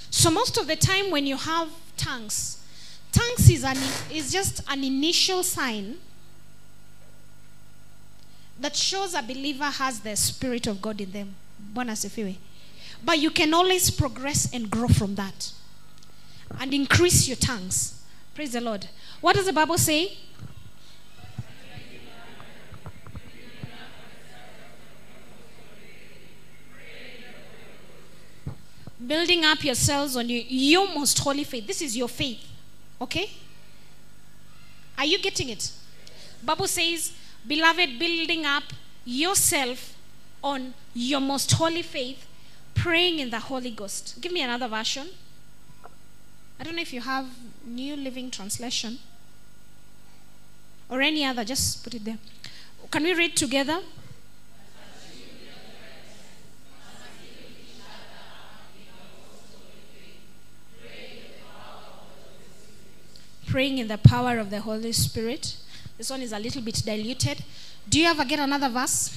So 0.10 0.32
most 0.32 0.58
of 0.58 0.68
the 0.68 0.76
time 0.76 1.12
when 1.12 1.26
you 1.26 1.36
have 1.36 1.68
tongues, 1.98 2.64
tongues 3.12 3.50
is 3.50 3.64
an 3.64 3.78
is 4.12 4.32
just 4.32 4.62
an 4.70 4.84
initial 4.84 5.44
sign 5.44 5.98
that 8.60 8.76
shows 8.76 9.14
a 9.16 9.22
believer 9.22 9.66
has 9.66 10.00
the 10.00 10.16
spirit 10.16 10.68
of 10.68 10.82
God 10.82 11.02
in 11.02 11.12
them. 11.12 11.36
Bwana 11.74 11.92
asifiwe. 11.92 12.38
But 13.04 13.20
you 13.20 13.32
can 13.32 13.54
always 13.54 13.90
progress 13.92 14.54
and 14.54 14.70
grow 14.70 14.88
from 14.88 15.16
that. 15.16 15.52
And 16.60 16.74
increase 16.74 17.28
your 17.28 17.38
tongues. 17.38 18.02
Praise 18.36 18.54
the 18.54 18.62
Lord. 18.62 18.88
What 19.22 19.36
does 19.36 19.46
the 19.46 19.54
Bible 19.54 19.78
say? 19.78 20.18
building 29.06 29.44
up 29.44 29.64
yourselves 29.64 30.16
on 30.16 30.30
your, 30.30 30.44
your 30.48 30.88
most 30.88 31.20
holy 31.20 31.44
faith. 31.44 31.68
This 31.68 31.82
is 31.82 31.96
your 31.96 32.08
faith. 32.08 32.40
Okay? 33.02 33.30
Are 34.98 35.06
you 35.06 35.20
getting 35.20 35.50
it? 35.50 35.72
Bible 36.44 36.68
says, 36.68 37.14
beloved, 37.48 38.00
building 38.00 38.46
up 38.46 38.64
yourself 39.06 39.96
on 40.44 40.74
your 40.94 41.20
most 41.20 41.52
holy 41.52 41.82
faith, 41.82 42.26
praying 42.74 43.20
in 43.20 43.30
the 43.30 43.40
Holy 43.40 43.72
Ghost. 43.72 44.18
Give 44.22 44.32
me 44.32 44.42
another 44.42 44.68
version. 44.68 45.08
I 46.60 46.64
don't 46.64 46.76
know 46.76 46.82
if 46.82 46.94
you 46.94 47.02
have 47.02 47.28
New 47.66 47.96
Living 47.96 48.30
Translation 48.32 49.00
or 50.90 51.02
any 51.02 51.26
other, 51.26 51.44
just 51.44 51.84
put 51.84 51.96
it 51.96 52.06
there. 52.06 52.18
Can 52.92 53.04
we 53.04 53.14
read 53.14 53.36
together? 53.36 53.80
praying 63.54 63.78
in 63.78 63.88
the 63.88 64.00
power 64.00 64.40
of 64.40 64.50
the 64.50 64.60
Holy 64.60 64.92
Spirit. 64.92 65.58
This 65.96 66.10
one 66.10 66.24
is 66.24 66.34
a 66.34 66.40
little 66.40 66.64
bit 66.64 66.82
diluted. 66.84 67.44
Do 67.88 68.00
you 68.00 68.08
ever 68.08 68.26
get 68.26 68.40
another 68.40 68.68
verse? 68.68 69.16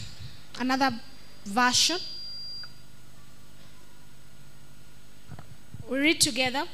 Another 0.60 0.90
version? 1.46 1.96
We 5.88 5.98
read 5.98 6.20
together. 6.20 6.64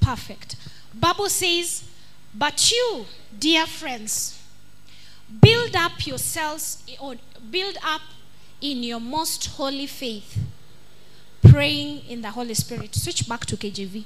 Perfect. 0.00 0.54
Bible 0.94 1.28
says, 1.28 1.82
but 2.32 2.70
you, 2.70 3.06
dear 3.36 3.66
friends, 3.66 4.40
build 5.40 5.74
up 5.74 6.06
yourselves 6.06 6.84
or 7.00 7.16
build 7.50 7.76
up 7.82 8.02
in 8.60 8.84
your 8.84 9.00
most 9.00 9.46
holy 9.46 9.86
faith, 9.86 10.38
praying 11.42 12.02
in 12.08 12.22
the 12.22 12.30
Holy 12.30 12.54
Spirit. 12.54 12.94
Switch 12.94 13.28
back 13.28 13.46
to 13.46 13.56
KJV. 13.56 14.04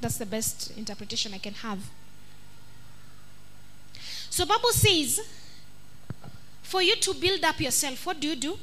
That's 0.00 0.18
the 0.18 0.26
best 0.26 0.76
interpretation 0.76 1.32
I 1.32 1.38
can 1.38 1.54
have. 1.54 1.78
So 4.28 4.44
Bible 4.44 4.72
says, 4.72 5.20
for 6.66 6.82
you 6.82 6.96
to 6.96 7.14
build 7.14 7.44
up 7.44 7.60
yourself, 7.60 8.04
what 8.04 8.18
do 8.18 8.26
you 8.26 8.36
do? 8.36 8.58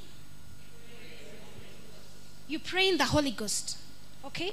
You 2.48 2.60
pray 2.60 2.90
in 2.90 2.98
the 2.98 3.06
Holy 3.06 3.32
Ghost. 3.32 3.78
Okay? 4.26 4.52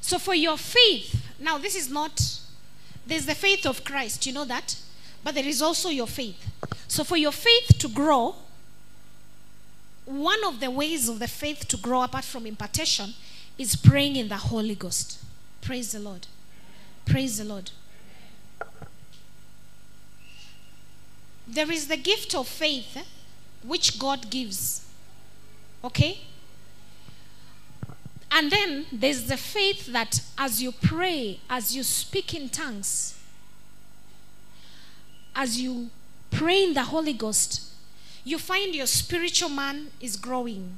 So 0.00 0.18
for 0.18 0.34
your 0.34 0.56
faith, 0.56 1.26
now 1.40 1.58
this 1.58 1.74
is 1.74 1.90
not 1.90 2.40
there's 3.06 3.26
the 3.26 3.34
faith 3.34 3.66
of 3.66 3.84
Christ, 3.84 4.26
you 4.26 4.32
know 4.32 4.44
that? 4.44 4.76
But 5.22 5.34
there 5.34 5.44
is 5.44 5.62
also 5.62 5.88
your 5.88 6.06
faith. 6.06 6.50
So 6.88 7.04
for 7.04 7.16
your 7.16 7.32
faith 7.32 7.78
to 7.78 7.88
grow, 7.88 8.34
one 10.04 10.44
of 10.44 10.60
the 10.60 10.70
ways 10.70 11.08
of 11.08 11.18
the 11.18 11.28
faith 11.28 11.66
to 11.68 11.76
grow 11.76 12.02
apart 12.02 12.24
from 12.24 12.46
impartation 12.46 13.14
is 13.58 13.76
praying 13.76 14.16
in 14.16 14.28
the 14.28 14.36
Holy 14.36 14.74
Ghost. 14.74 15.18
Praise 15.62 15.92
the 15.92 16.00
Lord. 16.00 16.26
Praise 17.04 17.38
the 17.38 17.44
Lord. 17.44 17.70
There 21.46 21.70
is 21.70 21.88
the 21.88 21.96
gift 21.96 22.34
of 22.34 22.48
faith 22.48 22.96
eh, 22.96 23.04
which 23.62 23.98
God 23.98 24.30
gives. 24.30 24.86
Okay? 25.84 26.20
And 28.30 28.50
then 28.50 28.86
there's 28.92 29.24
the 29.24 29.36
faith 29.36 29.86
that 29.86 30.20
as 30.36 30.62
you 30.62 30.72
pray, 30.72 31.40
as 31.48 31.74
you 31.74 31.82
speak 31.82 32.34
in 32.34 32.48
tongues, 32.48 33.16
as 35.34 35.60
you 35.60 35.90
pray 36.30 36.64
in 36.64 36.74
the 36.74 36.82
Holy 36.82 37.12
Ghost, 37.12 37.62
you 38.24 38.38
find 38.38 38.74
your 38.74 38.86
spiritual 38.86 39.48
man 39.48 39.90
is 40.00 40.16
growing. 40.16 40.76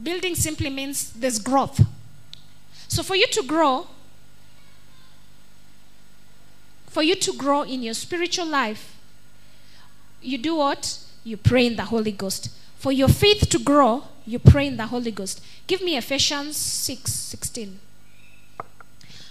Building 0.00 0.34
simply 0.34 0.70
means 0.70 1.12
there's 1.12 1.38
growth. 1.38 1.84
So 2.86 3.02
for 3.02 3.16
you 3.16 3.26
to 3.26 3.42
grow, 3.42 3.88
for 6.86 7.02
you 7.02 7.16
to 7.16 7.32
grow 7.34 7.62
in 7.62 7.82
your 7.82 7.94
spiritual 7.94 8.46
life, 8.46 8.95
you 10.22 10.38
do 10.38 10.56
what? 10.56 10.98
You 11.24 11.36
pray 11.36 11.66
in 11.66 11.76
the 11.76 11.84
Holy 11.84 12.12
Ghost. 12.12 12.50
For 12.78 12.92
your 12.92 13.08
faith 13.08 13.48
to 13.50 13.58
grow, 13.58 14.04
you 14.26 14.38
pray 14.38 14.66
in 14.66 14.76
the 14.76 14.86
Holy 14.86 15.10
Ghost. 15.10 15.40
Give 15.66 15.82
me 15.82 15.96
Ephesians 15.96 16.56
6 16.56 17.12
16. 17.12 17.80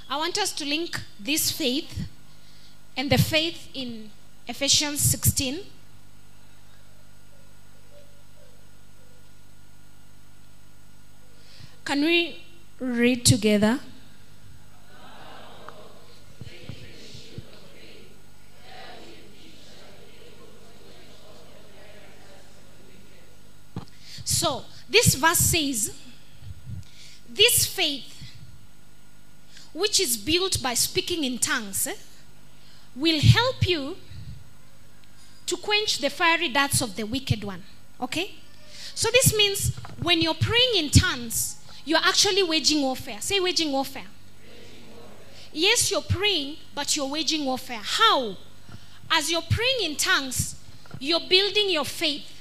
I 0.09 0.17
want 0.17 0.37
us 0.37 0.51
to 0.53 0.65
link 0.65 0.99
this 1.19 1.51
faith 1.51 2.07
and 2.95 3.09
the 3.09 3.17
faith 3.17 3.69
in 3.73 4.11
Ephesians 4.47 5.01
16. 5.01 5.59
Can 11.83 12.01
we 12.01 12.43
read 12.79 13.25
together? 13.25 13.79
So, 24.25 24.65
this 24.89 25.13
verse 25.13 25.37
says, 25.37 25.95
This 27.29 27.65
faith, 27.67 28.11
which 29.71 29.99
is 29.99 30.17
built 30.17 30.61
by 30.61 30.73
speaking 30.73 31.23
in 31.23 31.37
tongues, 31.37 31.85
eh, 31.85 31.93
will 32.95 33.21
help 33.21 33.67
you 33.67 33.97
to 35.45 35.55
quench 35.57 35.99
the 35.99 36.09
fiery 36.09 36.49
darts 36.49 36.81
of 36.81 36.95
the 36.95 37.03
wicked 37.03 37.43
one. 37.43 37.63
Okay? 38.01 38.33
So, 38.95 39.09
this 39.11 39.35
means 39.37 39.75
when 40.01 40.21
you're 40.21 40.33
praying 40.33 40.75
in 40.75 40.89
tongues, 40.89 41.57
you're 41.85 41.99
actually 42.03 42.41
waging 42.41 42.81
warfare. 42.81 43.21
Say, 43.21 43.39
waging 43.39 43.71
warfare. 43.71 44.07
Yes, 45.53 45.91
you're 45.91 46.01
praying, 46.01 46.57
but 46.73 46.97
you're 46.97 47.07
waging 47.07 47.45
warfare. 47.45 47.81
How? 47.81 48.37
As 49.11 49.31
you're 49.31 49.43
praying 49.43 49.83
in 49.83 49.95
tongues, 49.95 50.55
you're 50.99 51.21
building 51.29 51.69
your 51.69 51.85
faith, 51.85 52.34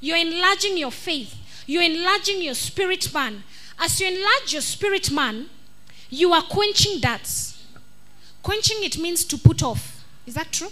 you're 0.00 0.16
enlarging 0.16 0.76
your 0.76 0.90
faith, 0.90 1.36
you're 1.66 1.82
enlarging 1.82 2.42
your 2.42 2.54
spirit 2.54 3.12
man. 3.12 3.44
As 3.78 4.00
you 4.00 4.08
enlarge 4.08 4.52
your 4.52 4.62
spirit 4.62 5.10
man, 5.10 5.46
you 6.10 6.32
are 6.32 6.42
quenching 6.42 7.00
darts. 7.00 7.64
Quenching 8.42 8.78
it 8.82 8.98
means 8.98 9.24
to 9.24 9.38
put 9.38 9.62
off. 9.62 10.04
Is 10.26 10.34
that 10.34 10.52
true? 10.52 10.70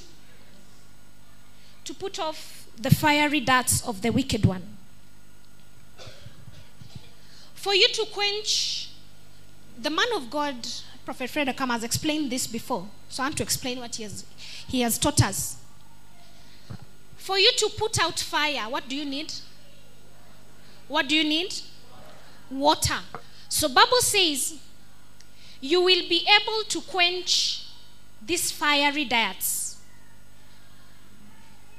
To 1.84 1.94
put 1.94 2.18
off 2.18 2.66
the 2.76 2.90
fiery 2.90 3.40
darts 3.40 3.86
of 3.86 4.02
the 4.02 4.10
wicked 4.10 4.44
one. 4.44 4.62
For 7.54 7.74
you 7.74 7.88
to 7.88 8.06
quench, 8.12 8.90
the 9.80 9.90
man 9.90 10.06
of 10.14 10.30
God, 10.30 10.54
Prophet 11.04 11.30
Fred 11.30 11.48
Akama, 11.48 11.72
has 11.72 11.84
explained 11.84 12.30
this 12.30 12.46
before. 12.46 12.88
So 13.08 13.22
I 13.22 13.26
want 13.26 13.36
to 13.38 13.42
explain 13.42 13.80
what 13.80 13.96
he 13.96 14.02
has, 14.04 14.24
he 14.68 14.80
has 14.82 14.98
taught 14.98 15.22
us. 15.22 15.56
For 17.28 17.38
you 17.38 17.52
to 17.58 17.68
put 17.76 18.00
out 18.00 18.18
fire, 18.18 18.70
what 18.70 18.88
do 18.88 18.96
you 18.96 19.04
need? 19.04 19.30
What 20.88 21.10
do 21.10 21.14
you 21.14 21.24
need? 21.24 21.54
Water. 22.50 23.00
So 23.50 23.68
Bible 23.68 24.00
says 24.00 24.58
you 25.60 25.82
will 25.82 26.08
be 26.08 26.26
able 26.26 26.64
to 26.70 26.80
quench 26.80 27.66
these 28.24 28.50
fiery 28.50 29.04
darts 29.04 29.76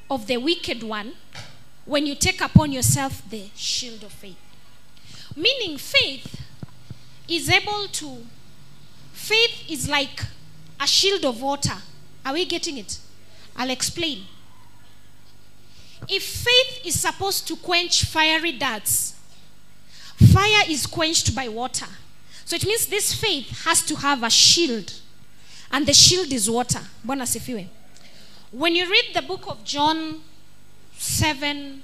of 0.08 0.28
the 0.28 0.38
wicked 0.38 0.84
one 0.84 1.14
when 1.84 2.06
you 2.06 2.14
take 2.14 2.42
upon 2.42 2.72
yourself 2.72 3.28
the 3.28 3.46
shield 3.56 4.04
of 4.04 4.12
faith. 4.12 4.38
Meaning 5.36 5.80
faith 5.80 6.42
is 7.28 7.50
able 7.50 7.88
to 7.94 8.18
faith 9.14 9.68
is 9.68 9.90
like 9.90 10.22
a 10.80 10.86
shield 10.86 11.26
of 11.26 11.42
water. 11.42 11.78
Are 12.24 12.34
we 12.34 12.46
getting 12.46 12.78
it? 12.78 13.00
I'll 13.58 13.72
explain. 13.72 14.26
If 16.08 16.24
faith 16.24 16.86
is 16.86 17.00
supposed 17.00 17.48
to 17.48 17.56
quench 17.56 18.06
fiery 18.06 18.54
darts, 18.54 19.16
fire 20.34 20.64
is 20.68 20.86
quenched 20.88 21.36
by 21.36 21.48
water. 21.48 21.88
So 22.46 22.56
it 22.56 22.66
means 22.66 22.88
this 22.88 23.14
faith 23.14 23.66
has 23.66 23.84
to 23.84 23.96
have 23.96 24.24
a 24.24 24.30
shield. 24.30 24.94
And 25.72 25.86
the 25.86 25.94
shield 25.94 26.34
is 26.34 26.50
water. 26.50 26.80
When 28.52 28.76
you 28.76 28.90
read 28.90 29.06
the 29.14 29.22
book 29.22 29.48
of 29.48 29.64
John 29.64 30.22
7 30.98 31.84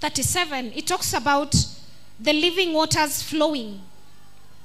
37, 0.00 0.72
it 0.76 0.86
talks 0.86 1.14
about 1.14 1.54
the 2.20 2.32
living 2.34 2.74
waters 2.74 3.22
flowing. 3.22 3.80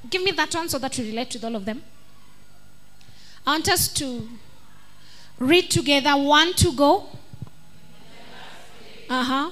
Give 0.10 0.22
me 0.22 0.32
that 0.32 0.54
one 0.54 0.68
so 0.68 0.78
that 0.80 0.98
we 0.98 1.10
relate 1.10 1.34
with 1.34 1.44
all 1.46 1.56
of 1.56 1.64
them. 1.64 1.82
I 3.48 3.52
want 3.52 3.70
us 3.70 3.88
to 3.94 4.28
read 5.40 5.72
together 5.72 6.12
one 6.12 6.54
to 6.56 6.74
go. 6.74 7.08
Uh 9.10 9.24
huh. 9.24 9.52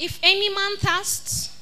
If 0.00 0.18
any 0.22 0.48
man 0.48 0.76
thirsts, 0.78 1.56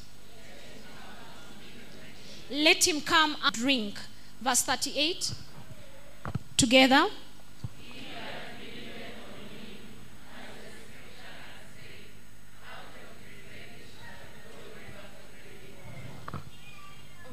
let 2.50 2.86
him 2.86 3.00
come 3.02 3.36
and 3.44 3.54
drink. 3.54 3.98
Verse 4.40 4.62
38. 4.62 5.34
Together. 6.56 7.06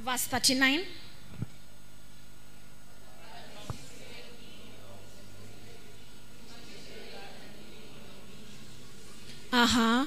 Verse 0.04 0.26
39. 0.26 0.82
Uh 9.54 9.66
huh. 9.66 10.06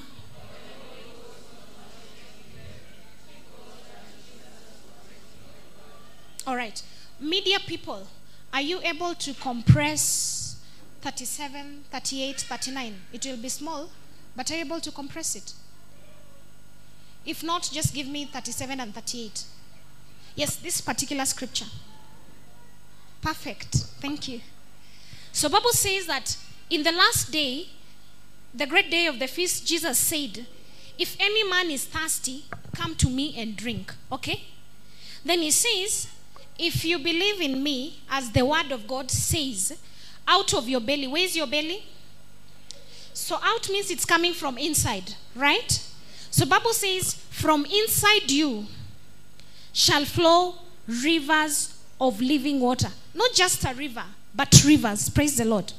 All 6.47 6.57
right. 6.57 6.83
Media 7.19 7.59
people, 7.61 8.07
are 8.53 8.61
you 8.61 8.81
able 8.83 9.15
to 9.15 9.33
compress 9.33 10.61
37, 11.01 11.85
38, 11.91 12.41
39? 12.43 12.95
It 13.15 13.25
will 13.25 13.39
be 13.39 13.49
small, 13.49 13.89
but 14.37 14.51
are 14.51 14.57
you 14.57 14.61
able 14.61 14.81
to 14.81 14.91
compress 14.91 15.35
it? 15.35 15.55
If 17.25 17.43
not, 17.43 17.71
just 17.73 17.95
give 17.95 18.07
me 18.07 18.27
37 18.27 18.79
and 18.79 18.95
38. 18.95 19.45
Yes, 20.37 20.57
this 20.57 20.83
particular 20.83 21.25
scripture. 21.25 21.67
Perfect. 23.23 23.75
Thank 24.01 24.29
you. 24.29 24.43
So 25.33 25.49
Bible 25.49 25.73
says 25.73 26.07
that 26.07 26.37
in 26.71 26.83
the 26.83 26.93
last 26.93 27.33
day, 27.33 27.69
the 28.55 28.67
great 28.67 28.91
day 28.91 29.07
of 29.07 29.19
the 29.19 29.27
feast, 29.27 29.67
Jesus 29.67 29.99
said, 29.99 30.47
If 30.99 31.17
any 31.19 31.49
man 31.49 31.71
is 31.71 31.87
thirsty, 31.87 32.45
come 32.75 32.95
to 32.97 33.09
me 33.09 33.35
and 33.37 33.57
drink. 33.57 33.93
Okay? 34.13 34.45
Then 35.25 35.41
he 35.41 35.51
says, 35.51 36.09
If 36.59 36.85
you 36.85 36.99
believe 36.99 37.41
in 37.41 37.63
me, 37.63 38.01
as 38.11 38.31
the 38.31 38.45
word 38.45 38.71
of 38.73 38.87
God 38.87 39.11
says, 39.11 39.79
out 40.29 40.53
of 40.55 40.69
your 40.69 40.81
belly, 40.81 41.07
where's 41.07 41.35
your 41.35 41.47
belly? 41.47 41.85
So 43.15 43.39
out 43.43 43.71
means 43.71 43.91
it's 43.91 44.05
coming 44.05 44.35
from 44.35 44.59
inside, 44.59 45.15
right? 45.35 45.83
So 46.31 46.45
Bible 46.45 46.73
says, 46.73 47.15
from 47.31 47.65
inside 47.65 48.31
you 48.31 48.67
shall 49.77 50.07
flow 50.07 50.55
rivers 50.89 51.79
of 52.01 52.19
living 52.19 52.61
water. 52.61 52.89
Not 53.15 53.35
just 53.35 53.63
a 53.63 53.75
river, 53.75 54.05
but 54.35 54.65
rivers. 54.65 55.11
Praise 55.11 55.37
the 55.37 55.45
Lord. 55.45 55.71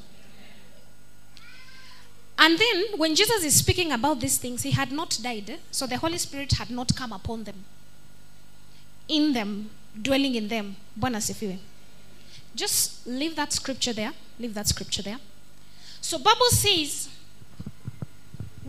And 2.37 2.59
then, 2.59 2.83
when 2.97 3.15
Jesus 3.15 3.43
is 3.43 3.55
speaking 3.55 3.91
about 3.91 4.19
these 4.19 4.37
things, 4.37 4.61
he 4.61 4.69
had 4.69 4.91
not 4.91 5.17
died, 5.23 5.57
so 5.71 5.87
the 5.87 5.97
Holy 5.97 6.19
Spirit 6.19 6.51
had 6.51 6.69
not 6.69 6.95
come 6.95 7.11
upon 7.11 7.45
them, 7.45 7.65
in 9.07 9.33
them, 9.33 9.71
dwelling 9.99 10.35
in 10.35 10.47
them. 10.47 10.75
Just 12.53 13.07
leave 13.07 13.35
that 13.35 13.51
scripture 13.51 13.93
there. 13.93 14.13
Leave 14.39 14.53
that 14.53 14.67
scripture 14.67 15.01
there. 15.01 15.17
So, 16.01 16.19
Bible 16.19 16.49
says, 16.49 17.09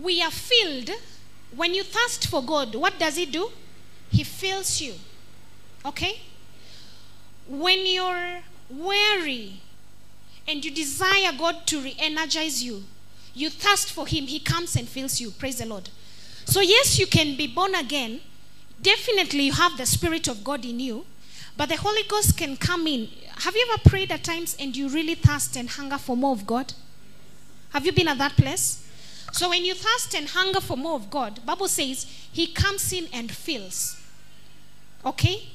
we 0.01 0.22
are 0.22 0.31
filled. 0.31 0.91
When 1.55 1.74
you 1.74 1.83
thirst 1.83 2.29
for 2.29 2.43
God, 2.43 2.74
what 2.74 2.99
does 2.99 3.16
He 3.16 3.26
do? 3.26 3.51
He 4.11 4.24
fills 4.24 4.81
you. 4.81 4.95
Okay? 5.85 6.20
When 7.49 7.87
you're 7.87 8.41
weary 8.70 9.61
and 10.47 10.64
you 10.64 10.70
desire 10.70 11.33
God 11.37 11.66
to 11.66 11.81
re 11.81 11.97
energize 11.99 12.62
you, 12.62 12.85
you 13.35 13.51
thirst 13.51 13.93
for 13.93 14.07
Him, 14.07 14.24
He 14.24 14.41
comes 14.41 14.76
and 14.76 14.89
fills 14.89 15.20
you. 15.20 15.31
Praise 15.31 15.59
the 15.59 15.66
Lord. 15.66 15.89
So, 16.45 16.61
yes, 16.61 16.99
you 16.99 17.07
can 17.07 17.37
be 17.37 17.47
born 17.47 17.74
again. 17.74 18.20
Definitely, 18.81 19.45
you 19.45 19.53
have 19.53 19.76
the 19.76 19.87
Spirit 19.87 20.29
of 20.29 20.45
God 20.45 20.64
in 20.64 20.81
you, 20.81 21.05
but 21.57 21.68
the 21.68 21.76
Holy 21.76 22.03
Ghost 22.09 22.37
can 22.37 22.57
come 22.57 22.87
in. 22.87 23.09
Have 23.41 23.55
you 23.55 23.66
ever 23.70 23.83
prayed 23.89 24.11
at 24.12 24.24
times 24.24 24.57
and 24.59 24.76
you 24.76 24.89
really 24.89 25.14
thirst 25.14 25.57
and 25.57 25.68
hunger 25.68 25.99
for 25.99 26.16
more 26.16 26.33
of 26.33 26.47
God? 26.47 26.72
Have 27.72 27.85
you 27.85 27.93
been 27.93 28.09
at 28.09 28.18
that 28.18 28.33
place? 28.33 28.89
So 29.33 29.51
when 29.51 29.64
you 29.64 29.74
thirst 29.74 30.14
and 30.14 30.29
hunger 30.29 30.61
for 30.61 30.76
more 30.76 30.95
of 30.95 31.11
God, 31.11 31.45
Bible 31.45 31.68
says 31.68 32.05
he 32.33 32.47
comes 32.47 32.93
in 32.93 33.09
and 33.12 33.31
fills. 33.31 34.01
Okay? 35.05 35.49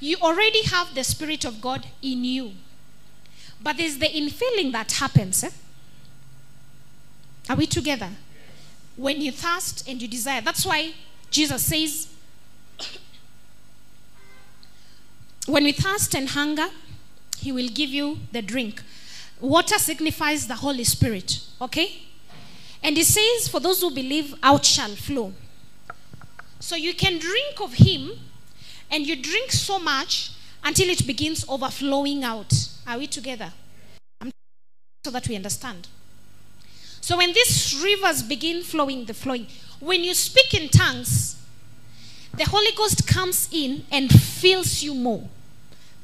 You 0.00 0.16
already 0.18 0.62
have 0.64 0.94
the 0.94 1.04
spirit 1.04 1.44
of 1.44 1.60
God 1.60 1.86
in 2.02 2.24
you. 2.24 2.52
But 3.60 3.76
there's 3.76 3.98
the 3.98 4.06
infilling 4.06 4.72
that 4.72 4.92
happens. 4.92 5.42
Eh? 5.42 5.50
Are 7.50 7.56
we 7.56 7.66
together? 7.66 8.10
When 8.96 9.20
you 9.20 9.32
thirst 9.32 9.88
and 9.88 10.00
you 10.00 10.08
desire. 10.08 10.40
That's 10.40 10.64
why 10.64 10.92
Jesus 11.30 11.62
says, 11.62 12.08
when 15.46 15.64
we 15.64 15.72
thirst 15.72 16.14
and 16.14 16.28
hunger, 16.28 16.68
he 17.38 17.52
will 17.52 17.68
give 17.68 17.90
you 17.90 18.18
the 18.32 18.42
drink. 18.42 18.82
Water 19.40 19.78
signifies 19.78 20.46
the 20.46 20.56
Holy 20.56 20.84
Spirit. 20.84 21.40
Okay? 21.60 22.02
And 22.82 22.96
he 22.96 23.02
says, 23.02 23.48
For 23.48 23.60
those 23.60 23.80
who 23.80 23.90
believe, 23.90 24.34
out 24.42 24.64
shall 24.64 24.90
flow. 24.90 25.32
So 26.60 26.76
you 26.76 26.94
can 26.94 27.18
drink 27.18 27.60
of 27.60 27.74
him, 27.74 28.10
and 28.90 29.06
you 29.06 29.16
drink 29.16 29.52
so 29.52 29.78
much 29.78 30.32
until 30.64 30.88
it 30.88 31.06
begins 31.06 31.44
overflowing 31.48 32.24
out. 32.24 32.52
Are 32.86 32.98
we 32.98 33.06
together? 33.06 33.52
so 35.04 35.12
that 35.12 35.28
we 35.28 35.36
understand. 35.36 35.88
So 37.00 37.16
when 37.16 37.32
these 37.32 37.80
rivers 37.82 38.22
begin 38.22 38.62
flowing, 38.62 39.06
the 39.06 39.14
flowing, 39.14 39.46
when 39.80 40.04
you 40.04 40.12
speak 40.12 40.52
in 40.52 40.68
tongues, 40.68 41.36
the 42.36 42.44
Holy 42.44 42.72
Ghost 42.76 43.06
comes 43.06 43.48
in 43.50 43.84
and 43.90 44.10
fills 44.10 44.82
you 44.82 44.94
more. 44.94 45.26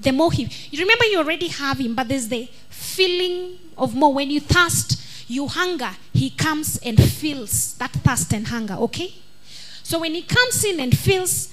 The 0.01 0.13
more 0.13 0.33
He, 0.33 0.49
you 0.71 0.81
remember 0.81 1.05
you 1.05 1.19
already 1.19 1.49
have 1.49 1.79
Him, 1.79 1.95
but 1.95 2.09
there's 2.09 2.29
the 2.29 2.49
feeling 2.71 3.59
of 3.77 3.95
more. 3.95 4.15
When 4.15 4.31
you 4.31 4.41
thirst, 4.41 5.29
you 5.29 5.49
hunger, 5.49 5.91
He 6.15 6.31
comes 6.31 6.79
and 6.79 6.97
fills 7.03 7.75
that 7.75 7.91
thirst 7.91 8.33
and 8.33 8.49
hunger, 8.49 8.75
okay? 8.75 9.13
So 9.83 10.01
when 10.01 10.15
He 10.15 10.23
comes 10.23 10.65
in 10.65 10.81
and 10.81 10.97
fills 10.97 11.53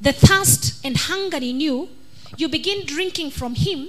the 0.00 0.12
thirst 0.12 0.84
and 0.84 0.96
hunger 0.96 1.36
in 1.36 1.60
you, 1.60 1.88
you 2.36 2.48
begin 2.48 2.86
drinking 2.86 3.30
from 3.30 3.54
Him, 3.54 3.88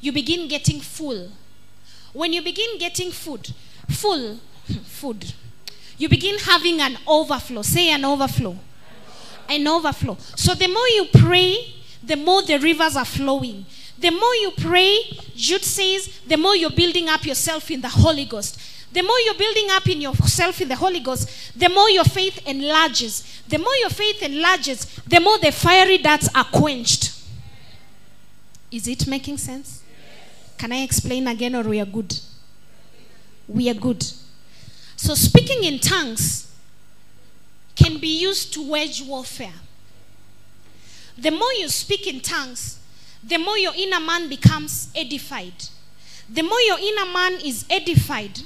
you 0.00 0.12
begin 0.12 0.48
getting 0.48 0.80
full. 0.80 1.30
When 2.12 2.32
you 2.32 2.42
begin 2.42 2.78
getting 2.78 3.10
food, 3.10 3.52
full 3.88 4.38
food, 4.84 5.32
you 5.98 6.08
begin 6.08 6.38
having 6.38 6.80
an 6.80 6.96
overflow. 7.06 7.62
Say 7.62 7.90
an 7.90 8.04
overflow. 8.04 8.56
An 9.48 9.66
overflow. 9.66 10.16
So 10.36 10.54
the 10.54 10.68
more 10.68 10.86
you 10.88 11.06
pray, 11.12 11.74
the 12.02 12.16
more 12.16 12.42
the 12.42 12.58
rivers 12.58 12.96
are 12.96 13.04
flowing. 13.04 13.66
The 13.98 14.10
more 14.10 14.34
you 14.36 14.52
pray, 14.56 15.00
Jude 15.34 15.64
says, 15.64 16.20
the 16.26 16.36
more 16.36 16.54
you're 16.54 16.70
building 16.70 17.08
up 17.08 17.24
yourself 17.26 17.70
in 17.70 17.80
the 17.80 17.88
Holy 17.88 18.26
Ghost. 18.26 18.60
The 18.92 19.02
more 19.02 19.18
you're 19.20 19.34
building 19.34 19.66
up 19.70 19.86
in 19.88 20.00
yourself 20.00 20.60
in 20.60 20.68
the 20.68 20.76
Holy 20.76 21.00
Ghost, 21.00 21.58
the 21.58 21.68
more 21.68 21.90
your 21.90 22.04
faith 22.04 22.40
enlarges. 22.46 23.42
The 23.46 23.58
more 23.58 23.74
your 23.76 23.90
faith 23.90 24.22
enlarges, 24.22 24.84
the 25.06 25.20
more 25.20 25.38
the 25.38 25.52
fiery 25.52 25.98
darts 25.98 26.28
are 26.34 26.44
quenched. 26.44 27.14
Is 28.70 28.88
it 28.88 29.06
making 29.06 29.38
sense? 29.38 29.82
Can 30.56 30.72
I 30.72 30.82
explain 30.82 31.26
again 31.28 31.54
or 31.54 31.62
we 31.62 31.80
are 31.80 31.86
good? 31.86 32.18
We 33.46 33.70
are 33.70 33.74
good. 33.74 34.04
So 34.96 35.14
speaking 35.14 35.64
in 35.64 35.78
tongues 35.78 36.52
can 37.76 37.98
be 37.98 38.20
used 38.20 38.52
to 38.54 38.68
wage 38.68 39.02
warfare. 39.02 39.54
The 41.16 41.30
more 41.30 41.52
you 41.58 41.68
speak 41.68 42.06
in 42.06 42.20
tongues, 42.20 42.78
the 43.22 43.38
more 43.38 43.56
your 43.58 43.72
inner 43.76 44.00
man 44.00 44.28
becomes 44.28 44.90
edified. 44.94 45.54
The 46.28 46.42
more 46.42 46.60
your 46.60 46.78
inner 46.78 47.06
man 47.12 47.34
is 47.44 47.64
edified, 47.70 48.40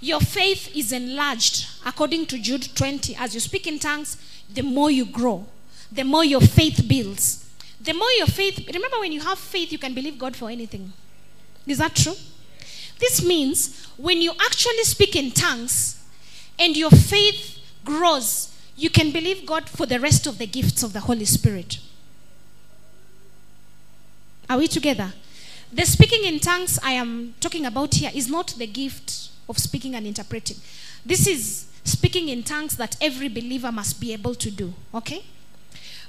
your 0.00 0.20
faith 0.20 0.74
is 0.76 0.92
enlarged. 0.92 1.66
According 1.84 2.26
to 2.26 2.38
Jude 2.38 2.68
20, 2.74 3.16
as 3.16 3.34
you 3.34 3.40
speak 3.40 3.66
in 3.66 3.78
tongues, 3.78 4.16
the 4.52 4.62
more 4.62 4.90
you 4.90 5.04
grow, 5.04 5.46
the 5.90 6.04
more 6.04 6.24
your 6.24 6.40
faith 6.40 6.86
builds. 6.86 7.48
The 7.80 7.92
more 7.94 8.10
your 8.12 8.26
faith, 8.26 8.66
remember 8.72 9.00
when 9.00 9.12
you 9.12 9.20
have 9.20 9.38
faith, 9.38 9.72
you 9.72 9.78
can 9.78 9.94
believe 9.94 10.18
God 10.18 10.36
for 10.36 10.50
anything. 10.50 10.92
Is 11.66 11.78
that 11.78 11.94
true? 11.94 12.14
This 12.98 13.24
means 13.24 13.86
when 13.96 14.20
you 14.20 14.32
actually 14.32 14.82
speak 14.84 15.14
in 15.14 15.30
tongues 15.30 16.02
and 16.58 16.76
your 16.76 16.90
faith 16.90 17.58
grows, 17.84 18.54
you 18.76 18.90
can 18.90 19.12
believe 19.12 19.46
God 19.46 19.68
for 19.68 19.86
the 19.86 20.00
rest 20.00 20.26
of 20.26 20.38
the 20.38 20.46
gifts 20.46 20.82
of 20.82 20.92
the 20.92 21.00
Holy 21.00 21.24
Spirit. 21.24 21.78
Are 24.50 24.58
we 24.58 24.66
together? 24.66 25.12
The 25.72 25.84
speaking 25.84 26.24
in 26.24 26.40
tongues 26.40 26.78
I 26.82 26.92
am 26.92 27.34
talking 27.40 27.66
about 27.66 27.94
here 27.94 28.10
is 28.14 28.28
not 28.28 28.54
the 28.56 28.66
gift 28.66 29.27
of 29.48 29.58
speaking 29.58 29.94
and 29.94 30.06
interpreting. 30.06 30.56
This 31.04 31.26
is 31.26 31.66
speaking 31.84 32.28
in 32.28 32.42
tongues 32.42 32.76
that 32.76 32.96
every 33.00 33.28
believer 33.28 33.72
must 33.72 34.00
be 34.00 34.12
able 34.12 34.34
to 34.34 34.50
do. 34.50 34.74
Okay? 34.94 35.24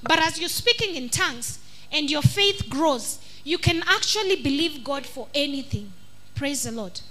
But 0.04 0.20
as 0.20 0.40
you're 0.40 0.50
speaking 0.50 0.96
in 0.96 1.10
tongues 1.10 1.60
and 1.92 2.10
your 2.10 2.22
faith 2.22 2.70
grows, 2.70 3.20
you 3.44 3.58
can 3.58 3.84
actually 3.88 4.42
believe 4.42 4.84
God 4.84 5.06
for 5.06 5.28
anything. 5.34 5.92
Praise 6.36 6.64
the 6.64 6.72
Lord. 6.72 7.02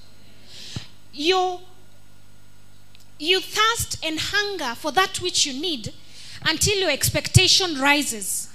You, 1.13 1.59
you 3.19 3.41
thirst 3.41 4.05
and 4.05 4.19
hunger 4.21 4.75
for 4.75 4.93
that 4.93 5.21
which 5.21 5.47
you 5.47 5.61
need 5.61 5.93
until 6.47 6.79
your 6.79 6.91
expectation 6.91 7.81
rises. 7.81 8.49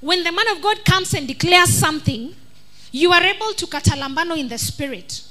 When 0.00 0.24
the 0.24 0.32
man 0.32 0.48
of 0.48 0.62
God 0.62 0.84
comes 0.84 1.12
and 1.14 1.26
declares 1.26 1.70
something, 1.70 2.34
you 2.92 3.12
are 3.12 3.22
able 3.22 3.52
to 3.54 3.66
katalambano 3.66 4.38
in 4.38 4.48
the 4.48 4.58
spirit. 4.58 5.22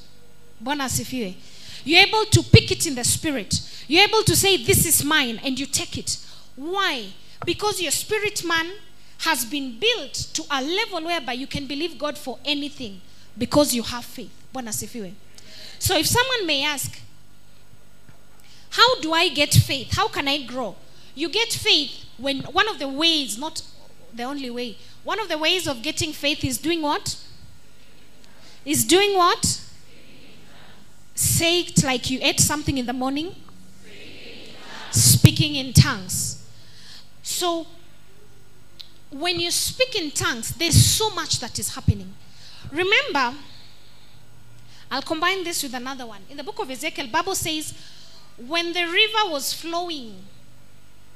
Bwana 0.63 0.85
asifiwe. 0.85 1.35
You're 1.83 2.05
able 2.07 2.25
to 2.25 2.43
pick 2.43 2.71
it 2.71 2.85
in 2.85 2.95
the 2.95 3.03
spirit. 3.03 3.61
You're 3.87 4.03
able 4.03 4.23
to 4.23 4.35
say, 4.35 4.57
This 4.57 4.85
is 4.85 5.03
mine, 5.03 5.39
and 5.43 5.59
you 5.59 5.65
take 5.65 5.97
it. 5.97 6.17
Why? 6.55 7.07
Because 7.45 7.81
your 7.81 7.91
spirit 7.91 8.43
man 8.43 8.71
has 9.19 9.45
been 9.45 9.79
built 9.79 10.13
to 10.33 10.43
a 10.51 10.61
level 10.61 11.05
whereby 11.05 11.33
you 11.33 11.47
can 11.47 11.67
believe 11.67 11.97
God 11.97 12.17
for 12.17 12.39
anything 12.45 13.01
because 13.37 13.73
you 13.73 13.83
have 13.83 14.05
faith. 14.05 14.31
So 15.79 15.97
if 15.97 16.07
someone 16.07 16.45
may 16.45 16.63
ask, 16.63 16.99
How 18.71 18.99
do 19.01 19.13
I 19.13 19.29
get 19.29 19.53
faith? 19.53 19.95
How 19.95 20.07
can 20.07 20.27
I 20.27 20.43
grow? 20.43 20.75
You 21.15 21.29
get 21.29 21.51
faith 21.51 22.05
when 22.17 22.41
one 22.41 22.67
of 22.69 22.79
the 22.79 22.87
ways, 22.87 23.37
not 23.37 23.61
the 24.13 24.23
only 24.23 24.49
way, 24.49 24.77
one 25.03 25.19
of 25.19 25.29
the 25.29 25.37
ways 25.37 25.67
of 25.67 25.81
getting 25.81 26.13
faith 26.13 26.43
is 26.43 26.57
doing 26.57 26.81
what? 26.81 27.17
Is 28.65 28.85
doing 28.85 29.17
what? 29.17 29.61
Say 31.19 31.59
it 31.59 31.83
like 31.83 32.09
you 32.09 32.17
ate 32.21 32.39
something 32.39 32.77
in 32.77 32.85
the 32.85 32.93
morning. 32.93 33.35
Speaking 34.89 35.55
in 35.55 35.73
tongues. 35.73 36.41
So, 37.21 37.67
when 39.11 39.37
you 39.37 39.51
speak 39.51 40.01
in 40.01 40.11
tongues, 40.11 40.51
there's 40.51 40.81
so 40.81 41.09
much 41.09 41.41
that 41.41 41.59
is 41.59 41.75
happening. 41.75 42.13
Remember, 42.71 43.33
I'll 44.89 45.01
combine 45.01 45.43
this 45.43 45.61
with 45.61 45.73
another 45.73 46.05
one. 46.05 46.21
In 46.29 46.37
the 46.37 46.43
book 46.43 46.57
of 46.59 46.71
Ezekiel, 46.71 47.07
Bible 47.11 47.35
says, 47.35 47.73
when 48.47 48.71
the 48.71 48.85
river 48.85 49.29
was 49.29 49.51
flowing 49.51 50.23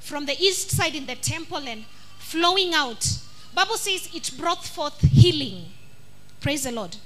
from 0.01 0.26
the 0.26 0.38
east 0.38 0.72
side 0.72 0.95
in 0.95 1.06
the 1.06 1.16
temple 1.16 1.66
and 1.66 1.86
flowing 2.18 2.74
out, 2.74 3.20
Bible 3.56 3.78
says 3.78 4.10
it 4.14 4.38
brought 4.38 4.66
forth 4.66 4.99
healing. 4.99 5.68
Praise 6.41 6.66
the 6.66 6.74
Lord. 6.74 6.97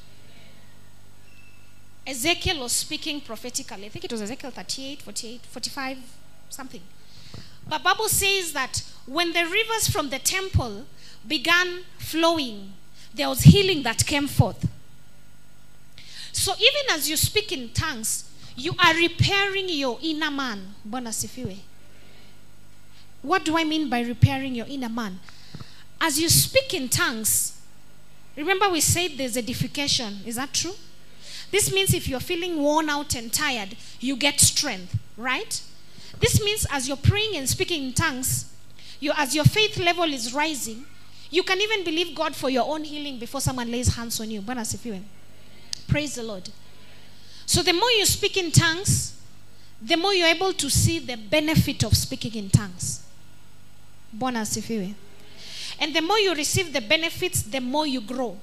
Ezekiel 2.07 2.61
was 2.61 2.71
speaking 2.71 3.19
prophetically. 3.19 3.85
I 3.85 3.89
think 3.89 4.05
it 4.05 4.11
was 4.11 4.21
Ezekiel 4.21 4.51
38, 4.51 5.01
48, 5.01 5.41
45, 5.41 5.97
something. 6.49 6.81
But 7.67 7.83
Bible 7.83 8.07
says 8.07 8.53
that 8.53 8.81
when 9.05 9.33
the 9.33 9.43
rivers 9.43 9.89
from 9.89 10.09
the 10.09 10.19
temple 10.19 10.85
began 11.27 11.83
flowing, 11.97 12.71
there 13.13 13.27
was 13.27 13.41
healing 13.41 13.83
that 13.83 14.05
came 14.05 14.27
forth. 14.27 14.69
So 16.31 16.53
even 16.53 16.95
as 16.95 17.09
you 17.09 17.17
speak 17.17 17.51
in 17.51 17.69
tongues, 17.73 18.23
you 18.55 18.73
are 18.79 18.95
repairing 18.95 19.67
your 19.67 19.99
inner 20.01 20.31
man. 20.31 20.75
What 23.21 23.43
do 23.43 23.57
I 23.57 23.65
mean 23.65 23.89
by 23.89 23.99
repairing 24.01 24.55
your 24.55 24.67
inner 24.67 24.87
man? 24.87 25.19
As 25.99 26.21
you 26.21 26.29
speak 26.29 26.73
in 26.73 26.87
tongues, 26.87 27.59
remember 28.37 28.69
we 28.69 28.79
said 28.79 29.11
there's 29.17 29.35
edification. 29.35 30.21
Is 30.25 30.35
that 30.37 30.53
true? 30.53 30.75
This 31.51 31.73
means 31.73 31.93
if 31.93 32.07
you're 32.07 32.19
feeling 32.19 32.61
worn 32.61 32.89
out 32.89 33.15
and 33.15 33.31
tired, 33.31 33.75
you 33.99 34.15
get 34.15 34.39
strength, 34.39 34.97
right? 35.15 35.61
This 36.19 36.43
means 36.43 36.65
as 36.71 36.87
you're 36.87 36.97
praying 36.97 37.35
and 37.35 37.47
speaking 37.47 37.83
in 37.85 37.93
tongues, 37.93 38.53
you, 38.99 39.13
as 39.15 39.35
your 39.35 39.45
faith 39.45 39.77
level 39.77 40.05
is 40.05 40.33
rising, 40.33 40.85
you 41.29 41.43
can 41.43 41.61
even 41.61 41.83
believe 41.83 42.15
God 42.15 42.35
for 42.35 42.49
your 42.49 42.65
own 42.67 42.83
healing 42.83 43.19
before 43.19 43.41
someone 43.41 43.69
lays 43.71 43.95
hands 43.95 44.19
on 44.19 44.31
you. 44.31 44.43
Praise 45.87 46.15
the 46.15 46.23
Lord. 46.23 46.49
So 47.45 47.61
the 47.63 47.73
more 47.73 47.91
you 47.91 48.05
speak 48.05 48.37
in 48.37 48.51
tongues, 48.51 49.13
the 49.81 49.95
more 49.95 50.13
you're 50.13 50.27
able 50.27 50.53
to 50.53 50.69
see 50.69 50.99
the 50.99 51.15
benefit 51.15 51.83
of 51.83 51.95
speaking 51.95 52.35
in 52.35 52.49
tongues. 52.49 53.03
Asifiwe. 54.19 54.93
And 55.79 55.95
the 55.95 56.01
more 56.01 56.17
you 56.17 56.33
receive 56.33 56.73
the 56.73 56.81
benefits, 56.81 57.43
the 57.43 57.61
more 57.61 57.85
you 57.85 58.01
grow. 58.01 58.37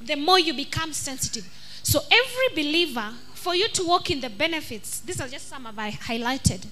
The 0.00 0.16
more 0.16 0.38
you 0.38 0.54
become 0.54 0.92
sensitive. 0.92 1.46
So 1.82 2.00
every 2.10 2.62
believer, 2.62 3.12
for 3.34 3.54
you 3.54 3.68
to 3.68 3.84
walk 3.86 4.10
in 4.10 4.20
the 4.20 4.30
benefits, 4.30 5.00
these 5.00 5.20
are 5.20 5.28
just 5.28 5.48
some 5.48 5.66
of 5.66 5.78
I 5.78 5.90
highlighted. 5.90 6.66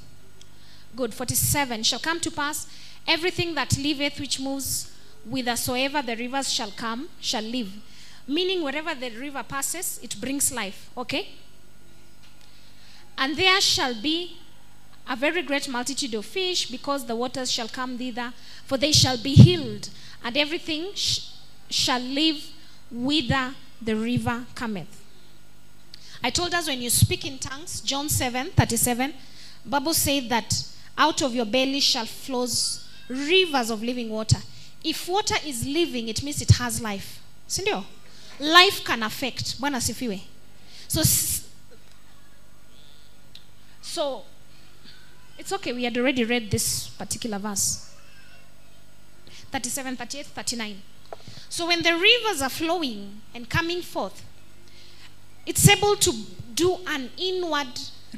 Good. 0.95 1.15
47 1.15 1.83
shall 1.85 1.99
come 1.99 2.21
to 2.21 2.31
pass 2.31 2.67
everything 3.07 3.55
that 3.55 3.77
liveth 3.79 4.21
which 4.21 4.39
moves 4.39 4.91
whithersoever 5.29 6.03
the 6.03 6.17
rivers 6.17 6.53
shall 6.53 6.71
come 6.71 7.09
shall 7.21 7.43
live 7.43 7.71
meaning 8.27 8.63
wherever 8.63 8.95
the 8.95 9.11
river 9.11 9.43
passes 9.43 9.99
it 10.03 10.21
brings 10.21 10.53
life 10.53 10.91
okay 10.97 11.29
and 13.19 13.37
there 13.37 13.61
shall 13.61 13.95
be 14.01 14.37
a 15.09 15.17
very 15.17 15.43
great 15.43 15.69
multitude 15.69 16.15
of 16.15 16.25
fish 16.25 16.67
because 16.71 17.07
the 17.07 17.17
waters 17.17 17.51
shall 17.51 17.69
come 17.69 17.99
thither 17.99 18.33
for 18.67 18.79
they 18.79 18.93
shall 18.93 19.17
be 19.17 19.35
healed 19.35 19.89
and 20.25 20.37
everything 20.37 20.91
sh- 20.95 21.31
shall 21.69 22.01
live 22.01 22.43
whither 22.93 23.55
the 23.81 23.97
river 23.97 24.45
cometh. 24.55 25.03
I 26.23 26.31
told 26.31 26.55
us 26.55 26.69
when 26.69 26.81
you 26.81 26.91
speak 26.91 27.25
in 27.25 27.39
tongues 27.39 27.81
john 27.81 28.09
7 28.09 28.51
37 28.51 29.13
bible 29.67 29.95
said 29.95 30.29
that 30.29 30.69
out 30.97 31.21
of 31.23 31.35
your 31.35 31.47
belly 31.47 31.81
shall 31.81 32.07
flows 32.07 32.89
rivers 33.09 33.71
of 33.71 33.83
living 33.83 34.09
water. 34.09 34.39
If 34.85 35.09
water 35.09 35.37
is 35.45 35.67
living 35.67 36.09
it 36.09 36.23
means 36.23 36.41
it 36.43 36.51
has 36.53 36.81
life. 36.81 37.21
Sindio? 37.49 37.85
Life 38.39 38.85
can 38.85 39.03
affect. 39.03 39.61
Bwana 39.61 39.81
sifiwe 39.81 40.21
so 40.89 41.03
so 43.81 44.23
it's 45.39 45.53
okay 45.53 45.73
we 45.73 45.85
had 45.85 45.97
already 45.97 46.25
read 46.25 46.51
this 46.51 46.89
particular 46.89 47.39
verse. 47.39 47.91
37 49.51 49.97
38 49.97 50.27
39 50.27 50.77
so 51.53 51.67
when 51.67 51.83
the 51.83 51.93
rivers 51.93 52.41
are 52.41 52.49
flowing 52.49 53.21
and 53.35 53.47
coming 53.47 53.83
forth 53.83 54.25
it's 55.45 55.69
able 55.69 55.95
to 55.97 56.11
do 56.55 56.79
an 56.87 57.11
inward 57.19 57.69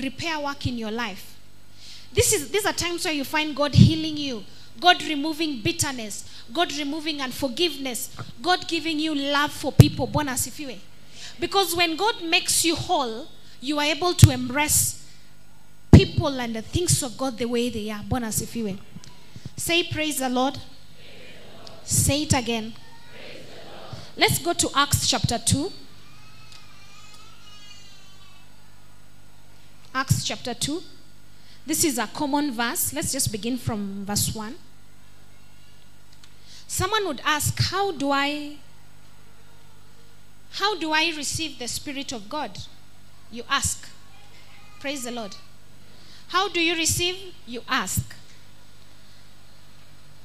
repair 0.01 0.39
work 0.39 0.68
in 0.68 0.78
your 0.78 0.93
life. 0.93 1.37
This 2.12 2.32
is 2.32 2.53
these 2.53 2.64
are 2.64 2.72
times 2.72 3.05
where 3.05 3.12
you 3.12 3.24
find 3.24 3.57
god 3.57 3.74
healing 3.74 4.16
you 4.16 4.45
god 4.80 5.03
removing 5.03 5.61
bitterness 5.62 6.30
god 6.53 6.72
removing 6.74 7.20
unforgiveness 7.20 8.16
god 8.41 8.68
giving 8.68 9.01
you 9.01 9.12
love 9.16 9.51
for 9.51 9.72
people. 9.72 10.09
Because 11.41 11.74
when 11.74 11.97
god 11.97 12.22
makes 12.22 12.64
you 12.64 12.76
whole 12.76 13.26
you 13.61 13.80
are 13.80 13.85
able 13.87 14.14
to 14.14 14.30
embrace 14.30 15.05
people 15.93 16.41
and 16.41 16.55
the 16.55 16.62
things 16.62 17.03
of 17.03 17.18
god 17.18 17.37
the 17.37 17.47
way 17.47 17.68
they 17.68 17.91
are. 17.91 18.05
Say 19.57 19.82
praise 19.82 20.18
the 20.18 20.28
lord. 20.28 20.57
Say 21.82 22.22
it 22.22 22.32
again 22.32 22.74
let's 24.17 24.39
go 24.39 24.53
to 24.53 24.69
acts 24.75 25.09
chapter 25.09 25.39
2 25.39 25.73
acts 29.95 30.25
chapter 30.25 30.55
2 30.55 30.83
this 31.67 31.85
is 31.85 31.99
a 31.99 32.07
common 32.07 32.53
verse. 32.53 32.93
Let's 32.93 33.12
just 33.12 33.33
begin 33.33 33.57
from 33.57 34.05
verse 34.05 34.35
1. 34.35 34.55
Someone 36.67 37.07
would 37.07 37.23
ask, 37.25 37.59
How 37.59 37.91
do 37.91 38.11
I 38.11 38.57
how 40.53 40.79
do 40.79 40.93
I 40.93 41.12
receive 41.17 41.59
the 41.59 41.67
Spirit 41.67 42.12
of 42.12 42.29
God? 42.29 42.59
You 43.33 43.43
ask. 43.51 43.89
Praise 44.79 45.03
the 45.03 45.11
Lord. 45.11 45.35
How 46.29 46.49
do 46.49 46.61
you 46.61 46.77
receive? 46.77 47.35
You 47.45 47.62
ask. 47.69 48.15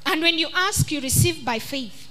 And 0.05 0.21
when 0.21 0.37
you 0.37 0.49
ask, 0.53 0.91
you 0.91 1.01
receive 1.01 1.43
by 1.43 1.57
faith. 1.57 2.08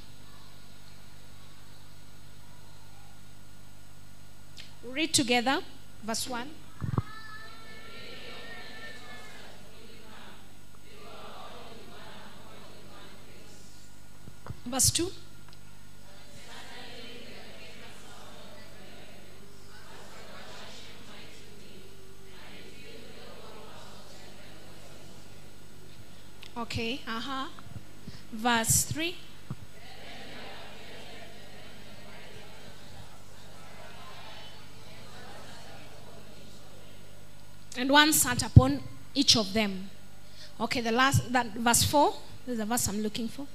Read 4.90 5.12
together, 5.12 5.60
verse 6.02 6.28
1. 6.28 6.48
Verse 14.66 14.90
2. 14.90 15.10
Okay, 26.56 27.00
uh 27.06 27.20
huh. 27.20 27.48
Verse 28.32 28.82
3. 28.84 29.14
And 37.78 37.90
one 37.90 38.12
sat 38.12 38.42
upon 38.42 38.82
each 39.14 39.36
of 39.36 39.52
them. 39.52 39.88
Okay, 40.60 40.80
the 40.80 40.90
last, 40.90 41.32
that 41.32 41.46
verse 41.54 41.84
4. 41.84 42.12
This 42.44 42.52
is 42.54 42.58
the 42.58 42.66
verse 42.66 42.88
I'm 42.88 43.00
looking 43.00 43.28
for. 43.28 43.46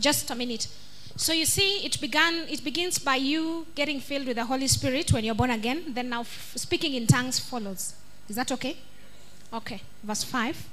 just 0.00 0.30
a 0.30 0.34
minute 0.34 0.68
so 1.16 1.32
you 1.32 1.44
see 1.44 1.84
it 1.84 2.00
began 2.00 2.46
it 2.48 2.62
begins 2.62 3.00
by 3.00 3.16
you 3.16 3.66
getting 3.74 3.98
filled 3.98 4.26
with 4.28 4.36
the 4.36 4.44
holy 4.44 4.68
spirit 4.68 5.12
when 5.12 5.24
you're 5.24 5.34
born 5.34 5.50
again 5.50 5.82
then 5.88 6.08
now 6.08 6.20
f- 6.20 6.52
speaking 6.54 6.94
in 6.94 7.04
tongues 7.04 7.40
follows 7.40 7.94
is 8.28 8.36
that 8.36 8.52
okay 8.52 8.76
okay 9.52 9.82
verse 10.04 10.22
5 10.22 10.68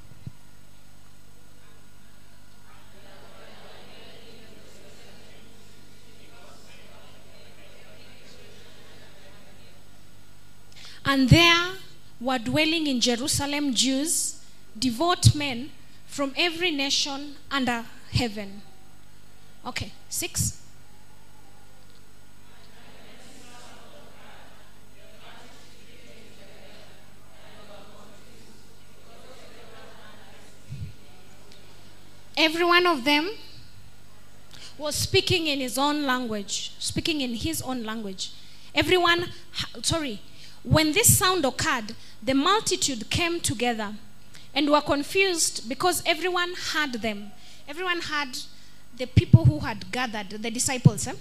and 11.05 11.29
there 11.29 11.73
were 12.19 12.39
dwelling 12.39 12.87
in 12.87 12.99
jerusalem 12.99 13.73
jews 13.73 14.41
devout 14.77 15.35
men 15.35 15.69
from 16.07 16.33
every 16.37 16.71
nation 16.71 17.35
under 17.51 17.85
heaven 18.11 18.61
Okay, 19.65 19.91
six. 20.09 20.61
Every 32.37 32.63
one 32.63 32.85
of 32.85 33.05
them 33.05 33.31
was 34.77 34.93
speaking 34.93 35.47
in 35.47 35.59
his 35.59 35.79
own 35.79 36.03
language, 36.05 36.73
speaking 36.77 37.21
in 37.21 37.33
his 37.33 37.61
own 37.63 37.83
language. 37.83 38.31
Everyone, 38.75 39.29
sorry, 39.81 40.19
when 40.65 40.91
this 40.93 41.17
sound 41.17 41.45
occurred, 41.45 41.95
the 42.21 42.33
multitude 42.33 43.09
came 43.09 43.39
together 43.39 43.93
and 44.53 44.69
were 44.69 44.81
confused 44.81 45.69
because 45.69 46.01
everyone 46.05 46.53
heard 46.73 46.93
them. 46.93 47.31
Everyone 47.67 48.01
heard 48.01 48.37
the 48.97 49.05
people 49.05 49.45
who 49.45 49.59
had 49.59 49.91
gathered, 49.91 50.29
the 50.29 50.49
disciples. 50.49 51.07
Eh? 51.07 51.13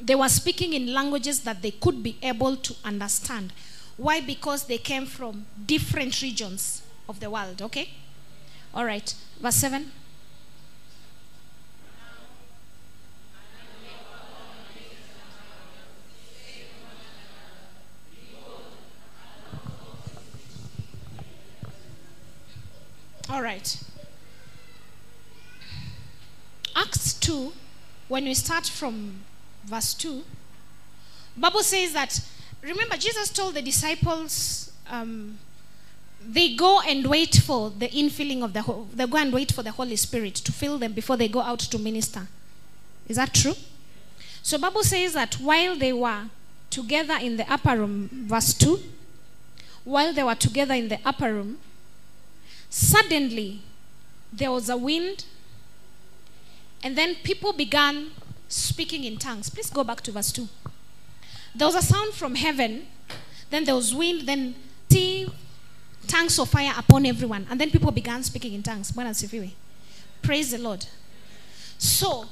They 0.00 0.14
were 0.14 0.28
speaking 0.28 0.74
in 0.74 0.92
languages 0.92 1.40
that 1.40 1.62
they 1.62 1.72
could 1.72 2.02
be 2.02 2.16
able 2.22 2.56
to 2.56 2.74
understand. 2.84 3.52
Why? 3.96 4.20
Because 4.20 4.64
they 4.64 4.78
came 4.78 5.06
from 5.06 5.46
different 5.66 6.20
regions 6.22 6.82
of 7.08 7.20
the 7.20 7.30
world, 7.30 7.62
okay? 7.62 7.90
All 8.74 8.84
right, 8.84 9.14
verse 9.40 9.54
7. 9.56 9.90
All 23.30 23.42
right. 23.42 23.82
Acts 26.76 27.14
2, 27.14 27.52
when 28.08 28.24
we 28.24 28.34
start 28.34 28.66
from 28.66 29.20
verse 29.64 29.94
2, 29.94 30.22
Bible 31.36 31.62
says 31.62 31.92
that, 31.94 32.20
remember, 32.62 32.96
Jesus 32.96 33.30
told 33.30 33.54
the 33.54 33.62
disciples, 33.62 34.72
um, 34.90 35.38
they 36.26 36.54
go 36.54 36.80
and 36.80 37.06
wait 37.06 37.36
for 37.36 37.70
the 37.70 37.88
infilling 37.88 38.42
of 38.42 38.52
the, 38.52 38.62
they 38.94 39.06
go 39.06 39.18
and 39.18 39.32
wait 39.32 39.52
for 39.52 39.62
the 39.62 39.72
Holy 39.72 39.96
Spirit 39.96 40.34
to 40.36 40.52
fill 40.52 40.78
them 40.78 40.92
before 40.92 41.16
they 41.16 41.28
go 41.28 41.40
out 41.40 41.60
to 41.60 41.78
minister. 41.78 42.26
Is 43.08 43.16
that 43.16 43.34
true? 43.34 43.54
So 44.42 44.58
Bible 44.58 44.82
says 44.82 45.14
that 45.14 45.34
while 45.34 45.76
they 45.76 45.92
were 45.92 46.24
together 46.70 47.14
in 47.20 47.36
the 47.36 47.50
upper 47.50 47.78
room, 47.78 48.10
verse 48.12 48.52
2, 48.54 48.80
while 49.84 50.12
they 50.12 50.22
were 50.22 50.34
together 50.34 50.74
in 50.74 50.88
the 50.88 50.98
upper 51.04 51.32
room, 51.32 51.58
suddenly 52.74 53.60
there 54.32 54.50
was 54.50 54.68
a 54.68 54.76
wind 54.76 55.24
and 56.82 56.98
then 56.98 57.14
people 57.22 57.52
began 57.52 58.10
speaking 58.48 59.04
in 59.04 59.16
tongues. 59.16 59.48
Please 59.48 59.70
go 59.70 59.84
back 59.84 60.00
to 60.00 60.10
verse 60.10 60.32
2. 60.32 60.48
There 61.54 61.68
was 61.68 61.76
a 61.76 61.82
sound 61.82 62.14
from 62.14 62.34
heaven, 62.34 62.88
then 63.50 63.64
there 63.64 63.76
was 63.76 63.94
wind, 63.94 64.26
then 64.26 64.56
tea, 64.88 65.30
tongues 66.08 66.36
of 66.36 66.48
fire 66.48 66.74
upon 66.76 67.06
everyone. 67.06 67.46
And 67.48 67.60
then 67.60 67.70
people 67.70 67.92
began 67.92 68.24
speaking 68.24 68.52
in 68.54 68.64
tongues. 68.64 68.92
Praise 70.20 70.50
the 70.50 70.58
Lord. 70.58 70.86
So, 71.78 72.26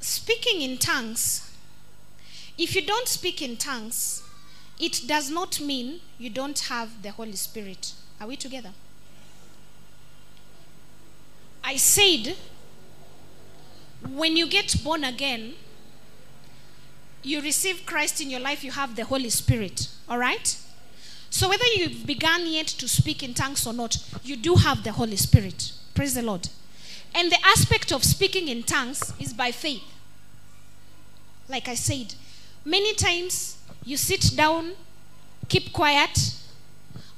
speaking 0.00 0.62
in 0.62 0.78
tongues, 0.78 1.52
if 2.56 2.74
you 2.74 2.82
don't 2.82 3.06
speak 3.06 3.42
in 3.42 3.58
tongues, 3.58 4.23
it 4.78 5.02
does 5.06 5.30
not 5.30 5.60
mean 5.60 6.00
you 6.18 6.30
don't 6.30 6.58
have 6.60 7.02
the 7.02 7.10
Holy 7.10 7.36
Spirit. 7.36 7.92
Are 8.20 8.26
we 8.26 8.36
together? 8.36 8.70
I 11.62 11.76
said, 11.76 12.36
when 14.08 14.36
you 14.36 14.46
get 14.46 14.74
born 14.84 15.04
again, 15.04 15.54
you 17.22 17.40
receive 17.40 17.86
Christ 17.86 18.20
in 18.20 18.28
your 18.30 18.40
life, 18.40 18.62
you 18.62 18.72
have 18.72 18.96
the 18.96 19.04
Holy 19.04 19.30
Spirit. 19.30 19.88
All 20.08 20.18
right? 20.18 20.58
So 21.30 21.48
whether 21.48 21.64
you've 21.74 22.06
begun 22.06 22.46
yet 22.46 22.66
to 22.66 22.86
speak 22.86 23.22
in 23.22 23.34
tongues 23.34 23.66
or 23.66 23.72
not, 23.72 23.96
you 24.22 24.36
do 24.36 24.56
have 24.56 24.84
the 24.84 24.92
Holy 24.92 25.16
Spirit. 25.16 25.72
Praise 25.94 26.14
the 26.14 26.22
Lord. 26.22 26.48
And 27.14 27.32
the 27.32 27.38
aspect 27.44 27.92
of 27.92 28.04
speaking 28.04 28.48
in 28.48 28.62
tongues 28.62 29.12
is 29.18 29.32
by 29.32 29.50
faith. 29.50 29.82
Like 31.48 31.66
I 31.68 31.74
said, 31.74 32.14
many 32.64 32.94
times 32.94 33.56
you 33.84 33.96
sit 33.96 34.36
down, 34.36 34.72
keep 35.48 35.72
quiet, 35.72 36.34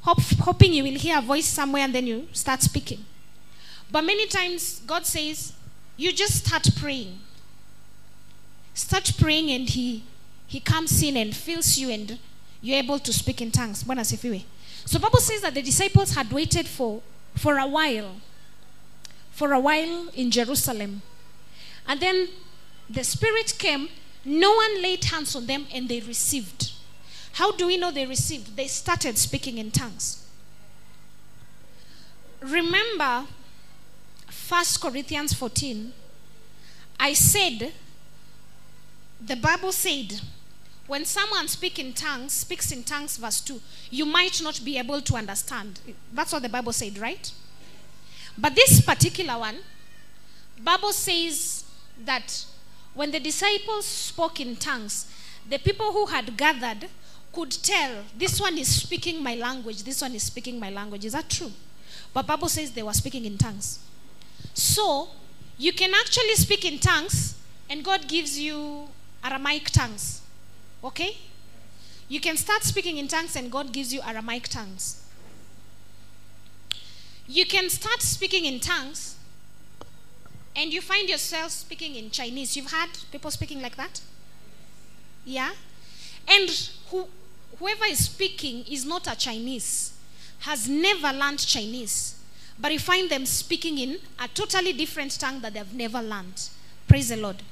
hope, 0.02 0.20
hoping 0.40 0.72
you 0.72 0.82
will 0.82 0.98
hear 0.98 1.18
a 1.18 1.22
voice 1.22 1.46
somewhere 1.46 1.82
and 1.82 1.94
then 1.94 2.06
you 2.06 2.28
start 2.32 2.62
speaking. 2.62 3.04
But 3.90 4.02
many 4.02 4.26
times 4.26 4.80
God 4.86 5.06
says, 5.06 5.52
you 5.96 6.12
just 6.12 6.44
start 6.46 6.68
praying. 6.76 7.18
Start 8.74 9.12
praying 9.18 9.50
and 9.50 9.68
he 9.68 10.04
he 10.46 10.60
comes 10.60 11.02
in 11.02 11.16
and 11.16 11.34
fills 11.34 11.76
you 11.76 11.90
and 11.90 12.18
you're 12.60 12.78
able 12.78 12.98
to 13.00 13.12
speak 13.12 13.40
in 13.42 13.50
tongues. 13.50 13.84
So 13.84 14.98
Bible 14.98 15.18
says 15.18 15.40
that 15.42 15.54
the 15.54 15.62
disciples 15.62 16.14
had 16.14 16.30
waited 16.30 16.68
for 16.68 17.02
for 17.34 17.58
a 17.58 17.66
while. 17.66 18.16
For 19.32 19.52
a 19.52 19.60
while 19.60 20.08
in 20.14 20.30
Jerusalem. 20.30 21.02
And 21.88 22.00
then 22.00 22.28
the 22.88 23.04
Spirit 23.04 23.54
came, 23.58 23.88
no 24.26 24.52
one 24.52 24.82
laid 24.82 25.04
hands 25.04 25.36
on 25.36 25.46
them, 25.46 25.66
and 25.72 25.88
they 25.88 26.00
received. 26.00 26.72
How 27.32 27.52
do 27.52 27.66
we 27.66 27.76
know 27.76 27.90
they 27.90 28.06
received? 28.06 28.56
They 28.56 28.66
started 28.66 29.16
speaking 29.16 29.58
in 29.58 29.70
tongues. 29.70 30.26
Remember 32.40 33.26
1 34.48 34.64
Corinthians 34.80 35.32
14. 35.32 35.92
I 36.98 37.12
said, 37.12 37.72
the 39.24 39.36
Bible 39.36 39.72
said, 39.72 40.20
when 40.86 41.04
someone 41.04 41.48
speak 41.48 41.78
in 41.78 41.92
tongues, 41.92 42.32
speaks 42.32 42.72
in 42.72 42.84
tongues, 42.84 43.16
verse 43.16 43.40
2, 43.40 43.60
you 43.90 44.06
might 44.06 44.42
not 44.42 44.60
be 44.64 44.78
able 44.78 45.00
to 45.00 45.16
understand. 45.16 45.80
That's 46.12 46.32
what 46.32 46.42
the 46.42 46.48
Bible 46.48 46.72
said, 46.72 46.98
right? 46.98 47.30
But 48.38 48.54
this 48.54 48.80
particular 48.80 49.38
one, 49.38 49.56
Bible 50.62 50.92
says 50.92 51.64
that 52.04 52.44
when 52.96 53.10
the 53.10 53.20
disciples 53.20 53.84
spoke 53.84 54.40
in 54.40 54.56
tongues, 54.56 55.06
the 55.48 55.58
people 55.58 55.92
who 55.92 56.06
had 56.06 56.36
gathered 56.36 56.88
could 57.30 57.50
tell 57.50 58.02
this 58.16 58.40
one 58.40 58.56
is 58.56 58.74
speaking 58.82 59.22
my 59.22 59.34
language, 59.34 59.82
this 59.82 60.00
one 60.00 60.14
is 60.14 60.22
speaking 60.22 60.58
my 60.58 60.70
language. 60.70 61.04
Is 61.04 61.12
that 61.12 61.28
true? 61.28 61.52
But 62.14 62.26
Bible 62.26 62.48
says 62.48 62.72
they 62.72 62.82
were 62.82 62.94
speaking 62.94 63.26
in 63.26 63.36
tongues. 63.36 63.80
So 64.54 65.10
you 65.58 65.74
can 65.74 65.92
actually 65.94 66.34
speak 66.36 66.64
in 66.64 66.78
tongues, 66.78 67.36
and 67.68 67.84
God 67.84 68.08
gives 68.08 68.38
you 68.38 68.88
Aramaic 69.22 69.70
tongues. 69.70 70.22
Okay? 70.82 71.18
You 72.08 72.20
can 72.20 72.38
start 72.38 72.62
speaking 72.62 72.96
in 72.96 73.08
tongues, 73.08 73.36
and 73.36 73.52
God 73.52 73.72
gives 73.72 73.92
you 73.92 74.00
Aramaic 74.00 74.48
tongues. 74.48 75.02
You 77.28 77.44
can 77.44 77.68
start 77.68 78.00
speaking 78.00 78.46
in 78.46 78.60
tongues, 78.60 79.15
and 80.56 80.72
you 80.72 80.80
find 80.80 81.08
yourself 81.08 81.50
speaking 81.50 81.94
in 81.94 82.10
Chinese. 82.10 82.56
You've 82.56 82.72
had 82.72 82.88
people 83.12 83.30
speaking 83.30 83.60
like 83.60 83.76
that? 83.76 84.00
Yeah? 85.24 85.52
And 86.26 86.48
who, 86.90 87.06
whoever 87.58 87.84
is 87.84 88.06
speaking 88.06 88.64
is 88.64 88.86
not 88.86 89.06
a 89.06 89.14
Chinese, 89.14 89.92
has 90.40 90.68
never 90.68 91.12
learned 91.12 91.40
Chinese, 91.40 92.18
but 92.58 92.72
you 92.72 92.78
find 92.78 93.10
them 93.10 93.26
speaking 93.26 93.78
in 93.78 93.98
a 94.18 94.28
totally 94.28 94.72
different 94.72 95.18
tongue 95.20 95.40
that 95.40 95.52
they've 95.52 95.74
never 95.74 96.00
learned. 96.00 96.48
Praise 96.88 97.10
the 97.10 97.16
Lord. 97.16 97.42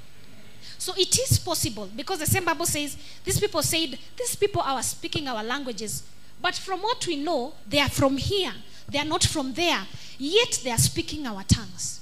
So 0.78 0.94
it 0.96 1.18
is 1.18 1.38
possible 1.38 1.88
because 1.94 2.18
the 2.18 2.26
same 2.26 2.44
Bible 2.44 2.66
says 2.66 2.96
these 3.22 3.38
people 3.38 3.62
said, 3.62 3.98
These 4.16 4.36
people 4.36 4.62
are 4.62 4.82
speaking 4.82 5.28
our 5.28 5.42
languages, 5.44 6.02
but 6.40 6.54
from 6.54 6.80
what 6.80 7.06
we 7.06 7.16
know, 7.16 7.54
they 7.68 7.80
are 7.80 7.88
from 7.88 8.16
here, 8.16 8.52
they 8.88 8.98
are 8.98 9.04
not 9.04 9.24
from 9.24 9.52
there, 9.52 9.86
yet 10.18 10.60
they 10.64 10.70
are 10.70 10.78
speaking 10.78 11.26
our 11.26 11.42
tongues. 11.44 12.00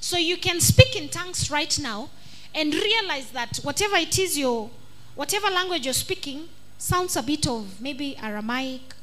So 0.00 0.16
you 0.16 0.36
can 0.38 0.60
speak 0.60 0.96
in 0.96 1.08
tongues 1.08 1.50
right 1.50 1.78
now 1.78 2.08
and 2.54 2.74
realize 2.74 3.30
that 3.32 3.58
whatever 3.58 3.96
it 3.96 4.18
is 4.18 4.38
your 4.38 4.70
whatever 5.14 5.48
language 5.50 5.84
you're 5.84 5.94
speaking 5.94 6.48
sounds 6.78 7.16
a 7.16 7.22
bit 7.22 7.46
of 7.46 7.80
maybe 7.80 8.16
Aramaic. 8.16 8.94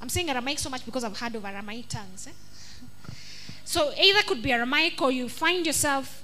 I'm 0.00 0.08
saying 0.08 0.30
Aramaic 0.30 0.58
so 0.60 0.70
much 0.70 0.84
because 0.84 1.02
I've 1.02 1.18
heard 1.18 1.34
of 1.34 1.44
Aramaic 1.44 1.88
tongues. 1.88 2.28
eh? 2.28 3.12
So 3.64 3.92
either 4.00 4.22
could 4.22 4.42
be 4.42 4.52
Aramaic 4.52 5.02
or 5.02 5.10
you 5.10 5.28
find 5.28 5.66
yourself 5.66 6.22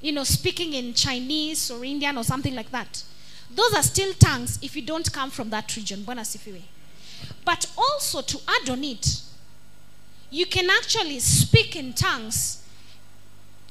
you 0.00 0.12
know 0.12 0.24
speaking 0.24 0.72
in 0.72 0.94
Chinese 0.94 1.70
or 1.70 1.84
Indian 1.84 2.16
or 2.16 2.24
something 2.24 2.54
like 2.54 2.70
that. 2.70 3.02
Those 3.52 3.74
are 3.74 3.82
still 3.82 4.14
tongues 4.14 4.58
if 4.62 4.76
you 4.76 4.82
don't 4.82 5.12
come 5.12 5.30
from 5.30 5.50
that 5.50 5.74
region. 5.76 6.04
But 6.04 7.66
also 7.76 8.22
to 8.22 8.38
add 8.46 8.70
on 8.70 8.84
it, 8.84 9.22
you 10.30 10.46
can 10.46 10.70
actually 10.70 11.18
speak 11.18 11.76
in 11.76 11.92
tongues 11.92 12.62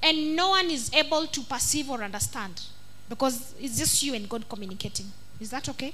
and 0.04 0.36
no 0.36 0.50
one 0.50 0.70
is 0.70 0.92
able 0.94 1.26
to 1.28 1.42
perceive 1.42 1.90
or 1.90 2.04
understand 2.04 2.62
because 3.08 3.54
it's 3.60 3.78
just 3.78 4.04
you 4.04 4.14
and 4.14 4.30
God 4.30 4.48
communicating. 4.48 5.08
Is 5.40 5.50
that 5.52 5.68
okay? 5.70 5.94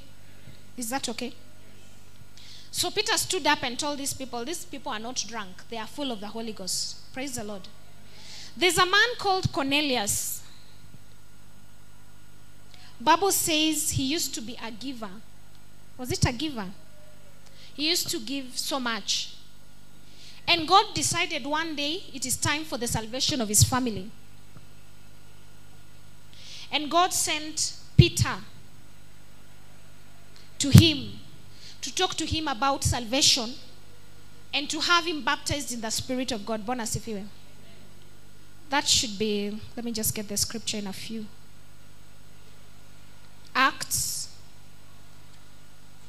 Is 0.77 0.89
that 0.89 1.07
okay? 1.09 1.33
So 2.71 2.91
Peter 2.91 3.17
stood 3.17 3.47
up 3.47 3.63
and 3.63 3.79
told 3.79 3.99
these 3.99 4.13
people, 4.13 4.43
These 4.43 4.65
people 4.65 4.91
are 4.91 4.99
not 4.99 5.23
drunk, 5.27 5.67
they 5.69 5.77
are 5.77 5.87
full 5.87 6.11
of 6.11 6.19
the 6.19 6.27
Holy 6.27 6.51
Ghost. 6.51 6.97
Praise 7.13 7.35
the 7.35 7.43
Lord. 7.43 7.61
There's 8.57 8.77
a 8.77 8.85
man 8.85 9.15
called 9.17 9.51
Cornelius. 9.51 10.43
Bible 12.99 13.31
says 13.31 13.91
he 13.91 14.03
used 14.03 14.33
to 14.35 14.41
be 14.41 14.57
a 14.63 14.71
giver. 14.71 15.09
Was 15.97 16.11
it 16.11 16.25
a 16.25 16.33
giver? 16.33 16.67
He 17.73 17.89
used 17.89 18.09
to 18.09 18.19
give 18.19 18.57
so 18.57 18.79
much. 18.79 19.34
And 20.47 20.67
God 20.67 20.93
decided 20.93 21.45
one 21.45 21.75
day 21.75 22.03
it 22.13 22.25
is 22.25 22.37
time 22.37 22.63
for 22.63 22.77
the 22.77 22.87
salvation 22.87 23.41
of 23.41 23.47
his 23.47 23.63
family. 23.63 24.11
And 26.71 26.89
God 26.89 27.13
sent 27.13 27.77
Peter 27.97 28.35
to 30.59 30.69
him 30.69 31.19
to 31.81 31.93
talk 31.93 32.15
to 32.15 32.25
him 32.25 32.47
about 32.47 32.83
salvation 32.83 33.53
and 34.53 34.69
to 34.69 34.79
have 34.79 35.05
him 35.05 35.23
baptized 35.23 35.73
in 35.73 35.81
the 35.81 35.89
Spirit 35.89 36.31
of 36.31 36.45
God. 36.45 36.65
Bwana 36.65 36.83
sifiwe. 36.83 37.25
That 38.69 38.87
should 38.87 39.17
be, 39.19 39.59
let 39.75 39.85
me 39.85 39.91
just 39.91 40.15
get 40.15 40.27
the 40.27 40.37
scripture 40.37 40.77
in 40.77 40.87
a 40.87 40.93
few. 40.93 41.25
Acts 43.53 44.29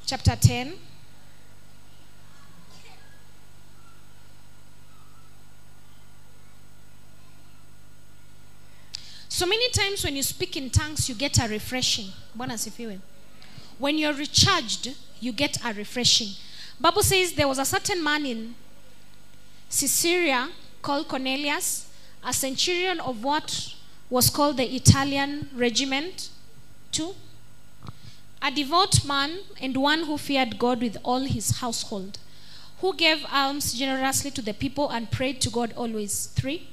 chapter 0.06 0.36
10. 0.36 0.74
So 9.36 9.44
many 9.44 9.68
times 9.68 10.02
when 10.02 10.16
you 10.16 10.22
speak 10.22 10.56
in 10.56 10.70
tongues, 10.70 11.10
you 11.10 11.14
get 11.14 11.38
a 11.38 11.46
refreshing. 11.46 12.06
Bwana 12.34 12.54
sifiwe. 12.54 12.98
When 13.78 13.98
you're 13.98 14.14
recharged, 14.14 14.96
you 15.20 15.30
get 15.30 15.58
a 15.62 15.74
refreshing. 15.74 16.28
Bible 16.80 17.02
says 17.02 17.34
there 17.34 17.46
was 17.46 17.58
a 17.58 17.66
certain 17.66 18.02
man 18.02 18.24
in 18.24 18.54
Caesarea 19.68 20.48
called 20.80 21.08
Cornelius, 21.08 21.86
a 22.24 22.32
centurion 22.32 22.98
of 22.98 23.22
what 23.22 23.74
was 24.08 24.30
called 24.30 24.56
the 24.56 24.74
Italian 24.74 25.50
regiment, 25.54 26.30
too. 26.90 27.14
A 28.40 28.50
devout 28.50 29.04
man 29.04 29.40
and 29.60 29.76
one 29.76 30.04
who 30.04 30.16
feared 30.16 30.58
God 30.58 30.80
with 30.80 30.96
all 31.04 31.20
his 31.20 31.58
household, 31.58 32.18
who 32.80 32.94
gave 32.94 33.26
alms 33.30 33.74
generously 33.74 34.30
to 34.30 34.40
the 34.40 34.54
people 34.54 34.88
and 34.88 35.10
prayed 35.10 35.42
to 35.42 35.50
God 35.50 35.74
always. 35.76 36.24
Three. 36.24 36.68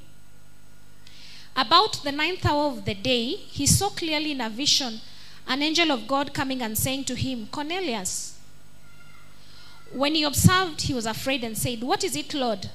About 1.56 2.04
the 2.04 2.12
ninth 2.12 2.46
hour 2.46 2.66
of 2.66 2.86
the 2.86 2.96
day, 2.96 3.36
he 3.36 3.68
saw 3.68 3.90
clearly 3.90 4.32
in 4.32 4.42
a 4.42 4.50
vision 4.50 5.00
an 5.48 5.62
angel 5.62 5.92
of 5.92 6.08
God 6.08 6.34
coming 6.34 6.62
and 6.62 6.78
saying 6.78 7.04
to 7.06 7.16
him, 7.16 7.48
Cornelius. 7.52 8.40
When 9.92 10.16
he 10.16 10.24
observed, 10.24 10.82
he 10.82 10.94
was 10.94 11.06
afraid 11.06 11.44
and 11.44 11.56
said, 11.58 11.84
What 11.84 12.04
is 12.04 12.16
it, 12.16 12.34
Lord? 12.34 12.70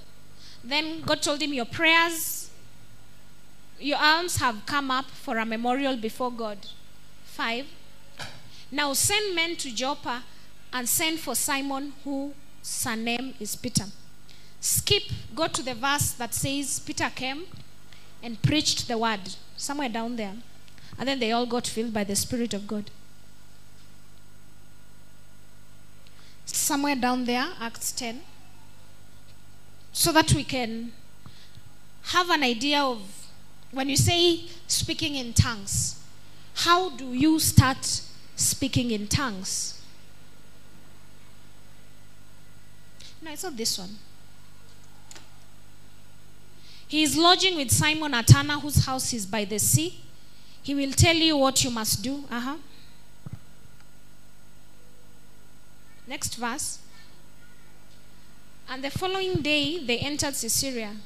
Then 0.63 1.01
God 1.01 1.23
told 1.23 1.43
him, 1.43 1.53
Your 1.53 1.65
prayers, 1.65 2.51
your 3.81 3.99
alms 3.99 4.37
have 4.37 4.65
come 4.67 4.91
up 4.91 5.07
for 5.07 5.39
a 5.39 5.47
memorial 5.47 5.97
before 5.97 6.31
God. 6.31 6.59
Five. 7.25 7.67
Now 8.71 8.93
send 8.93 9.35
men 9.35 9.57
to 9.57 9.75
Joppa 9.75 10.23
and 10.73 10.89
send 10.89 11.19
for 11.19 11.35
Simon, 11.35 11.95
whose 12.05 12.35
surname 12.63 13.35
is 13.41 13.57
Peter. 13.57 13.87
Skip, 14.61 15.05
go 15.35 15.49
to 15.49 15.63
the 15.63 15.75
verse 15.75 16.13
that 16.13 16.35
says, 16.35 16.81
Peter 16.81 17.11
came 17.15 17.47
and 18.23 18.41
preached 18.43 18.89
the 18.89 18.99
word. 18.99 19.21
Somewhere 19.57 19.89
down 19.89 20.17
there. 20.17 20.35
And 20.99 21.09
then 21.09 21.21
they 21.21 21.33
all 21.33 21.47
got 21.47 21.67
filled 21.67 21.93
by 21.93 22.05
the 22.05 22.17
Spirit 22.17 22.55
of 22.55 22.67
God. 22.67 22.91
Somewhere 26.47 26.97
down 26.97 27.25
there, 27.25 27.47
Acts 27.61 27.93
10. 27.93 28.21
So 29.93 30.13
that 30.13 30.33
we 30.33 30.45
can 30.45 30.93
have 32.03 32.31
an 32.31 32.43
idea 32.43 32.81
of 32.81 33.01
when 33.71 33.89
you 33.89 33.97
say 33.97 34.45
speaking 34.67 35.15
in 35.15 35.33
tongues, 35.35 36.01
how 36.55 36.91
do 36.91 37.13
you 37.13 37.39
start 37.39 38.03
speaking 38.35 38.91
in 38.91 39.07
tongues? 39.07 39.81
No, 43.21 43.33
it's 43.33 43.43
not 43.43 43.57
this 43.57 43.79
one. 43.79 43.91
He 46.89 47.03
is 47.03 47.17
lodging 47.17 47.57
with 47.57 47.71
Simon 47.71 48.15
a 48.15 48.23
tanner, 48.23 48.55
whose 48.55 48.87
house 48.87 49.13
is 49.13 49.27
by 49.27 49.45
the 49.45 49.59
sea. 49.59 50.01
He 50.63 50.75
will 50.75 50.93
tell 50.93 51.15
you 51.15 51.37
what 51.37 51.63
you 51.63 51.71
must 51.71 52.03
do. 52.03 52.25
Uh-huh. 52.31 52.57
Next 56.07 56.37
verse. 56.37 56.79
And 58.71 58.83
the 58.83 58.91
following 58.91 59.43
day, 59.43 59.85
they 59.85 59.99
entered 59.99 60.35
Caesarea. 60.35 60.97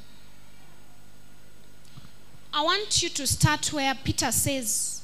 I 2.55 2.63
want 2.63 3.03
you 3.03 3.09
to 3.09 3.27
start 3.27 3.73
where 3.73 3.95
Peter 3.95 4.31
says, 4.31 5.03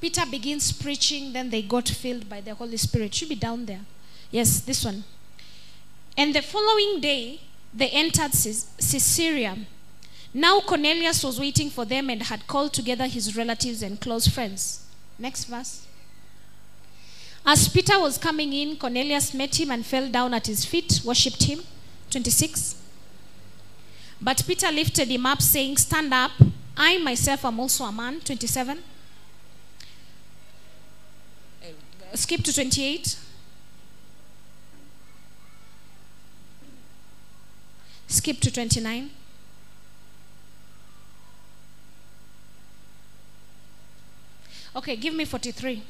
Peter 0.00 0.22
begins 0.28 0.72
preaching, 0.72 1.32
then 1.32 1.50
they 1.50 1.62
got 1.62 1.88
filled 1.88 2.28
by 2.28 2.40
the 2.40 2.54
Holy 2.54 2.76
Spirit. 2.76 3.14
Should 3.14 3.28
be 3.28 3.34
down 3.34 3.66
there. 3.66 3.80
Yes, 4.30 4.60
this 4.60 4.84
one. 4.84 5.04
And 6.16 6.34
the 6.34 6.42
following 6.42 7.00
day, 7.00 7.40
they 7.72 7.88
entered 7.90 8.32
Caesarea. 8.32 9.56
Now 10.32 10.60
Cornelius 10.60 11.24
was 11.24 11.40
waiting 11.40 11.70
for 11.70 11.84
them 11.84 12.08
and 12.08 12.22
had 12.22 12.46
called 12.46 12.72
together 12.72 13.06
his 13.06 13.36
relatives 13.36 13.82
and 13.82 14.00
close 14.00 14.28
friends. 14.28 14.86
Next 15.18 15.44
verse. 15.44 15.86
As 17.44 17.68
Peter 17.68 17.98
was 17.98 18.18
coming 18.18 18.52
in, 18.52 18.76
Cornelius 18.76 19.34
met 19.34 19.58
him 19.58 19.70
and 19.70 19.84
fell 19.84 20.08
down 20.08 20.34
at 20.34 20.46
his 20.46 20.64
feet, 20.64 21.00
worshipped 21.04 21.44
him. 21.44 21.60
26. 22.10 22.76
But 24.20 24.42
Peter 24.46 24.70
lifted 24.70 25.08
him 25.08 25.26
up, 25.26 25.40
saying, 25.40 25.78
Stand 25.78 26.12
up. 26.12 26.32
I 26.76 26.98
myself 26.98 27.44
am 27.44 27.58
also 27.58 27.84
a 27.84 27.92
man. 27.92 28.20
27. 28.20 28.78
Skip 32.14 32.42
to 32.42 32.52
28. 32.52 33.18
Skip 38.08 38.40
to 38.40 38.50
29. 38.52 39.10
Okay, 44.74 44.96
give 44.96 45.14
me 45.14 45.24
43. 45.24 45.82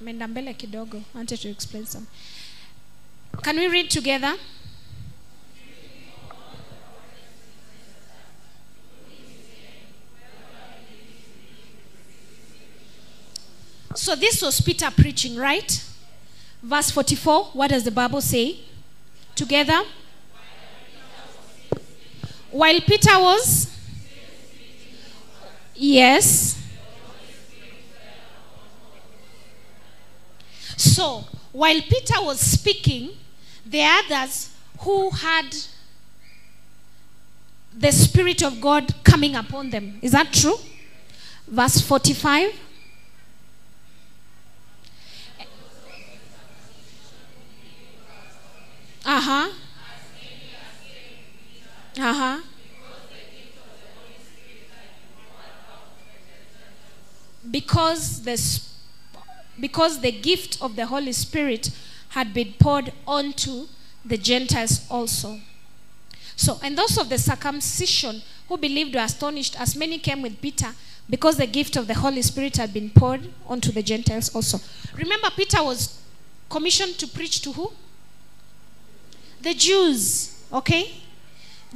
Menda 0.00 0.28
mbele 0.28 0.54
kidogo. 0.54 0.98
I 1.14 1.18
wanted 1.18 1.40
to 1.40 1.48
explain 1.48 1.86
some. 1.86 2.06
Can 3.42 3.56
we 3.56 3.68
read 3.68 3.90
together? 3.90 4.34
So 13.94 14.16
this 14.16 14.40
was 14.42 14.60
Peter 14.60 14.90
preaching, 14.90 15.36
right? 15.36 15.84
Verse 16.62 16.90
44, 16.90 17.44
what 17.52 17.70
does 17.70 17.84
the 17.84 17.90
Bible 17.90 18.20
say? 18.20 18.60
Together. 19.34 19.82
While 22.50 22.80
Peter 22.80 23.18
was 23.18 23.68
Yes. 25.74 26.61
So, 30.76 31.24
while 31.52 31.80
Peter 31.82 32.20
was 32.20 32.40
speaking, 32.40 33.10
the 33.64 33.82
others 33.82 34.50
who 34.80 35.10
had 35.10 35.54
the 37.76 37.90
Spirit 37.92 38.42
of 38.42 38.60
God 38.60 38.92
coming 39.04 39.34
upon 39.34 39.70
them. 39.70 39.98
Is 40.02 40.12
that 40.12 40.32
true? 40.32 40.56
Verse 41.46 41.80
45. 41.80 42.52
Uh 49.04 49.20
huh. 49.20 49.50
Uh 51.98 52.14
huh. 52.14 52.40
Because 57.50 58.22
the 58.22 58.36
because 59.62 60.00
the 60.00 60.10
gift 60.10 60.60
of 60.60 60.74
the 60.74 60.86
Holy 60.86 61.12
Spirit 61.12 61.70
had 62.08 62.34
been 62.34 62.52
poured 62.58 62.92
onto 63.06 63.68
the 64.04 64.18
Gentiles 64.18 64.84
also. 64.90 65.38
So, 66.34 66.58
and 66.64 66.76
those 66.76 66.98
of 66.98 67.08
the 67.08 67.16
circumcision 67.16 68.22
who 68.48 68.56
believed 68.56 68.92
were 68.92 69.02
astonished, 69.02 69.58
as 69.60 69.76
many 69.76 70.00
came 70.00 70.20
with 70.20 70.40
Peter, 70.40 70.66
because 71.08 71.36
the 71.36 71.46
gift 71.46 71.76
of 71.76 71.86
the 71.86 71.94
Holy 71.94 72.22
Spirit 72.22 72.56
had 72.56 72.74
been 72.74 72.90
poured 72.90 73.28
onto 73.46 73.70
the 73.70 73.84
Gentiles 73.84 74.34
also. 74.34 74.58
Remember, 74.96 75.28
Peter 75.36 75.62
was 75.62 76.02
commissioned 76.50 76.98
to 76.98 77.06
preach 77.06 77.40
to 77.42 77.52
who? 77.52 77.70
The 79.42 79.54
Jews, 79.54 80.42
okay? 80.52 80.90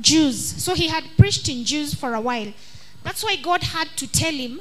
Jews. 0.01 0.61
So 0.61 0.75
he 0.75 0.89
had 0.89 1.05
preached 1.17 1.49
in 1.49 1.65
Jews 1.65 1.95
for 1.95 2.15
a 2.15 2.21
while. 2.21 2.53
That's 3.05 3.23
why 3.23 3.37
God 3.37 3.63
had 3.63 3.89
to 3.97 4.09
tell 4.09 4.33
him 4.33 4.61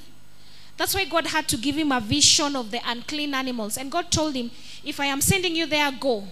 that's 0.77 0.93
why 0.93 1.05
God 1.05 1.27
had 1.27 1.47
to 1.49 1.57
give 1.57 1.75
him 1.75 1.91
a 1.91 1.99
vision 1.99 2.55
of 2.55 2.71
the 2.71 2.81
unclean 2.85 3.33
animals. 3.33 3.77
And 3.77 3.91
God 3.91 4.11
told 4.11 4.35
him, 4.35 4.51
If 4.83 4.99
I 4.99 5.05
am 5.05 5.21
sending 5.21 5.55
you 5.55 5.65
there, 5.65 5.91
go. 5.91 6.25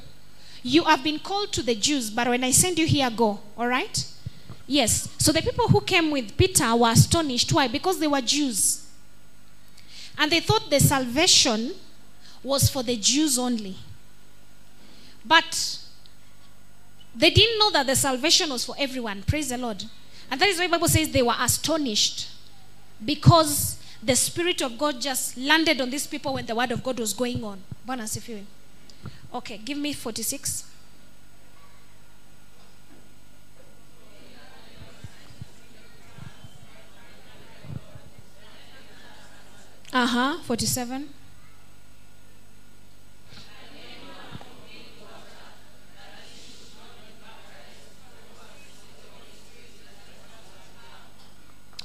You 0.61 0.83
have 0.83 1.03
been 1.03 1.19
called 1.19 1.51
to 1.53 1.63
the 1.63 1.75
Jews, 1.75 2.09
but 2.09 2.27
when 2.27 2.43
I 2.43 2.51
send 2.51 2.79
you 2.79 2.85
here, 2.85 3.09
go. 3.09 3.39
All 3.57 3.67
right? 3.67 4.05
Yes. 4.67 5.09
So 5.17 5.31
the 5.31 5.41
people 5.41 5.67
who 5.67 5.81
came 5.81 6.11
with 6.11 6.37
Peter 6.37 6.75
were 6.75 6.91
astonished. 6.91 7.51
Why? 7.53 7.67
Because 7.67 7.99
they 7.99 8.07
were 8.07 8.21
Jews. 8.21 8.85
And 10.17 10.31
they 10.31 10.39
thought 10.39 10.69
the 10.69 10.79
salvation 10.79 11.73
was 12.41 12.69
for 12.69 12.83
the 12.83 12.95
Jews 12.95 13.39
only. 13.39 13.77
But 15.25 15.79
they 17.15 17.29
didn't 17.29 17.59
know 17.59 17.71
that 17.71 17.87
the 17.87 17.95
salvation 17.95 18.49
was 18.49 18.65
for 18.65 18.75
everyone. 18.77 19.23
Praise 19.23 19.49
the 19.49 19.57
Lord. 19.57 19.83
And 20.29 20.39
that 20.39 20.49
is 20.49 20.57
why 20.57 20.67
the 20.67 20.71
Bible 20.71 20.87
says 20.87 21.09
they 21.09 21.21
were 21.21 21.35
astonished 21.39 22.29
because 23.03 23.77
the 24.03 24.15
Spirit 24.15 24.61
of 24.61 24.77
God 24.77 24.99
just 24.99 25.37
landed 25.37 25.79
on 25.79 25.89
these 25.89 26.05
people 26.07 26.33
when 26.33 26.45
the 26.45 26.55
Word 26.55 26.71
of 26.71 26.83
God 26.83 26.99
was 26.99 27.13
going 27.13 27.43
on. 27.43 27.61
Okay, 29.33 29.57
give 29.57 29.77
me 29.77 29.93
46. 29.93 30.65
Uh 39.93 40.07
huh, 40.07 40.37
47. 40.43 41.09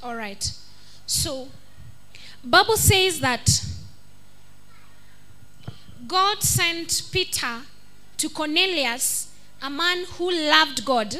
All 0.02 0.16
right. 0.16 0.52
So, 1.06 1.48
Bible 2.44 2.76
says 2.76 3.20
that 3.20 3.64
God 6.06 6.42
sent 6.42 7.02
Peter 7.12 7.62
to 8.16 8.28
Cornelius, 8.28 9.32
a 9.62 9.68
man 9.68 10.04
who 10.16 10.30
loved 10.30 10.84
God 10.84 11.16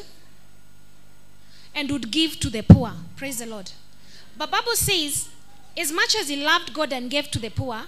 and 1.75 1.91
would 1.91 2.11
give 2.11 2.41
to 2.41 2.51
the 2.51 2.63
poor. 2.63 2.93
Praise 3.17 3.39
the 3.39 3.47
Lord. 3.47 3.71
But 4.37 4.51
Bible 4.51 4.75
says, 4.75 5.29
as 5.77 5.93
much 5.93 6.15
as 6.17 6.29
he 6.29 6.37
loved 6.43 6.73
God 6.73 6.93
and 6.93 7.11
gave 7.11 7.31
to 7.33 7.39
the 7.39 7.51
poor, 7.51 7.83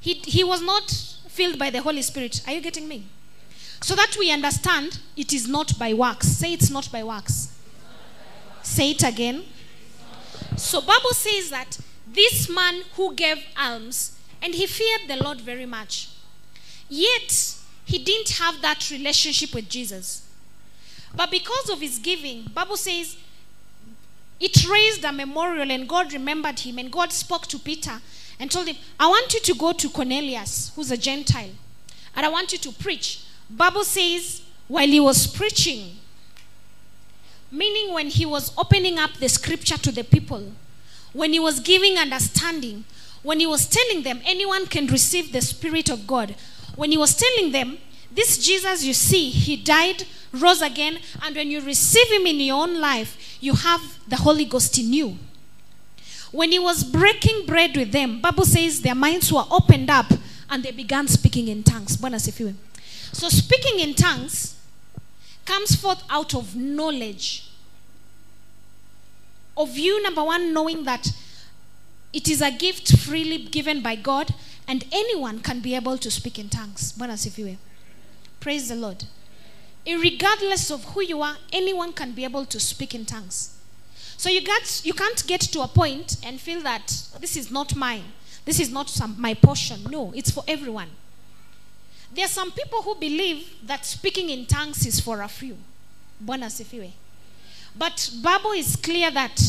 he, 0.00 0.14
he 0.14 0.44
was 0.44 0.62
not 0.62 0.90
filled 1.28 1.58
by 1.58 1.70
the 1.70 1.82
Holy 1.82 2.02
Spirit. 2.02 2.40
Are 2.46 2.52
you 2.54 2.60
getting 2.60 2.88
me? 2.88 3.06
So 3.80 3.94
that 3.94 4.16
we 4.18 4.32
understand 4.32 5.00
it 5.16 5.32
is 5.32 5.46
not 5.46 5.78
by 5.78 5.92
works. 5.92 6.28
Say 6.28 6.54
it's 6.54 6.70
not 6.70 6.90
by 6.90 7.04
works. 7.04 7.52
Say 8.62 8.92
it 8.92 9.02
again. 9.02 9.44
So 10.56 10.80
Bible 10.80 11.10
says 11.10 11.50
that 11.50 11.78
this 12.16 12.48
man 12.48 12.82
who 12.96 13.14
gave 13.14 13.44
alms 13.56 14.18
and 14.42 14.54
he 14.54 14.66
feared 14.66 15.02
the 15.06 15.22
Lord 15.22 15.40
very 15.40 15.66
much. 15.66 16.08
Yet 16.88 17.56
he 17.84 17.98
didn't 17.98 18.30
have 18.38 18.60
that 18.62 18.90
relationship 18.90 19.54
with 19.54 19.68
Jesus. 19.68 20.26
But 21.14 21.30
because 21.30 21.70
of 21.70 21.80
his 21.80 21.98
giving, 21.98 22.42
Bible 22.54 22.76
says 22.76 23.16
it 24.40 24.68
raised 24.68 25.04
a 25.04 25.12
memorial 25.12 25.70
and 25.70 25.88
God 25.88 26.12
remembered 26.12 26.60
him 26.60 26.78
and 26.78 26.90
God 26.90 27.12
spoke 27.12 27.46
to 27.48 27.58
Peter 27.58 28.00
and 28.40 28.50
told 28.50 28.66
him, 28.66 28.76
I 28.98 29.06
want 29.06 29.32
you 29.32 29.40
to 29.40 29.54
go 29.54 29.72
to 29.72 29.88
Cornelius, 29.88 30.72
who's 30.74 30.90
a 30.90 30.96
Gentile, 30.96 31.50
and 32.14 32.26
I 32.26 32.28
want 32.28 32.52
you 32.52 32.58
to 32.58 32.72
preach. 32.72 33.24
Bible 33.48 33.84
says 33.84 34.42
while 34.68 34.86
he 34.86 35.00
was 35.00 35.26
preaching, 35.26 35.96
meaning 37.50 37.94
when 37.94 38.08
he 38.08 38.26
was 38.26 38.52
opening 38.58 38.98
up 38.98 39.14
the 39.14 39.28
scripture 39.28 39.78
to 39.78 39.92
the 39.92 40.04
people, 40.04 40.52
when 41.12 41.32
he 41.32 41.40
was 41.40 41.60
giving 41.60 41.96
understanding, 41.96 42.84
when 43.22 43.40
he 43.40 43.46
was 43.46 43.66
telling 43.66 44.02
them 44.02 44.20
anyone 44.24 44.66
can 44.66 44.86
receive 44.86 45.32
the 45.32 45.40
Spirit 45.40 45.88
of 45.88 46.06
God, 46.06 46.34
when 46.76 46.90
he 46.90 46.98
was 46.98 47.16
telling 47.16 47.52
them, 47.52 47.78
this 48.12 48.38
Jesus 48.38 48.84
you 48.84 48.94
see, 48.94 49.30
he 49.30 49.56
died, 49.56 50.04
rose 50.32 50.62
again, 50.62 50.98
and 51.22 51.34
when 51.36 51.50
you 51.50 51.60
receive 51.60 52.10
him 52.10 52.26
in 52.26 52.40
your 52.40 52.62
own 52.62 52.80
life, 52.80 53.36
you 53.40 53.54
have 53.54 53.98
the 54.08 54.16
Holy 54.16 54.44
Ghost 54.44 54.78
in 54.78 54.92
you. 54.92 55.18
When 56.32 56.52
he 56.52 56.58
was 56.58 56.84
breaking 56.84 57.46
bread 57.46 57.76
with 57.76 57.92
them, 57.92 58.20
Bible 58.20 58.44
says 58.44 58.80
their 58.80 58.94
minds 58.94 59.32
were 59.32 59.44
opened 59.50 59.90
up 59.90 60.06
and 60.50 60.62
they 60.62 60.70
began 60.70 61.08
speaking 61.08 61.48
in 61.48 61.62
tongues. 61.62 61.98
So 63.12 63.28
speaking 63.28 63.80
in 63.80 63.94
tongues 63.94 64.56
comes 65.44 65.76
forth 65.76 66.02
out 66.10 66.34
of 66.34 66.54
knowledge. 66.56 67.45
Of 69.56 69.78
you, 69.78 70.02
number 70.02 70.22
one, 70.22 70.52
knowing 70.52 70.84
that 70.84 71.12
it 72.12 72.28
is 72.28 72.42
a 72.42 72.50
gift 72.50 72.96
freely 72.98 73.38
given 73.38 73.82
by 73.82 73.96
God 73.96 74.34
and 74.68 74.84
anyone 74.92 75.40
can 75.40 75.60
be 75.60 75.74
able 75.74 75.98
to 75.98 76.10
speak 76.10 76.38
in 76.38 76.48
tongues. 76.48 76.92
Praise 78.40 78.68
the 78.68 78.76
Lord. 78.76 79.04
Regardless 79.86 80.70
of 80.70 80.84
who 80.86 81.02
you 81.02 81.22
are, 81.22 81.36
anyone 81.52 81.92
can 81.92 82.12
be 82.12 82.24
able 82.24 82.44
to 82.46 82.58
speak 82.58 82.94
in 82.94 83.04
tongues. 83.04 83.56
So 84.16 84.28
you, 84.30 84.42
got, 84.42 84.80
you 84.84 84.92
can't 84.92 85.26
get 85.26 85.42
to 85.42 85.60
a 85.60 85.68
point 85.68 86.16
and 86.24 86.40
feel 86.40 86.60
that 86.62 86.86
this 87.20 87.36
is 87.36 87.50
not 87.50 87.76
mine. 87.76 88.04
This 88.44 88.60
is 88.60 88.70
not 88.70 88.88
some, 88.88 89.20
my 89.20 89.34
portion. 89.34 89.84
No, 89.90 90.12
it's 90.14 90.30
for 90.30 90.42
everyone. 90.48 90.88
There 92.14 92.24
are 92.24 92.28
some 92.28 92.50
people 92.50 92.82
who 92.82 92.94
believe 92.94 93.46
that 93.66 93.84
speaking 93.84 94.30
in 94.30 94.46
tongues 94.46 94.86
is 94.86 95.00
for 95.00 95.20
a 95.20 95.28
few. 95.28 95.56
Bwana 96.24 96.46
asifiwe. 96.46 96.92
But 97.78 98.10
Bible 98.22 98.52
is 98.52 98.76
clear 98.76 99.10
that 99.10 99.40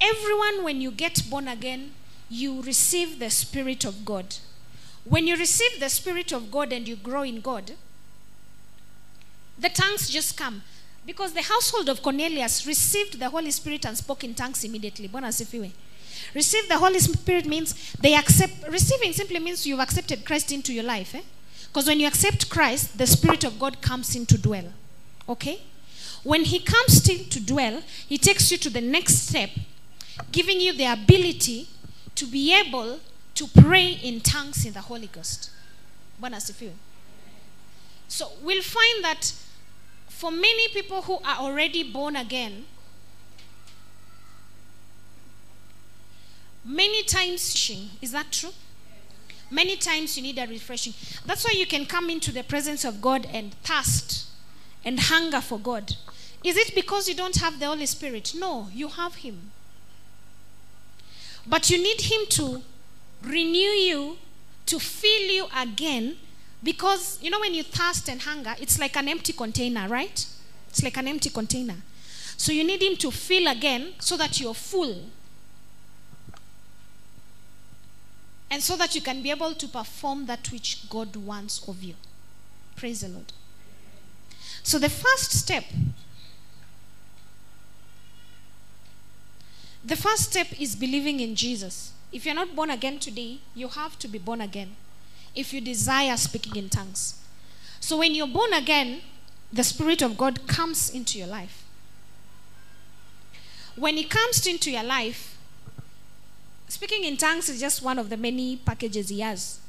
everyone 0.00 0.64
when 0.64 0.80
you 0.80 0.90
get 0.90 1.22
born 1.30 1.48
again, 1.48 1.92
you 2.28 2.62
receive 2.62 3.18
the 3.18 3.30
spirit 3.30 3.84
of 3.84 4.04
God. 4.04 4.36
When 5.04 5.26
you 5.26 5.36
receive 5.36 5.78
the 5.78 5.88
spirit 5.88 6.32
of 6.32 6.50
God 6.50 6.72
and 6.72 6.88
you 6.88 6.96
grow 6.96 7.22
in 7.22 7.40
God, 7.40 7.72
the 9.58 9.68
tongues 9.68 10.08
just 10.08 10.36
come. 10.36 10.62
Because 11.06 11.32
the 11.32 11.42
household 11.42 11.88
of 11.88 12.02
Cornelius 12.02 12.66
received 12.66 13.20
the 13.20 13.28
Holy 13.28 13.52
Spirit 13.52 13.86
and 13.86 13.96
spoke 13.96 14.24
in 14.24 14.34
tongues 14.34 14.64
immediately. 14.64 15.08
Receive 16.34 16.68
the 16.68 16.78
Holy 16.78 16.98
Spirit 16.98 17.46
means 17.46 17.92
they 18.00 18.14
accept, 18.14 18.68
receiving 18.68 19.12
simply 19.12 19.38
means 19.38 19.64
you've 19.64 19.78
accepted 19.78 20.24
Christ 20.24 20.50
into 20.50 20.72
your 20.72 20.82
life. 20.82 21.14
Eh? 21.14 21.22
Because 21.68 21.86
when 21.86 22.00
you 22.00 22.08
accept 22.08 22.50
Christ, 22.50 22.98
the 22.98 23.06
Spirit 23.06 23.44
of 23.44 23.60
God 23.60 23.80
comes 23.80 24.16
in 24.16 24.26
to 24.26 24.36
dwell. 24.36 24.72
Okay? 25.28 25.60
When 26.26 26.44
He 26.44 26.58
comes 26.58 27.08
in 27.08 27.28
to 27.28 27.38
dwell, 27.38 27.82
He 28.08 28.18
takes 28.18 28.50
you 28.50 28.58
to 28.58 28.68
the 28.68 28.80
next 28.80 29.28
step, 29.28 29.50
giving 30.32 30.60
you 30.60 30.72
the 30.72 30.86
ability 30.86 31.68
to 32.16 32.26
be 32.26 32.52
able 32.52 32.98
to 33.36 33.46
pray 33.46 33.92
in 33.92 34.20
tongues 34.20 34.66
in 34.66 34.72
the 34.72 34.80
Holy 34.80 35.06
Ghost. 35.06 35.50
Bwana 36.20 36.38
asifiwe. 36.38 36.72
So 38.08 38.32
we'll 38.42 38.62
find 38.62 39.04
that 39.04 39.32
for 40.08 40.32
many 40.32 40.66
people 40.70 41.02
who 41.02 41.18
are 41.24 41.38
already 41.38 41.84
born 41.84 42.16
again, 42.16 42.64
many 46.64 47.04
times, 47.04 47.70
is 48.02 48.10
that 48.10 48.32
true? 48.32 48.50
Many 49.48 49.76
times 49.76 50.16
you 50.16 50.24
need 50.24 50.38
a 50.38 50.46
refreshing. 50.48 50.94
That's 51.24 51.44
why 51.44 51.52
you 51.56 51.66
can 51.66 51.86
come 51.86 52.10
into 52.10 52.32
the 52.32 52.42
presence 52.42 52.84
of 52.84 53.00
God 53.00 53.28
and 53.32 53.54
thirst 53.62 54.26
and 54.84 54.98
hunger 54.98 55.40
for 55.40 55.58
God. 55.58 55.94
Is 56.44 56.56
it 56.56 56.74
because 56.74 57.08
you 57.08 57.14
don't 57.14 57.36
have 57.36 57.58
the 57.58 57.66
Holy 57.66 57.86
Spirit? 57.86 58.32
No, 58.36 58.68
you 58.72 58.88
have 58.88 59.16
Him. 59.16 59.50
But 61.46 61.70
you 61.70 61.78
need 61.78 62.02
Him 62.02 62.22
to 62.30 62.62
renew 63.22 63.58
you, 63.58 64.18
to 64.66 64.78
fill 64.78 65.30
you 65.30 65.46
again 65.56 66.16
because, 66.62 67.18
you 67.22 67.30
know, 67.30 67.40
when 67.40 67.54
you 67.54 67.62
thirst 67.62 68.08
and 68.08 68.20
hunger, 68.20 68.54
it's 68.60 68.78
like 68.78 68.96
an 68.96 69.08
empty 69.08 69.32
container, 69.32 69.88
right? 69.88 70.26
It's 70.68 70.82
like 70.82 70.96
an 70.96 71.08
empty 71.08 71.30
container. 71.30 71.76
So 72.36 72.52
you 72.52 72.64
need 72.64 72.82
Him 72.82 72.96
to 72.96 73.10
fill 73.10 73.46
again 73.48 73.94
so 73.98 74.16
that 74.16 74.40
you're 74.40 74.54
full. 74.54 75.04
And 78.50 78.62
so 78.62 78.76
that 78.76 78.94
you 78.94 79.00
can 79.00 79.22
be 79.22 79.30
able 79.30 79.54
to 79.54 79.68
perform 79.68 80.26
that 80.26 80.50
which 80.52 80.88
God 80.88 81.16
wants 81.16 81.66
of 81.68 81.82
you. 81.82 81.94
Praise 82.76 83.00
the 83.00 83.08
Lord. 83.08 83.32
So 84.62 84.78
the 84.78 84.88
first 84.88 85.32
step, 85.32 85.64
the 89.86 89.94
first 89.94 90.24
step 90.30 90.48
is 90.60 90.74
believing 90.74 91.20
in 91.20 91.36
Jesus. 91.36 91.92
If 92.10 92.26
you're 92.26 92.34
not 92.34 92.56
born 92.56 92.70
again 92.70 92.98
today, 92.98 93.38
you 93.54 93.68
have 93.68 93.96
to 94.00 94.08
be 94.08 94.18
born 94.18 94.40
again 94.40 94.74
if 95.34 95.52
you 95.52 95.60
desire 95.60 96.16
speaking 96.16 96.56
in 96.56 96.68
tongues. 96.68 97.22
So 97.78 97.98
when 97.98 98.12
you're 98.14 98.26
born 98.26 98.52
again, 98.52 99.02
the 99.52 99.62
Spirit 99.62 100.02
of 100.02 100.18
God 100.18 100.48
comes 100.48 100.90
into 100.90 101.18
your 101.18 101.28
life. 101.28 101.62
When 103.76 103.96
He 103.96 104.02
comes 104.04 104.44
into 104.44 104.72
your 104.72 104.82
life, 104.82 105.38
speaking 106.66 107.04
in 107.04 107.16
tongues 107.16 107.48
is 107.48 107.60
just 107.60 107.80
one 107.80 107.98
of 108.00 108.10
the 108.10 108.16
many 108.16 108.56
packages 108.56 109.08
He 109.08 109.20
has. 109.20 109.60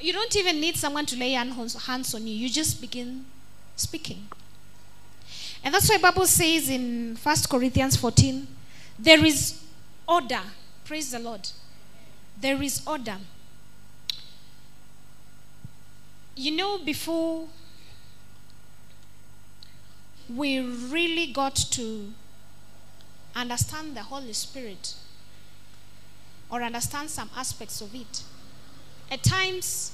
You 0.00 0.14
don't 0.14 0.34
even 0.36 0.58
need 0.58 0.76
someone 0.76 1.04
to 1.06 1.18
lay 1.18 1.32
hands 1.32 2.14
on 2.14 2.26
you, 2.26 2.34
you 2.34 2.48
just 2.48 2.80
begin 2.80 3.26
speaking. 3.76 4.28
And 5.62 5.74
that's 5.74 5.88
why 5.88 5.98
Bible 5.98 6.26
says 6.26 6.68
in 6.68 7.16
1 7.22 7.36
Corinthians 7.50 7.96
14, 7.96 8.46
there 8.98 9.24
is 9.24 9.62
order. 10.08 10.40
Praise 10.84 11.10
the 11.10 11.18
Lord. 11.18 11.48
There 12.40 12.62
is 12.62 12.82
order. 12.86 13.16
You 16.36 16.56
know, 16.56 16.78
before 16.78 17.48
we 20.28 20.58
really 20.60 21.32
got 21.32 21.54
to 21.54 22.12
understand 23.36 23.96
the 23.96 24.02
Holy 24.02 24.32
Spirit 24.32 24.94
or 26.50 26.62
understand 26.62 27.10
some 27.10 27.30
aspects 27.36 27.80
of 27.80 27.94
it, 27.94 28.22
at 29.10 29.22
times 29.22 29.92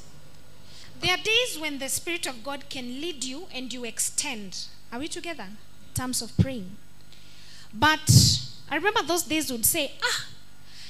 There 1.00 1.12
are 1.12 1.22
days 1.22 1.58
when 1.58 1.78
the 1.78 1.88
Spirit 1.88 2.26
of 2.26 2.44
God 2.44 2.68
can 2.68 3.00
lead 3.00 3.24
you 3.24 3.46
and 3.54 3.72
you 3.72 3.84
extend. 3.84 4.66
Are 4.92 4.98
we 4.98 5.08
together? 5.08 5.44
In 5.44 5.94
terms 5.94 6.20
of 6.20 6.36
praying. 6.36 6.76
But 7.72 8.42
I 8.70 8.76
remember 8.76 9.02
those 9.02 9.24
days 9.24 9.50
would 9.50 9.66
say, 9.66 9.92
ah, 10.02 10.26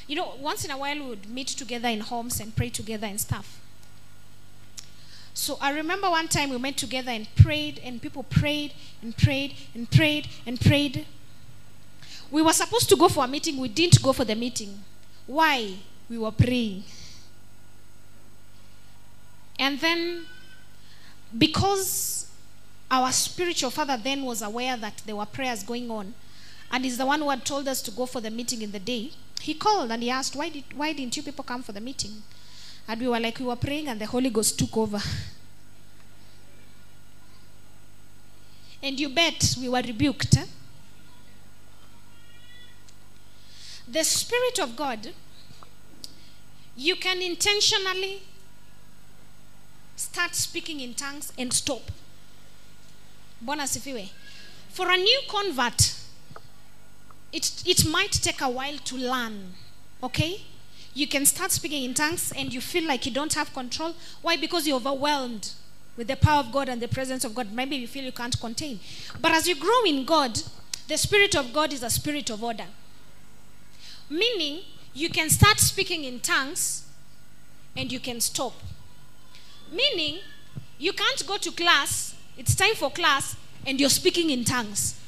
you 0.07 0.17
know, 0.17 0.35
once 0.39 0.65
in 0.65 0.71
a 0.71 0.77
while 0.77 0.97
we 0.97 1.07
would 1.07 1.31
meet 1.31 1.49
together 1.49 1.89
in 1.89 2.01
homes 2.01 2.41
and 2.41 2.55
pray 2.55 2.69
together 2.69 3.07
and 3.07 3.21
stuff. 3.21 3.61
So 5.33 5.57
I 5.61 5.73
remember 5.73 6.11
one 6.11 6.29
time 6.29 6.51
we 6.51 6.59
met 6.59 6.77
together 6.77 7.11
and 7.11 7.27
prayed, 7.37 7.81
and 7.83 8.03
people 8.03 8.25
prayed 8.25 8.75
and 9.01 9.17
prayed 9.17 9.55
and 9.75 9.91
prayed 9.91 10.29
and 10.47 10.61
prayed. 10.61 11.07
We 12.31 12.43
were 12.43 12.53
supposed 12.53 12.89
to 12.91 12.97
go 12.97 13.09
for 13.09 13.25
a 13.25 13.29
meeting, 13.29 13.57
we 13.57 13.69
didn't 13.69 14.03
go 14.03 14.13
for 14.13 14.25
the 14.25 14.35
meeting. 14.35 14.83
Why? 15.27 15.77
We 16.11 16.19
were 16.19 16.33
praying. 16.33 16.85
And 19.59 19.79
then, 19.79 20.27
because 21.37 22.31
our 22.91 23.13
spiritual 23.13 23.71
father 23.71 23.97
then 23.97 24.25
was 24.25 24.43
aware 24.43 24.77
that 24.77 25.03
there 25.07 25.17
were 25.17 25.27
prayers 25.27 25.63
going 25.63 25.91
on, 25.91 26.13
and 26.71 26.87
is 26.87 26.99
the 26.99 27.07
one 27.07 27.21
who 27.21 27.31
had 27.31 27.45
told 27.45 27.67
us 27.69 27.83
to 27.83 27.91
go 27.91 28.07
for 28.07 28.21
the 28.21 28.31
meeting 28.31 28.63
in 28.63 28.71
the 28.73 28.79
day, 28.79 29.11
he 29.41 29.55
called 29.55 29.91
and 29.91 30.03
he 30.03 30.11
asked, 30.11 30.37
Why, 30.37 30.49
did, 30.49 30.65
why 30.75 30.93
didn't 30.93 31.17
you 31.17 31.23
people 31.23 31.45
come 31.45 31.63
for 31.63 31.73
the 31.73 31.81
meeting? 31.81 32.23
And 32.87 33.01
we 33.01 33.09
were 33.09 33.21
like, 33.21 33.39
We 33.39 33.47
were 33.47 33.57
praying, 33.57 33.89
and 33.89 34.01
the 34.01 34.07
Holy 34.07 34.31
Ghost 34.31 34.59
took 34.59 34.77
over. 34.77 35.01
And 38.83 38.99
you 38.99 39.11
bet 39.11 39.57
we 39.61 39.69
were 39.69 39.83
rebuked. 39.83 40.39
The 43.87 44.03
Spirit 44.05 44.59
of 44.59 44.75
God, 44.75 45.13
you 46.77 46.97
can 46.97 47.21
intentionally 47.21 48.23
start 49.97 50.35
speaking 50.35 50.81
in 50.81 50.95
tongues 50.95 51.31
and 51.37 51.53
stop. 51.53 51.83
Bwana 53.45 53.65
asifiwe. 53.65 54.09
For 54.73 54.91
a 54.91 54.97
new 54.97 55.21
convert, 55.29 56.00
it, 57.33 57.63
it 57.67 57.87
might 57.87 58.13
take 58.13 58.41
a 58.41 58.49
while 58.49 58.77
to 58.77 58.97
learn. 58.97 59.53
Okay? 60.03 60.43
You 60.95 61.07
can 61.07 61.25
start 61.25 61.51
speaking 61.53 61.85
in 61.85 61.95
tongues 61.95 62.33
and 62.37 62.53
you 62.53 62.61
feel 62.61 62.87
like 62.87 63.07
you 63.07 63.13
don't 63.13 63.33
have 63.35 63.53
control. 63.53 63.95
Why? 64.23 64.37
Because 64.37 64.67
you're 64.67 64.77
overwhelmed 64.77 65.53
with 65.97 66.09
the 66.09 66.17
power 66.17 66.41
of 66.41 66.53
God 66.53 66.69
and 66.69 66.81
the 66.81 66.89
presence 66.89 67.25
of 67.25 67.35
God. 67.35 67.53
Maybe 67.53 67.77
you 67.77 67.87
feel 67.87 68.05
you 68.05 68.13
can't 68.13 68.39
contain. 68.41 68.81
But 69.21 69.33
as 69.33 69.47
you 69.47 69.55
grow 69.55 69.85
in 69.87 70.05
God, 70.05 70.41
the 70.89 70.97
Spirit 70.97 71.37
of 71.37 71.53
God 71.53 71.73
is 71.73 71.83
a 71.83 71.91
spirit 71.91 72.31
of 72.31 72.43
order. 72.43 72.67
Meaning, 74.09 74.63
you 74.93 75.09
can 75.09 75.31
start 75.31 75.61
speaking 75.61 76.05
in 76.05 76.19
tongues 76.19 76.85
and 77.77 77.93
you 77.93 78.01
can 78.01 78.21
stop. 78.21 78.55
Meaning, 79.73 80.19
you 80.79 80.93
can't 80.93 81.25
go 81.27 81.37
to 81.37 81.53
class, 81.53 82.17
it's 82.37 82.57
time 82.57 82.75
for 82.75 82.91
class, 82.91 83.37
and 83.65 83.79
you're 83.79 83.89
speaking 83.91 84.31
in 84.31 84.45
tongues. 84.45 84.99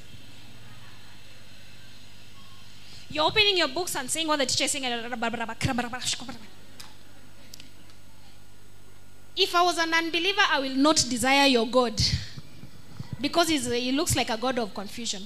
You're 3.13 3.27
opening 3.27 3.59
your 3.59 3.69
books 3.69 3.95
and 3.95 4.11
saying 4.11 4.27
what 4.27 4.39
the 4.39 4.47
teacher 4.47 4.65
is 4.65 4.71
saying. 4.71 4.85
If 9.37 9.55
I 9.55 9.63
was 9.63 9.79
an 9.79 9.93
unbeliever, 9.93 10.41
I 10.51 10.61
will 10.61 10.75
not 10.77 10.97
desire 11.09 11.47
your 11.47 11.67
God. 11.67 12.01
Because 13.21 13.49
he 13.49 13.93
looks 13.93 14.17
like 14.17 14.31
a 14.31 14.37
God 14.39 14.59
of 14.59 14.73
confusion. 14.75 15.23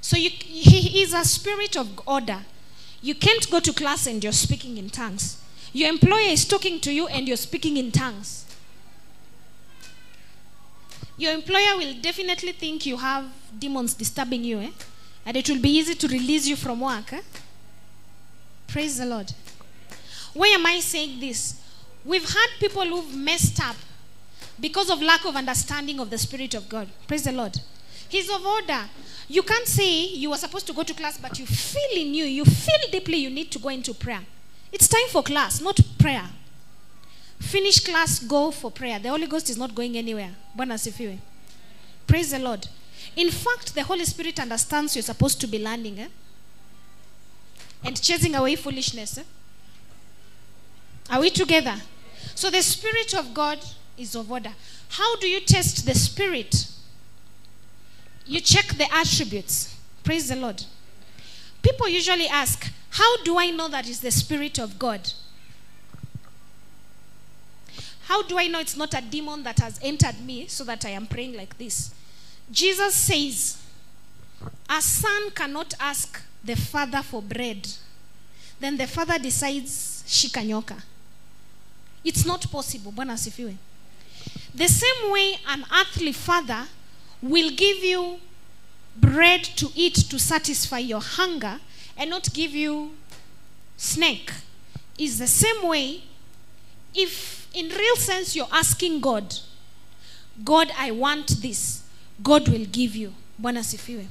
So 0.00 0.16
you, 0.16 0.30
he 0.30 1.02
is 1.02 1.12
a 1.12 1.24
spirit 1.24 1.76
of 1.76 1.88
order. 2.06 2.40
You 3.02 3.14
can't 3.14 3.50
go 3.50 3.60
to 3.60 3.72
class 3.72 4.06
and 4.06 4.24
you're 4.24 4.32
speaking 4.32 4.78
in 4.78 4.88
tongues. 4.88 5.42
Your 5.74 5.90
employer 5.90 6.28
is 6.28 6.46
talking 6.46 6.80
to 6.80 6.92
you 6.92 7.06
and 7.06 7.28
you're 7.28 7.36
speaking 7.36 7.76
in 7.76 7.92
tongues. 7.92 8.46
Your 11.18 11.32
employer 11.32 11.76
will 11.76 11.94
definitely 12.00 12.52
think 12.52 12.86
you 12.86 12.96
have 12.96 13.26
demons 13.58 13.94
disturbing 13.94 14.42
you, 14.42 14.60
eh? 14.60 14.70
And 15.26 15.36
it 15.36 15.48
will 15.48 15.60
be 15.60 15.70
easy 15.70 15.94
to 15.94 16.08
release 16.08 16.46
you 16.46 16.56
from 16.56 16.80
work. 16.80 17.12
Eh? 17.12 17.20
Praise 18.66 18.98
the 18.98 19.06
Lord. 19.06 19.32
Why 20.32 20.48
am 20.48 20.66
I 20.66 20.80
saying 20.80 21.20
this? 21.20 21.60
We've 22.04 22.28
had 22.28 22.48
people 22.58 22.84
who've 22.84 23.16
messed 23.16 23.60
up 23.64 23.76
because 24.60 24.90
of 24.90 25.00
lack 25.00 25.24
of 25.24 25.36
understanding 25.36 26.00
of 26.00 26.10
the 26.10 26.18
Spirit 26.18 26.54
of 26.54 26.68
God. 26.68 26.88
Praise 27.06 27.24
the 27.24 27.32
Lord. 27.32 27.58
He's 28.08 28.28
of 28.30 28.44
order. 28.44 28.82
You 29.28 29.42
can't 29.42 29.66
say 29.66 30.06
you 30.06 30.30
were 30.30 30.36
supposed 30.36 30.66
to 30.66 30.72
go 30.72 30.82
to 30.82 30.92
class, 30.92 31.18
but 31.18 31.38
you 31.38 31.46
feel 31.46 32.02
in 32.02 32.14
you, 32.14 32.24
you 32.24 32.44
feel 32.44 32.90
deeply 32.90 33.16
you 33.16 33.30
need 33.30 33.50
to 33.52 33.58
go 33.58 33.70
into 33.70 33.94
prayer. 33.94 34.20
It's 34.70 34.88
time 34.88 35.08
for 35.08 35.22
class, 35.22 35.60
not 35.60 35.80
prayer. 35.98 36.28
Finish 37.38 37.80
class, 37.80 38.18
go 38.18 38.50
for 38.50 38.70
prayer. 38.70 38.98
The 38.98 39.08
Holy 39.08 39.26
Ghost 39.26 39.50
is 39.50 39.56
not 39.56 39.74
going 39.74 39.96
anywhere. 39.96 40.30
Praise 42.06 42.30
the 42.30 42.38
Lord. 42.38 42.68
In 43.16 43.30
fact, 43.30 43.74
the 43.74 43.82
Holy 43.82 44.04
Spirit 44.04 44.40
understands 44.40 44.96
you're 44.96 45.02
supposed 45.02 45.40
to 45.40 45.46
be 45.46 45.62
learning 45.62 46.00
eh? 46.00 46.08
and 47.84 48.00
chasing 48.00 48.34
away 48.34 48.56
foolishness. 48.56 49.18
Eh? 49.18 49.22
Are 51.10 51.20
we 51.20 51.30
together? 51.30 51.76
So 52.34 52.50
the 52.50 52.62
Spirit 52.62 53.14
of 53.14 53.32
God 53.32 53.58
is 53.96 54.16
of 54.16 54.30
order. 54.30 54.52
How 54.88 55.16
do 55.16 55.28
you 55.28 55.40
test 55.40 55.86
the 55.86 55.94
Spirit? 55.94 56.68
You 58.26 58.40
check 58.40 58.66
the 58.66 58.92
attributes. 58.92 59.76
Praise 60.02 60.28
the 60.28 60.36
Lord. 60.36 60.64
People 61.62 61.88
usually 61.88 62.26
ask, 62.26 62.70
How 62.90 63.22
do 63.22 63.38
I 63.38 63.50
know 63.50 63.68
that 63.68 63.88
is 63.88 64.00
the 64.00 64.10
Spirit 64.10 64.58
of 64.58 64.78
God? 64.78 65.12
How 68.06 68.22
do 68.22 68.38
I 68.38 68.48
know 68.48 68.60
it's 68.60 68.76
not 68.76 68.92
a 68.92 69.00
demon 69.00 69.44
that 69.44 69.60
has 69.60 69.78
entered 69.82 70.20
me 70.20 70.46
so 70.46 70.64
that 70.64 70.84
I 70.84 70.90
am 70.90 71.06
praying 71.06 71.34
like 71.36 71.56
this? 71.56 71.94
Jesus 72.50 72.94
says, 72.94 73.62
A 74.68 74.80
son 74.80 75.30
cannot 75.30 75.74
ask 75.80 76.20
the 76.44 76.56
father 76.56 77.02
for 77.02 77.22
bread. 77.22 77.68
Then 78.60 78.76
the 78.76 78.86
father 78.86 79.18
decides, 79.18 80.04
shika 80.06 80.44
nyoka. 80.44 80.80
It's 82.04 82.26
not 82.26 82.50
possible. 82.50 82.92
Bwana. 82.92 83.16
The 84.54 84.68
same 84.68 85.10
way 85.10 85.38
an 85.48 85.64
earthly 85.74 86.12
father 86.12 86.64
will 87.22 87.50
give 87.50 87.82
you 87.82 88.18
bread 88.96 89.42
to 89.42 89.70
eat 89.74 89.94
to 89.94 90.18
satisfy 90.18 90.78
your 90.78 91.00
hunger 91.00 91.58
and 91.96 92.10
not 92.10 92.32
give 92.32 92.52
you 92.52 92.92
snake 93.76 94.30
is 94.98 95.18
the 95.18 95.26
same 95.26 95.66
way 95.66 96.02
if 96.94 97.48
in 97.54 97.68
real 97.68 97.96
sense 97.96 98.36
you're 98.36 98.48
asking 98.52 99.00
God, 99.00 99.34
God, 100.44 100.70
I 100.76 100.90
want 100.90 101.42
this, 101.42 101.82
God 102.22 102.48
will 102.48 102.66
give 102.66 102.96
you. 102.96 103.12
Bwana 103.38 103.64
sifiwe. 103.64 104.06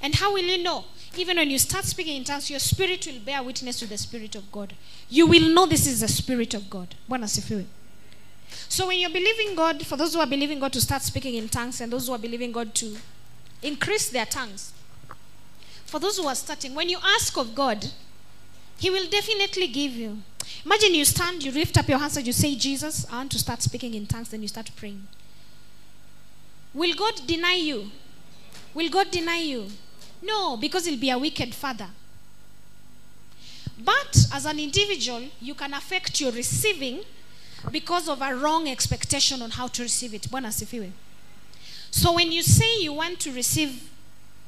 And 0.00 0.14
how 0.14 0.32
will 0.32 0.44
you 0.44 0.62
know? 0.62 0.84
Even 1.16 1.38
when 1.38 1.50
you 1.50 1.58
start 1.58 1.84
speaking 1.84 2.16
in 2.16 2.24
tongues, 2.24 2.50
your 2.50 2.60
spirit 2.60 3.06
will 3.06 3.20
bear 3.20 3.42
witness 3.42 3.78
to 3.78 3.86
the 3.86 3.96
Spirit 3.96 4.34
of 4.34 4.52
God. 4.52 4.74
You 5.08 5.26
will 5.26 5.48
know 5.54 5.66
this 5.66 5.86
is 5.86 6.00
the 6.00 6.08
Spirit 6.08 6.54
of 6.54 6.68
God. 6.68 6.94
Bwana 7.08 7.26
sifiwe. 7.26 7.64
So 8.68 8.86
when 8.88 8.98
you're 8.98 9.10
believing 9.10 9.54
God, 9.54 9.84
for 9.86 9.96
those 9.96 10.14
who 10.14 10.20
are 10.20 10.26
believing 10.26 10.60
God 10.60 10.72
to 10.74 10.80
start 10.80 11.02
speaking 11.02 11.34
in 11.34 11.48
tongues 11.48 11.80
and 11.80 11.92
those 11.92 12.06
who 12.06 12.12
are 12.12 12.18
believing 12.18 12.52
God 12.52 12.74
to 12.76 12.96
increase 13.62 14.10
their 14.10 14.26
tongues, 14.26 14.72
for 15.86 15.98
those 15.98 16.18
who 16.18 16.26
are 16.26 16.34
starting, 16.34 16.74
when 16.74 16.88
you 16.88 16.98
ask 17.02 17.36
of 17.38 17.54
God, 17.54 17.86
He 18.76 18.90
will 18.90 19.08
definitely 19.08 19.68
give 19.68 19.92
you. 19.92 20.18
Imagine 20.64 20.94
you 20.94 21.04
stand, 21.04 21.42
you 21.42 21.52
lift 21.52 21.78
up 21.78 21.88
your 21.88 21.98
hands 21.98 22.16
and 22.16 22.26
you 22.26 22.32
say, 22.32 22.54
Jesus, 22.54 23.06
I 23.10 23.18
want 23.18 23.32
to 23.32 23.38
start 23.38 23.62
speaking 23.62 23.94
in 23.94 24.06
tongues, 24.06 24.28
then 24.28 24.42
you 24.42 24.48
start 24.48 24.70
praying. 24.76 25.06
Will 26.76 26.94
God 26.94 27.22
deny 27.26 27.54
you? 27.54 27.90
Will 28.74 28.90
God 28.90 29.10
deny 29.10 29.38
you? 29.38 29.68
No, 30.20 30.58
because 30.58 30.84
he'll 30.84 31.00
be 31.00 31.08
a 31.08 31.18
wicked 31.18 31.54
father. 31.54 31.88
But 33.82 34.14
as 34.34 34.44
an 34.44 34.60
individual, 34.60 35.22
you 35.40 35.54
can 35.54 35.72
affect 35.72 36.20
your 36.20 36.32
receiving 36.32 37.00
because 37.72 38.10
of 38.10 38.20
a 38.20 38.34
wrong 38.34 38.68
expectation 38.68 39.40
on 39.40 39.52
how 39.52 39.68
to 39.68 39.82
receive 39.84 40.12
it. 40.12 40.26
So 41.90 42.12
when 42.12 42.30
you 42.30 42.42
say 42.42 42.80
you 42.80 42.92
want 42.92 43.20
to 43.20 43.32
receive, 43.32 43.88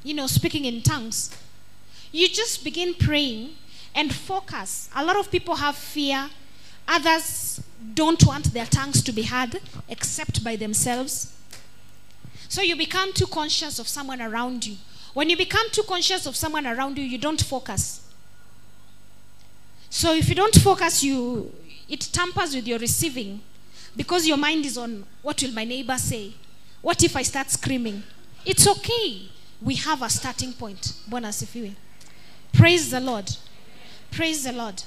you 0.04 0.12
know, 0.12 0.26
speaking 0.26 0.66
in 0.66 0.82
tongues, 0.82 1.34
you 2.12 2.28
just 2.28 2.62
begin 2.62 2.92
praying 2.92 3.54
and 3.94 4.14
focus. 4.14 4.90
A 4.94 5.02
lot 5.02 5.16
of 5.16 5.30
people 5.30 5.56
have 5.56 5.76
fear. 5.76 6.28
Others 6.86 7.62
don't 7.94 8.22
want 8.26 8.52
their 8.52 8.66
tongues 8.66 9.02
to 9.02 9.12
be 9.12 9.22
heard 9.22 9.60
except 9.88 10.44
by 10.44 10.56
themselves. 10.56 11.32
So 12.48 12.62
you 12.62 12.76
become 12.76 13.12
too 13.12 13.26
conscious 13.26 13.78
of 13.78 13.86
someone 13.86 14.22
around 14.22 14.66
you. 14.66 14.76
When 15.14 15.30
you 15.30 15.36
become 15.36 15.66
too 15.70 15.82
conscious 15.82 16.26
of 16.26 16.36
someone 16.36 16.66
around 16.66 16.98
you, 16.98 17.04
you 17.04 17.18
don't 17.18 17.40
focus. 17.40 18.00
So 19.90 20.14
if 20.14 20.28
you 20.28 20.34
don't 20.34 20.54
focus, 20.56 21.02
you 21.02 21.52
it 21.88 22.00
tampers 22.12 22.54
with 22.54 22.66
your 22.66 22.78
receiving 22.78 23.40
because 23.96 24.26
your 24.26 24.36
mind 24.36 24.66
is 24.66 24.76
on 24.76 25.04
what 25.22 25.42
will 25.42 25.52
my 25.52 25.64
neighbor 25.64 25.96
say? 25.96 26.34
What 26.82 27.02
if 27.02 27.16
I 27.16 27.22
start 27.22 27.50
screaming? 27.50 28.02
It's 28.44 28.68
okay. 28.68 29.22
We 29.60 29.74
have 29.76 30.02
a 30.02 30.08
starting 30.08 30.52
point. 30.52 30.92
Bwana 31.08 31.28
asifiwe. 31.28 31.74
Praise 32.52 32.90
the 32.90 33.00
Lord. 33.00 33.30
Praise 34.10 34.44
the 34.44 34.52
Lord. 34.52 34.82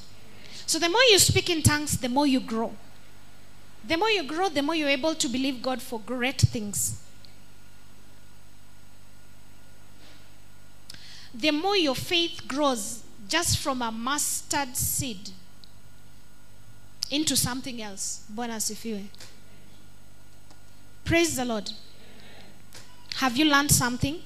So 0.65 0.79
the 0.79 0.89
more 0.89 1.01
you 1.11 1.19
speak 1.19 1.49
in 1.49 1.61
tongues, 1.61 1.97
the 1.97 2.09
more 2.09 2.25
you 2.25 2.39
grow. 2.39 2.71
The 3.87 3.97
more 3.97 4.09
you 4.09 4.23
grow, 4.23 4.47
the 4.47 4.61
more 4.61 4.75
you're 4.75 4.89
able 4.89 5.15
to 5.15 5.27
believe 5.27 5.61
God 5.61 5.81
for 5.81 5.99
great 5.99 6.39
things. 6.39 7.01
The 11.33 11.51
more 11.51 11.77
your 11.77 11.95
faith 11.95 12.47
grows 12.47 13.03
just 13.27 13.57
from 13.59 13.81
a 13.81 13.91
mustard 13.91 14.75
seed 14.75 15.29
into 17.09 17.35
something 17.35 17.81
else. 17.81 18.23
Bwana 18.33 18.55
asifiwe. 18.55 19.05
Praise 21.05 21.35
the 21.35 21.45
Lord. 21.45 21.71
Have 23.15 23.37
you 23.37 23.45
learned 23.45 23.71
something? 23.71 24.21